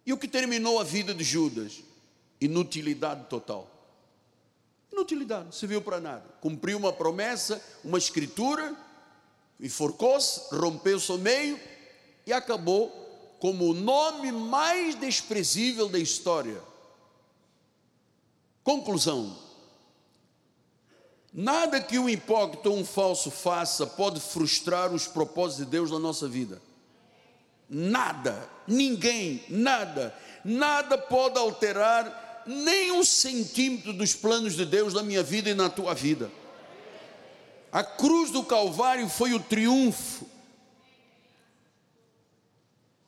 e 0.06 0.12
o 0.12 0.18
que 0.18 0.28
terminou 0.28 0.80
a 0.80 0.84
vida 0.84 1.14
de 1.14 1.24
Judas? 1.24 1.82
Inutilidade 2.40 3.26
total. 3.30 3.70
Inutilidade, 4.92 5.56
serviu 5.56 5.82
para 5.82 6.00
nada. 6.00 6.26
Cumpriu 6.42 6.78
uma 6.78 6.92
promessa, 6.92 7.64
uma 7.84 7.98
escritura, 7.98 8.76
enforcou-se, 9.60 10.54
rompeu-se 10.54 11.10
ao 11.10 11.18
meio 11.18 11.60
e 12.28 12.34
acabou 12.34 12.90
como 13.40 13.70
o 13.70 13.74
nome 13.74 14.32
mais 14.32 14.96
desprezível 14.96 15.88
da 15.88 15.98
história. 15.98 16.62
Conclusão: 18.62 19.38
nada 21.34 21.82
que 21.82 21.98
um 21.98 22.10
hipócrita 22.10 22.70
ou 22.70 22.78
um 22.78 22.86
falso 22.86 23.32
faça 23.32 23.88
pode 23.88 24.20
frustrar 24.20 24.94
os 24.94 25.08
propósitos 25.08 25.66
de 25.66 25.72
Deus 25.72 25.90
na 25.90 26.00
nossa 26.00 26.28
vida 26.28 26.62
nada, 27.74 28.48
ninguém, 28.68 29.44
nada, 29.50 30.16
nada 30.46 30.98
pode 30.98 31.38
alterar 31.40 32.44
nem 32.46 32.92
um 32.92 33.04
centímetro 33.04 33.94
dos 33.94 34.14
planos 34.14 34.56
de 34.56 34.66
Deus 34.66 34.94
na 34.94 35.02
minha 35.02 35.24
vida 35.24 35.50
e 35.50 35.54
na 35.54 35.70
tua 35.70 35.94
vida. 35.94 36.30
A 37.72 37.84
cruz 37.84 38.30
do 38.30 38.44
Calvário 38.44 39.10
foi 39.10 39.34
o 39.34 39.40
triunfo. 39.40 40.30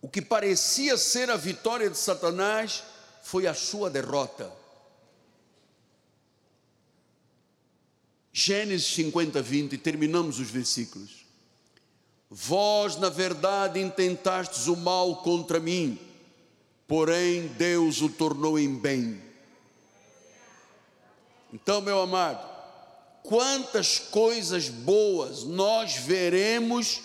O 0.02 0.10
que 0.10 0.22
parecia 0.22 0.98
ser 0.98 1.30
a 1.30 1.38
vitória 1.38 1.90
de 1.90 1.98
Satanás 1.98 2.84
foi 3.22 3.48
a 3.48 3.54
sua 3.54 3.90
derrota. 3.90 4.52
Gênesis 8.32 8.94
50, 8.96 9.42
20, 9.42 9.78
terminamos 9.78 10.40
os 10.40 10.50
versículos. 10.50 11.25
Vós, 12.30 12.98
na 12.98 13.10
verdade, 13.10 13.80
intentastes 13.80 14.68
o 14.68 14.76
mal 14.76 15.18
contra 15.18 15.60
mim, 15.60 16.00
porém 16.88 17.48
Deus 17.48 18.02
o 18.02 18.10
tornou 18.10 18.58
em 18.58 18.76
bem. 18.76 19.22
Então, 21.54 21.82
meu 21.82 22.02
amado, 22.02 22.46
quantas 23.24 24.00
coisas 24.00 24.70
boas 24.70 25.44
nós 25.44 25.96
veremos 25.96 27.02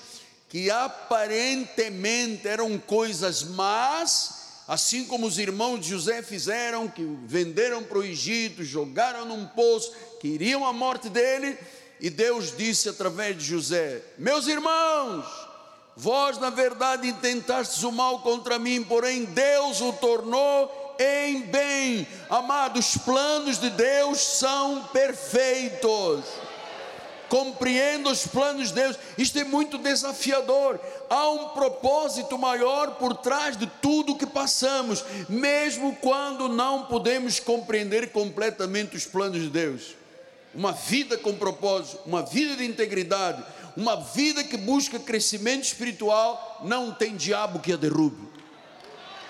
que 0.48 0.68
aparentemente 0.68 2.48
eram 2.48 2.76
coisas 2.76 3.44
más, 3.44 4.64
assim 4.66 5.04
como 5.04 5.26
os 5.26 5.38
irmãos 5.38 5.78
de 5.78 5.90
José 5.90 6.22
fizeram, 6.22 6.88
que 6.88 7.04
venderam 7.24 7.84
para 7.84 7.98
o 7.98 8.04
Egito, 8.04 8.64
jogaram 8.64 9.24
num 9.24 9.46
poço, 9.46 9.92
queriam 10.20 10.66
a 10.66 10.72
morte 10.72 11.08
dele, 11.08 11.56
e 12.00 12.08
Deus 12.08 12.56
disse 12.56 12.88
através 12.88 13.36
de 13.36 13.44
José: 13.44 14.02
Meus 14.16 14.46
irmãos, 14.46 15.26
vós 15.96 16.38
na 16.38 16.50
verdade 16.50 17.08
intentastes 17.08 17.82
o 17.82 17.92
mal 17.92 18.20
contra 18.20 18.58
mim, 18.58 18.82
porém 18.82 19.24
Deus 19.24 19.80
o 19.80 19.92
tornou 19.92 20.96
em 20.98 21.42
bem. 21.42 22.06
Amados, 22.28 22.94
os 22.94 23.02
planos 23.02 23.58
de 23.58 23.70
Deus 23.70 24.18
são 24.18 24.84
perfeitos. 24.92 26.24
Compreenda 27.28 28.10
os 28.10 28.26
planos 28.26 28.68
de 28.68 28.74
Deus. 28.74 28.98
Isto 29.16 29.38
é 29.38 29.44
muito 29.44 29.78
desafiador. 29.78 30.80
Há 31.08 31.30
um 31.30 31.50
propósito 31.50 32.36
maior 32.36 32.96
por 32.96 33.16
trás 33.18 33.56
de 33.56 33.68
tudo 33.80 34.16
que 34.16 34.26
passamos, 34.26 35.04
mesmo 35.28 35.94
quando 36.00 36.48
não 36.48 36.86
podemos 36.86 37.38
compreender 37.38 38.10
completamente 38.10 38.96
os 38.96 39.06
planos 39.06 39.40
de 39.42 39.48
Deus. 39.48 39.99
Uma 40.54 40.72
vida 40.72 41.16
com 41.16 41.34
propósito, 41.34 42.00
uma 42.06 42.22
vida 42.22 42.56
de 42.56 42.64
integridade, 42.64 43.42
uma 43.76 43.96
vida 43.96 44.42
que 44.42 44.56
busca 44.56 44.98
crescimento 44.98 45.64
espiritual, 45.64 46.60
não 46.64 46.92
tem 46.92 47.16
diabo 47.16 47.60
que 47.60 47.72
a 47.72 47.76
derrube. 47.76 48.28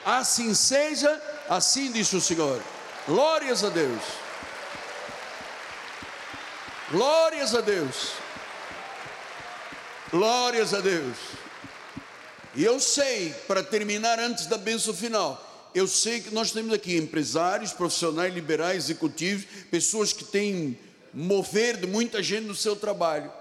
Assim 0.04 0.54
seja, 0.54 1.20
assim 1.48 1.92
disse 1.92 2.16
o 2.16 2.20
Senhor. 2.20 2.62
Glórias 3.06 3.62
a 3.64 3.68
Deus. 3.68 4.02
Glórias 6.90 7.54
a 7.54 7.60
Deus. 7.60 8.12
Glórias 10.10 10.74
a 10.74 10.80
Deus. 10.80 11.16
E 12.54 12.64
eu 12.64 12.80
sei, 12.80 13.32
para 13.46 13.62
terminar 13.62 14.18
antes 14.18 14.46
da 14.46 14.58
bênção 14.58 14.92
final, 14.92 15.70
eu 15.72 15.86
sei 15.86 16.20
que 16.20 16.34
nós 16.34 16.50
temos 16.50 16.72
aqui 16.72 16.96
empresários, 16.96 17.72
profissionais 17.72 18.34
liberais, 18.34 18.84
executivos, 18.84 19.44
pessoas 19.70 20.12
que 20.12 20.24
têm 20.24 20.76
mover 21.12 21.76
de 21.76 21.86
muita 21.86 22.22
gente 22.22 22.46
no 22.46 22.54
seu 22.54 22.76
trabalho. 22.76 23.32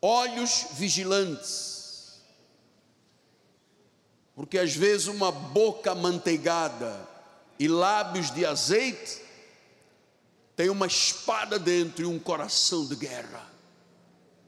Olhos 0.00 0.66
vigilantes. 0.72 2.20
Porque 4.34 4.58
às 4.58 4.74
vezes 4.74 5.08
uma 5.08 5.32
boca 5.32 5.94
manteigada 5.94 7.08
e 7.58 7.66
lábios 7.66 8.30
de 8.30 8.46
azeite 8.46 9.20
tem 10.54 10.70
uma 10.70 10.86
espada 10.86 11.58
dentro 11.58 12.02
e 12.02 12.06
um 12.06 12.18
coração 12.18 12.86
de 12.86 12.96
guerra. 12.96 13.46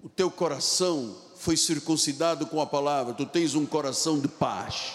O 0.02 0.08
teu 0.08 0.30
coração 0.30 1.16
foi 1.36 1.56
circuncidado 1.56 2.46
com 2.46 2.60
a 2.60 2.66
palavra, 2.66 3.14
tu 3.14 3.26
tens 3.26 3.54
um 3.54 3.66
coração 3.66 4.20
de 4.20 4.28
paz. 4.28 4.94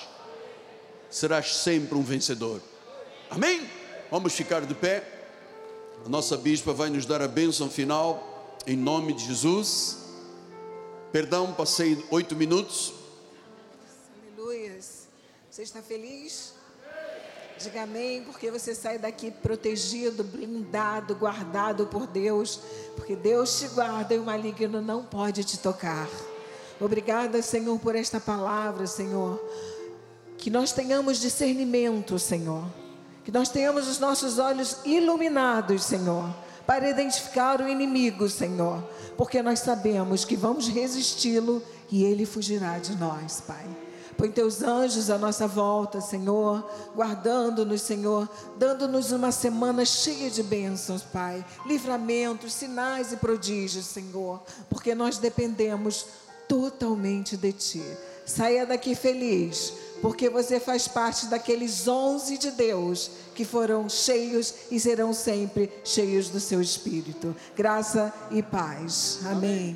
Serás 1.09 1.55
sempre 1.55 1.97
um 1.97 2.03
vencedor. 2.03 2.61
Amém? 3.29 3.69
Vamos 4.11 4.33
ficar 4.33 4.65
de 4.65 4.73
pé. 4.73 5.14
A 6.03 6.09
nossa 6.09 6.35
bispa 6.35 6.73
vai 6.73 6.89
nos 6.89 7.05
dar 7.05 7.21
a 7.21 7.27
bênção 7.27 7.69
final, 7.69 8.57
em 8.65 8.75
nome 8.75 9.13
de 9.13 9.25
Jesus. 9.25 9.97
Perdão, 11.11 11.53
passei 11.53 12.03
oito 12.11 12.35
minutos. 12.35 12.93
Aleluia. 14.35 14.79
Você 15.49 15.61
está 15.61 15.81
feliz? 15.81 16.53
Diga 17.57 17.83
amém, 17.83 18.21
porque 18.23 18.51
você 18.51 18.75
sai 18.75 18.97
daqui 18.97 19.31
protegido, 19.31 20.23
blindado, 20.23 21.15
guardado 21.15 21.87
por 21.87 22.05
Deus, 22.05 22.59
porque 22.95 23.15
Deus 23.15 23.59
te 23.59 23.67
guarda 23.69 24.13
e 24.13 24.19
o 24.19 24.25
maligno 24.25 24.81
não 24.81 25.05
pode 25.05 25.43
te 25.45 25.57
tocar. 25.57 26.09
Obrigada, 26.79 27.41
Senhor, 27.41 27.79
por 27.79 27.95
esta 27.95 28.19
palavra, 28.19 28.85
Senhor. 28.85 29.41
Que 30.37 30.49
nós 30.49 30.73
tenhamos 30.73 31.21
discernimento, 31.21 32.19
Senhor. 32.19 32.65
Que 33.25 33.31
nós 33.31 33.49
tenhamos 33.49 33.87
os 33.87 33.97
nossos 33.97 34.37
olhos 34.37 34.77
iluminados, 34.85 35.83
Senhor, 35.83 36.33
para 36.67 36.87
identificar 36.87 37.59
o 37.59 37.67
inimigo, 37.67 38.29
Senhor, 38.29 38.83
porque 39.17 39.41
nós 39.41 39.59
sabemos 39.59 40.23
que 40.23 40.35
vamos 40.35 40.67
resisti-lo 40.67 41.61
e 41.89 42.03
ele 42.03 42.23
fugirá 42.23 42.77
de 42.77 42.95
nós, 42.95 43.41
Pai. 43.41 43.65
Põe 44.15 44.31
teus 44.31 44.61
anjos 44.61 45.09
à 45.09 45.17
nossa 45.17 45.47
volta, 45.47 45.99
Senhor, 45.99 46.63
guardando-nos, 46.95 47.81
Senhor, 47.81 48.29
dando-nos 48.57 49.11
uma 49.11 49.31
semana 49.31 49.83
cheia 49.83 50.29
de 50.29 50.41
bênçãos, 50.41 51.01
Pai. 51.01 51.43
Livramentos, 51.65 52.53
sinais 52.53 53.11
e 53.11 53.17
prodígios, 53.17 53.85
Senhor, 53.85 54.41
porque 54.69 54.95
nós 54.95 55.17
dependemos 55.17 56.05
totalmente 56.47 57.35
de 57.35 57.51
Ti. 57.51 57.83
Saia 58.25 58.65
daqui 58.65 58.95
feliz, 58.95 59.73
porque 60.05 60.29
você 60.29 60.59
faz 60.59 60.87
parte 60.87 61.25
daqueles 61.25 61.87
onze 61.87 62.37
de 62.37 62.51
Deus 62.51 63.09
que 63.33 63.43
foram 63.43 63.89
cheios 63.89 64.53
e 64.69 64.79
serão 64.79 65.11
sempre 65.11 65.67
cheios 65.83 66.29
do 66.29 66.39
Seu 66.39 66.61
Espírito. 66.61 67.35
Graça 67.55 68.13
e 68.29 68.43
paz. 68.43 69.21
Amém. 69.25 69.75